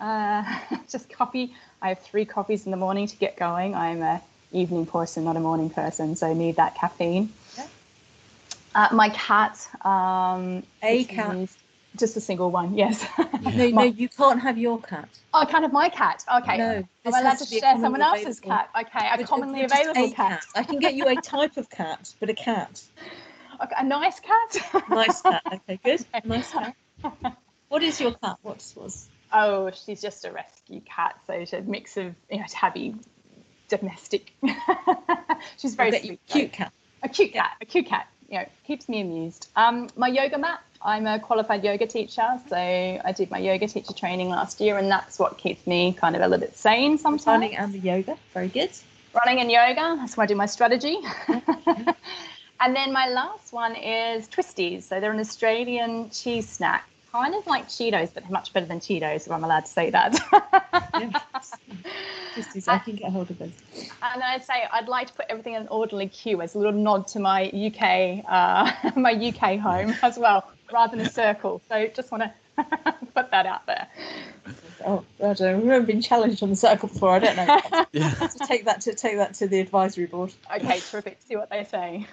uh, 0.00 0.42
just 0.90 1.12
coffee. 1.12 1.54
I 1.80 1.90
have 1.90 2.00
three 2.00 2.24
coffees 2.24 2.64
in 2.64 2.70
the 2.70 2.76
morning 2.76 3.06
to 3.06 3.16
get 3.16 3.36
going. 3.36 3.74
I'm 3.74 4.02
a 4.02 4.22
evening 4.50 4.86
person, 4.86 5.24
not 5.24 5.36
a 5.36 5.40
morning 5.40 5.70
person, 5.70 6.16
so 6.16 6.26
I 6.26 6.32
need 6.32 6.56
that 6.56 6.74
caffeine. 6.74 7.32
Uh, 8.74 8.88
my 8.92 9.10
cat. 9.10 9.68
Um, 9.84 10.62
a 10.82 11.04
cat. 11.04 11.36
Just 11.96 12.16
a 12.16 12.20
single 12.20 12.50
one, 12.50 12.74
yes. 12.74 13.06
no, 13.42 13.68
no, 13.68 13.82
you 13.82 14.08
can't 14.08 14.40
have 14.40 14.56
your 14.56 14.80
cat. 14.80 15.08
Oh, 15.34 15.40
I 15.40 15.44
can't 15.44 15.62
have 15.62 15.72
my 15.72 15.88
cat. 15.88 16.24
Okay. 16.42 16.56
No, 16.56 16.84
Am 17.04 17.14
I 17.14 17.20
allowed 17.20 17.38
to, 17.38 17.46
to 17.46 17.58
share 17.58 17.78
someone 17.78 18.00
else's 18.00 18.40
cat? 18.40 18.70
Okay, 18.78 19.08
a 19.12 19.24
commonly 19.24 19.64
available 19.64 20.04
a 20.04 20.10
cat. 20.10 20.40
cat. 20.40 20.46
I 20.54 20.62
can 20.62 20.78
get 20.78 20.94
you 20.94 21.06
a 21.06 21.16
type 21.16 21.56
of 21.56 21.68
cat, 21.68 22.12
but 22.18 22.30
a 22.30 22.34
cat. 22.34 22.82
Okay, 23.62 23.74
a 23.78 23.84
nice 23.84 24.20
cat. 24.20 24.84
nice 24.88 25.20
cat. 25.20 25.42
Okay, 25.52 25.80
good. 25.84 26.06
Nice 26.24 26.50
cat. 26.50 26.74
What 27.68 27.82
is 27.82 28.00
your 28.00 28.12
cat? 28.12 28.36
What's 28.42 28.74
was? 28.74 29.08
Oh, 29.32 29.70
she's 29.70 30.00
just 30.00 30.24
a 30.24 30.32
rescue 30.32 30.80
cat. 30.80 31.16
So 31.26 31.38
she's 31.40 31.52
a 31.52 31.62
mix 31.62 31.96
of 31.96 32.14
you 32.30 32.38
know 32.38 32.44
tabby, 32.48 32.94
domestic. 33.68 34.32
she's 35.58 35.74
very 35.74 35.98
sweet, 35.98 36.20
cute 36.26 36.52
cat. 36.52 36.72
A 37.02 37.08
cute 37.08 37.32
cat. 37.32 37.52
A 37.60 37.66
cute 37.66 37.86
cat. 37.86 38.08
You 38.28 38.38
know, 38.38 38.48
keeps 38.66 38.88
me 38.88 39.00
amused. 39.00 39.50
Um, 39.56 39.88
my 39.96 40.08
yoga 40.08 40.38
mat 40.38 40.62
I'm 40.84 41.06
a 41.06 41.20
qualified 41.20 41.62
yoga 41.62 41.86
teacher, 41.86 42.26
so 42.48 42.56
I 42.56 43.12
did 43.14 43.30
my 43.30 43.38
yoga 43.38 43.68
teacher 43.68 43.92
training 43.92 44.30
last 44.30 44.60
year, 44.60 44.78
and 44.78 44.90
that's 44.90 45.18
what 45.18 45.38
keeps 45.38 45.64
me 45.66 45.92
kind 45.92 46.16
of 46.16 46.22
a 46.22 46.26
little 46.26 46.44
bit 46.44 46.56
sane 46.56 46.98
sometimes. 46.98 47.26
Running 47.26 47.56
and 47.56 47.72
the 47.72 47.78
yoga, 47.78 48.16
very 48.34 48.48
good. 48.48 48.70
Running 49.14 49.40
and 49.40 49.50
yoga, 49.50 49.96
that's 49.98 50.16
where 50.16 50.24
I 50.24 50.26
do 50.26 50.34
my 50.34 50.46
strategy. 50.46 50.98
and 51.28 52.74
then 52.74 52.92
my 52.92 53.08
last 53.08 53.52
one 53.52 53.76
is 53.76 54.28
Twisties. 54.28 54.82
So 54.82 54.98
they're 54.98 55.12
an 55.12 55.20
Australian 55.20 56.10
cheese 56.10 56.48
snack, 56.48 56.88
kind 57.12 57.34
of 57.34 57.46
like 57.46 57.68
Cheetos, 57.68 58.12
but 58.12 58.28
much 58.28 58.52
better 58.52 58.66
than 58.66 58.80
Cheetos, 58.80 59.26
if 59.26 59.30
I'm 59.30 59.44
allowed 59.44 59.66
to 59.66 59.70
say 59.70 59.90
that. 59.90 60.18
yes. 60.98 61.56
Twisties, 62.34 62.66
I 62.66 62.78
can 62.84 62.96
get 62.96 63.12
hold 63.12 63.30
of 63.30 63.38
those. 63.38 63.52
And 64.02 64.20
then 64.20 64.28
I'd 64.28 64.44
say 64.44 64.64
I'd 64.72 64.88
like 64.88 65.08
to 65.08 65.12
put 65.12 65.26
everything 65.28 65.54
in 65.54 65.62
an 65.62 65.68
orderly 65.68 66.08
queue 66.08 66.42
as 66.42 66.56
a 66.56 66.58
little 66.58 66.72
nod 66.72 67.06
to 67.08 67.20
my 67.20 67.44
UK, 67.50 68.24
uh, 68.28 68.90
my 68.96 69.12
UK 69.12 69.60
home 69.60 69.94
as 70.02 70.18
well 70.18 70.44
rather 70.72 70.96
than 70.96 71.06
a 71.06 71.10
circle. 71.10 71.60
So 71.68 71.86
just 71.88 72.10
want 72.10 72.24
to 72.24 72.64
put 73.14 73.30
that 73.30 73.46
out 73.46 73.66
there. 73.66 73.88
Oh, 74.84 75.04
I 75.20 75.34
don't 75.34 75.40
know. 75.40 75.56
We've 75.58 75.66
never 75.66 75.86
been 75.86 76.02
challenged 76.02 76.42
on 76.42 76.50
the 76.50 76.56
circle 76.56 76.88
before. 76.88 77.10
I 77.10 77.18
don't 77.20 77.36
know. 77.36 77.86
yeah. 77.92 78.10
to 78.10 78.38
take 78.46 78.64
that 78.64 78.80
to 78.82 78.94
take 78.94 79.16
that 79.16 79.34
to 79.34 79.46
the 79.46 79.60
advisory 79.60 80.06
board. 80.06 80.32
Okay, 80.54 80.80
terrific. 80.80 81.18
See 81.26 81.36
what 81.36 81.50
they 81.50 81.64
say. 81.64 82.06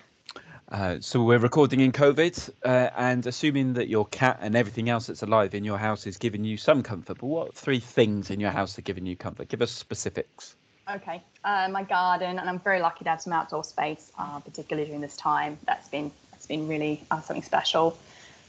Uh, 0.71 0.97
so 0.99 1.23
we're 1.23 1.39
recording 1.39 1.79
in 1.79 1.91
COVID, 1.91 2.51
uh, 2.63 2.91
and 2.95 3.25
assuming 3.25 3.73
that 3.73 3.87
your 3.87 4.05
cat 4.05 4.37
and 4.41 4.55
everything 4.55 4.87
else 4.87 5.07
that's 5.07 5.23
alive 5.23 5.55
in 5.55 5.63
your 5.63 5.79
house 5.79 6.05
is 6.05 6.17
giving 6.17 6.43
you 6.43 6.57
some 6.57 6.83
comfort. 6.83 7.17
But 7.19 7.25
what 7.25 7.55
three 7.55 7.79
things 7.79 8.29
in 8.29 8.39
your 8.39 8.51
house 8.51 8.77
are 8.77 8.83
giving 8.83 9.07
you 9.07 9.15
comfort? 9.15 9.47
Give 9.47 9.63
us 9.63 9.71
specifics. 9.71 10.55
Okay, 10.87 11.23
uh, 11.43 11.69
my 11.71 11.83
garden, 11.83 12.37
and 12.37 12.47
I'm 12.47 12.59
very 12.59 12.81
lucky 12.81 13.03
to 13.03 13.09
have 13.09 13.21
some 13.21 13.33
outdoor 13.33 13.63
space, 13.63 14.11
uh, 14.17 14.39
particularly 14.39 14.85
during 14.85 15.01
this 15.01 15.17
time. 15.17 15.57
That's 15.65 15.87
been 15.89 16.11
that's 16.31 16.45
been 16.45 16.67
really 16.67 17.03
uh, 17.09 17.21
something 17.21 17.43
special. 17.43 17.97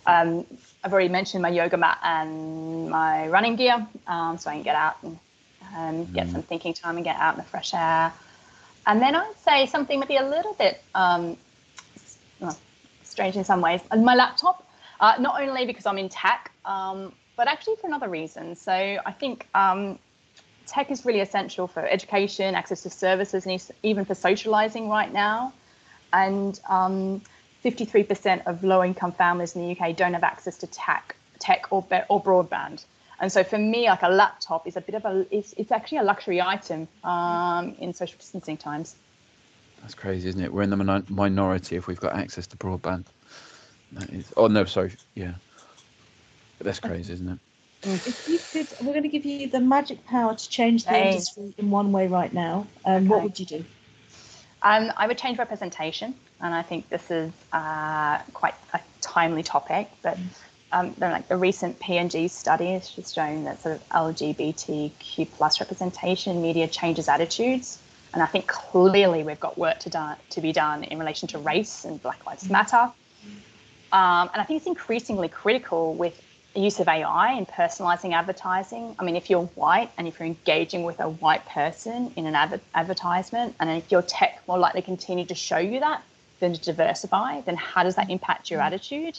Um, 0.06 0.46
I've 0.82 0.92
already 0.92 1.08
mentioned 1.08 1.42
my 1.42 1.50
yoga 1.50 1.76
mat 1.76 1.98
and 2.02 2.88
my 2.88 3.28
running 3.28 3.56
gear, 3.56 3.86
um, 4.06 4.38
so 4.38 4.50
I 4.50 4.54
can 4.54 4.62
get 4.62 4.76
out 4.76 4.96
and 5.02 5.18
um, 5.76 6.04
get 6.12 6.26
mm. 6.26 6.32
some 6.32 6.42
thinking 6.42 6.74
time 6.74 6.96
and 6.96 7.04
get 7.04 7.16
out 7.16 7.34
in 7.34 7.38
the 7.38 7.44
fresh 7.44 7.74
air. 7.74 8.12
And 8.86 9.00
then 9.00 9.14
I'd 9.14 9.34
say 9.44 9.66
something 9.66 10.00
maybe 10.00 10.16
a 10.16 10.26
little 10.26 10.54
bit 10.54 10.82
um, 10.94 11.36
well, 12.40 12.58
strange 13.04 13.36
in 13.36 13.44
some 13.44 13.60
ways. 13.60 13.80
And 13.90 14.04
my 14.04 14.14
laptop, 14.14 14.66
uh, 15.00 15.14
not 15.20 15.40
only 15.40 15.66
because 15.66 15.86
I'm 15.86 15.98
in 15.98 16.08
tech, 16.08 16.50
um, 16.64 17.12
but 17.36 17.46
actually 17.46 17.76
for 17.76 17.86
another 17.86 18.08
reason. 18.08 18.56
So 18.56 18.72
I 18.72 19.12
think 19.12 19.46
um, 19.54 19.98
tech 20.66 20.90
is 20.90 21.04
really 21.04 21.20
essential 21.20 21.66
for 21.66 21.86
education, 21.86 22.54
access 22.54 22.82
to 22.82 22.90
services, 22.90 23.46
and 23.46 23.62
even 23.82 24.04
for 24.04 24.14
socializing 24.14 24.88
right 24.88 25.12
now. 25.12 25.52
And 26.12 26.58
53% 27.64 28.46
of 28.46 28.64
low 28.64 28.83
income 28.83 29.12
families 29.12 29.55
in 29.55 29.62
the 29.62 29.79
UK 29.79 29.96
don't 29.96 30.14
have 30.14 30.25
access 30.25 30.59
to 30.59 30.66
tech, 30.66 31.14
tech 31.38 31.66
or, 31.70 31.87
or 32.09 32.23
broadband. 32.23 32.85
And 33.20 33.31
so 33.31 33.44
for 33.44 33.59
me, 33.59 33.87
like 33.87 34.03
a 34.03 34.09
laptop 34.09 34.66
is 34.66 34.77
a 34.77 34.81
bit 34.81 34.94
of 34.94 35.05
a, 35.05 35.27
it's, 35.31 35.53
it's 35.59 35.70
actually 35.70 35.99
a 35.99 36.03
luxury 36.05 36.40
item 36.40 36.88
um, 37.05 37.77
in 37.79 37.92
social 37.92 38.16
distancing 38.16 38.57
times. 38.57 38.96
That's 39.83 39.94
crazy, 39.94 40.29
isn't 40.31 40.40
it? 40.42 40.53
We're 40.53 40.62
in 40.62 40.70
the 40.70 41.05
minority 41.09 41.77
if 41.77 41.87
we've 41.87 42.01
got 42.01 42.14
access 42.14 42.46
to 42.49 42.57
broadband. 42.57 43.05
That 43.92 44.11
is, 44.11 44.33
oh 44.37 44.46
no, 44.46 44.64
sorry, 44.64 44.94
yeah. 45.14 45.35
But 46.59 46.66
that's 46.66 46.81
crazy, 46.81 47.12
isn't 47.14 47.29
it? 47.29 47.38
If 47.83 48.29
you 48.29 48.38
could, 48.38 48.87
we're 48.87 48.92
going 48.92 49.05
to 49.05 49.09
give 49.09 49.25
you 49.25 49.49
the 49.49 49.61
magic 49.61 50.07
power 50.07 50.35
to 50.35 50.49
change 50.49 50.85
the 50.85 51.07
industry 51.07 51.55
in 51.57 51.70
one 51.70 51.92
way 51.92 52.09
right 52.09 52.33
now. 52.33 52.66
Um, 52.85 52.94
okay. 52.94 53.07
What 53.07 53.23
would 53.23 53.40
you 53.40 53.46
do? 53.46 53.64
Um, 54.62 54.92
I 54.96 55.07
would 55.07 55.16
change 55.16 55.38
representation 55.38 56.14
and 56.42 56.55
I 56.55 56.62
think 56.62 56.88
this 56.88 57.11
is 57.11 57.33
uh, 57.53 58.18
quite 58.33 58.55
a 58.72 58.81
timely 59.00 59.42
topic. 59.42 59.90
But 60.03 60.18
um, 60.72 60.94
like 61.00 61.29
the 61.29 61.37
recent 61.37 61.79
P&G 61.81 62.29
study 62.29 62.72
has 62.72 62.90
just 62.90 63.14
shown 63.14 63.44
that 63.44 63.61
sort 63.61 63.76
of 63.76 63.88
LGBTQ 63.88 65.29
plus 65.33 65.61
representation 65.61 66.37
in 66.37 66.42
media 66.42 66.68
changes 66.68 67.09
attitudes. 67.09 67.79
And 68.12 68.22
I 68.22 68.26
think 68.26 68.46
clearly 68.46 69.22
we've 69.22 69.40
got 69.40 69.57
work 69.59 69.79
to, 69.81 69.90
do, 69.90 70.11
to 70.31 70.40
be 70.40 70.53
done 70.53 70.85
in 70.85 70.98
relation 70.98 71.29
to 71.29 71.38
race 71.38 71.84
and 71.84 72.03
Black 72.03 72.24
Lives 72.26 72.49
Matter. 72.49 72.91
Um, 73.93 74.30
and 74.32 74.41
I 74.41 74.45
think 74.45 74.59
it's 74.59 74.66
increasingly 74.66 75.28
critical 75.28 75.95
with 75.95 76.20
the 76.55 76.61
use 76.61 76.80
of 76.80 76.88
AI 76.88 77.32
and 77.32 77.47
personalizing 77.47 78.12
advertising. 78.12 78.95
I 78.99 79.05
mean, 79.05 79.16
if 79.16 79.30
you're 79.30 79.45
white 79.45 79.91
and 79.99 80.09
if 80.09 80.18
you're 80.18 80.26
engaging 80.26 80.84
with 80.84 81.01
a 81.01 81.09
white 81.09 81.47
person 81.47 82.12
in 82.16 82.26
an 82.26 82.34
adver- 82.34 82.61
advertisement, 82.74 83.55
and 83.61 83.70
if 83.70 83.91
your 83.91 84.03
tech 84.03 84.43
more 84.49 84.59
likely 84.59 84.82
continue 84.82 85.24
to 85.26 85.34
show 85.34 85.59
you 85.59 85.80
that, 85.80 86.03
than 86.41 86.55
to 86.55 86.61
diversify, 86.61 87.43
then 87.43 87.57
how 87.57 87.82
does 87.82 87.95
that 87.97 88.11
impact 88.11 88.51
your 88.51 88.61
attitude? 88.61 89.18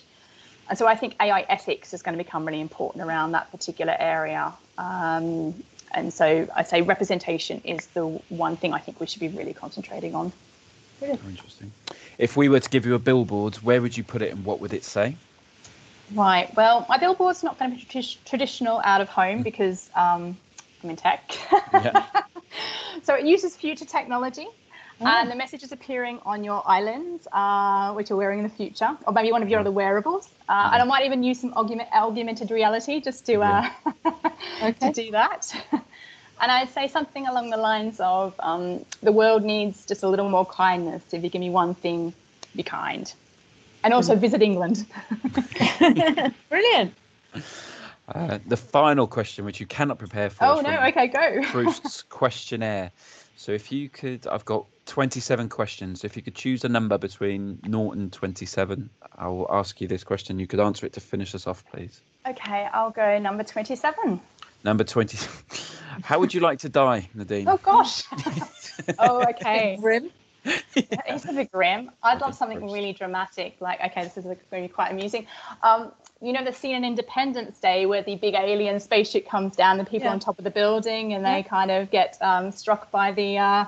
And 0.69 0.77
so 0.77 0.87
I 0.87 0.95
think 0.95 1.15
AI 1.19 1.41
ethics 1.41 1.93
is 1.93 2.01
going 2.01 2.17
to 2.17 2.23
become 2.23 2.45
really 2.45 2.61
important 2.61 3.03
around 3.03 3.31
that 3.33 3.51
particular 3.51 3.95
area. 3.97 4.53
Um, 4.77 5.63
and 5.91 6.13
so 6.13 6.47
I 6.55 6.63
say 6.63 6.81
representation 6.81 7.61
is 7.63 7.87
the 7.87 8.07
one 8.29 8.57
thing 8.57 8.73
I 8.73 8.79
think 8.79 8.99
we 8.99 9.07
should 9.07 9.19
be 9.19 9.27
really 9.27 9.53
concentrating 9.53 10.15
on. 10.15 10.31
Interesting. 11.01 11.71
If 12.17 12.37
we 12.37 12.47
were 12.47 12.59
to 12.59 12.69
give 12.69 12.85
you 12.85 12.95
a 12.95 12.99
billboard, 12.99 13.55
where 13.55 13.81
would 13.81 13.97
you 13.97 14.03
put 14.03 14.21
it 14.21 14.31
and 14.31 14.45
what 14.45 14.59
would 14.59 14.73
it 14.73 14.83
say? 14.83 15.15
Right. 16.13 16.53
Well, 16.55 16.85
my 16.89 16.97
billboard's 16.97 17.43
not 17.43 17.57
going 17.57 17.71
to 17.71 17.77
be 17.77 18.07
traditional 18.25 18.81
out 18.83 19.01
of 19.01 19.09
home 19.09 19.39
mm. 19.39 19.43
because 19.43 19.89
um, 19.95 20.37
I'm 20.83 20.89
in 20.89 20.95
tech. 20.95 21.35
Yeah. 21.73 22.05
so 23.03 23.15
it 23.15 23.25
uses 23.25 23.55
future 23.55 23.85
technology. 23.85 24.47
Oh. 25.01 25.07
And 25.07 25.31
the 25.31 25.35
message 25.35 25.63
is 25.63 25.71
appearing 25.71 26.19
on 26.25 26.43
your 26.43 26.61
islands, 26.69 27.27
uh, 27.31 27.91
which 27.93 28.09
you're 28.09 28.17
wearing 28.17 28.39
in 28.39 28.43
the 28.43 28.49
future, 28.49 28.95
or 29.07 29.13
maybe 29.13 29.31
one 29.31 29.41
of 29.41 29.49
your 29.49 29.59
other 29.59 29.71
wearables. 29.71 30.29
Uh, 30.47 30.69
and 30.73 30.81
I 30.81 30.85
might 30.85 31.05
even 31.05 31.23
use 31.23 31.41
some 31.41 31.53
augment, 31.53 31.89
augmented 31.91 32.51
reality 32.51 33.01
just 33.01 33.25
to 33.25 33.41
uh, 33.41 33.67
to 34.79 34.91
do 34.93 35.11
that. 35.11 35.53
And 36.41 36.51
I'd 36.51 36.71
say 36.71 36.87
something 36.87 37.27
along 37.27 37.51
the 37.51 37.57
lines 37.57 37.99
of 37.99 38.33
um, 38.39 38.83
the 39.03 39.11
world 39.11 39.43
needs 39.43 39.85
just 39.85 40.01
a 40.01 40.07
little 40.07 40.27
more 40.27 40.43
kindness. 40.43 41.03
If 41.11 41.23
you 41.23 41.29
give 41.29 41.39
me 41.39 41.51
one 41.51 41.75
thing, 41.75 42.15
be 42.55 42.63
kind. 42.63 43.13
And 43.83 43.93
also 43.93 44.15
visit 44.15 44.41
England. 44.41 44.87
Brilliant. 46.49 46.95
Uh, 48.07 48.39
the 48.47 48.57
final 48.57 49.05
question, 49.05 49.45
which 49.45 49.59
you 49.59 49.67
cannot 49.67 49.99
prepare 49.99 50.31
for. 50.31 50.45
Oh, 50.45 50.61
no. 50.61 50.81
Okay, 50.87 51.07
go. 51.07 51.43
Proust's 51.43 52.01
questionnaire. 52.01 52.91
So 53.41 53.51
if 53.53 53.71
you 53.71 53.89
could, 53.89 54.27
I've 54.27 54.45
got 54.45 54.67
27 54.85 55.49
questions. 55.49 56.03
If 56.03 56.15
you 56.15 56.21
could 56.21 56.35
choose 56.35 56.63
a 56.63 56.69
number 56.69 56.99
between 56.99 57.57
0 57.65 57.93
and 57.93 58.13
27, 58.13 58.87
I 59.17 59.27
will 59.29 59.47
ask 59.49 59.81
you 59.81 59.87
this 59.87 60.03
question. 60.03 60.37
You 60.37 60.45
could 60.45 60.59
answer 60.59 60.85
it 60.85 60.93
to 60.93 60.99
finish 60.99 61.33
us 61.33 61.47
off, 61.47 61.65
please. 61.65 62.01
Okay, 62.29 62.67
I'll 62.71 62.91
go 62.91 63.17
number 63.17 63.43
27. 63.43 64.21
Number 64.63 64.83
20. 64.83 65.17
How 66.03 66.19
would 66.19 66.35
you 66.35 66.41
like 66.41 66.59
to 66.59 66.69
die, 66.69 67.09
Nadine? 67.15 67.47
Oh, 67.47 67.57
gosh. 67.57 68.03
oh, 68.99 69.23
okay. 69.31 69.75
Grim. 69.81 70.11
It's 70.45 71.25
a 71.25 71.33
bit 71.33 71.51
grim. 71.51 71.91
I'd 72.01 72.21
love 72.21 72.35
something 72.35 72.59
gross. 72.59 72.73
really 72.73 72.93
dramatic. 72.93 73.57
Like, 73.59 73.79
okay, 73.81 74.03
this 74.03 74.17
is 74.17 74.23
going 74.23 74.37
to 74.37 74.61
be 74.61 74.67
quite 74.67 74.91
amusing. 74.91 75.27
Um, 75.63 75.91
you 76.21 76.33
know 76.33 76.43
the 76.43 76.53
scene 76.53 76.75
in 76.75 76.85
Independence 76.85 77.59
Day 77.59 77.85
where 77.85 78.03
the 78.03 78.15
big 78.15 78.35
alien 78.35 78.79
spaceship 78.79 79.27
comes 79.27 79.55
down, 79.55 79.77
the 79.77 79.83
people 79.83 80.05
Yeah. 80.07 80.11
on 80.13 80.19
top 80.19 80.37
of 80.37 80.43
the 80.43 80.51
building, 80.51 81.13
and 81.13 81.23
Yeah. 81.23 81.35
they 81.35 81.43
kind 81.43 81.71
of 81.71 81.89
get 81.91 82.17
um, 82.21 82.51
struck 82.51 82.91
by 82.91 83.11
the, 83.11 83.37
uh, 83.39 83.65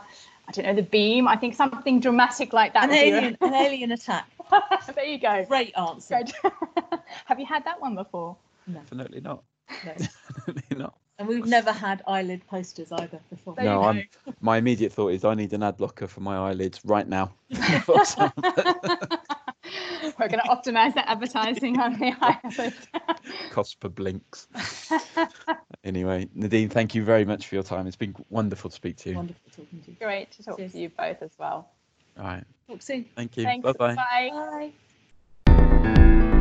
I 0.47 0.51
don't 0.51 0.65
know, 0.65 0.75
the 0.75 0.83
beam. 0.83 1.27
I 1.27 1.35
think 1.35 1.55
something 1.55 1.99
dramatic 1.99 2.53
like 2.53 2.73
that. 2.73 2.83
An 2.85 2.89
would 2.89 2.95
be- 2.95 3.01
alien, 3.09 3.37
an 3.41 3.53
alien 3.53 3.91
attack. 3.91 4.27
there 4.95 5.05
you 5.05 5.17
go. 5.19 5.45
Great 5.45 5.73
answer. 5.77 6.21
Have 7.25 7.39
you 7.39 7.45
had 7.45 7.65
that 7.65 7.81
one 7.81 7.95
before? 7.95 8.35
Definitely 8.71 9.21
not. 9.21 9.43
No. 9.85 9.93
Definitely 10.45 10.77
not. 10.77 10.95
And 11.19 11.27
we've 11.27 11.45
never 11.45 11.71
had 11.71 12.01
eyelid 12.07 12.45
posters 12.47 12.91
either 12.91 13.19
before. 13.29 13.53
There 13.55 13.65
no, 13.65 13.83
I'm. 13.83 14.03
My 14.41 14.57
immediate 14.57 14.91
thought 14.91 15.09
is 15.09 15.23
I 15.23 15.35
need 15.35 15.53
an 15.53 15.61
ad 15.63 15.77
blocker 15.77 16.07
for 16.07 16.21
my 16.21 16.35
eyelids 16.37 16.81
right 16.83 17.07
now. 17.07 17.33
We're 20.19 20.27
going 20.27 20.41
to 20.41 20.49
optimize 20.49 20.93
that 20.95 21.05
advertising 21.07 21.79
on 21.79 21.93
the 21.93 22.11
iPhone. 22.11 22.73
Cost 23.51 23.79
per 23.79 23.89
blinks. 23.89 24.47
anyway, 25.83 26.27
Nadine, 26.33 26.69
thank 26.69 26.93
you 26.93 27.03
very 27.03 27.25
much 27.25 27.47
for 27.47 27.55
your 27.55 27.63
time. 27.63 27.87
It's 27.87 27.95
been 27.95 28.15
wonderful 28.29 28.69
to 28.69 28.75
speak 28.75 28.97
to 28.97 29.09
you. 29.09 29.15
Wonderful 29.15 29.51
talking 29.55 29.81
to 29.81 29.91
you. 29.91 29.97
Great 29.99 30.31
to 30.31 30.43
talk 30.43 30.57
Cheers. 30.57 30.73
to 30.73 30.79
you 30.79 30.89
both 30.89 31.21
as 31.21 31.31
well. 31.39 31.69
All 32.17 32.25
right. 32.25 32.43
Talk 32.67 32.81
soon. 32.81 33.05
Thank 33.15 33.37
you. 33.37 33.43
Thanks. 33.43 33.63
Bye 33.63 33.95
bye. 33.95 33.95
Bye. 33.95 34.71
Bye. 35.45 36.39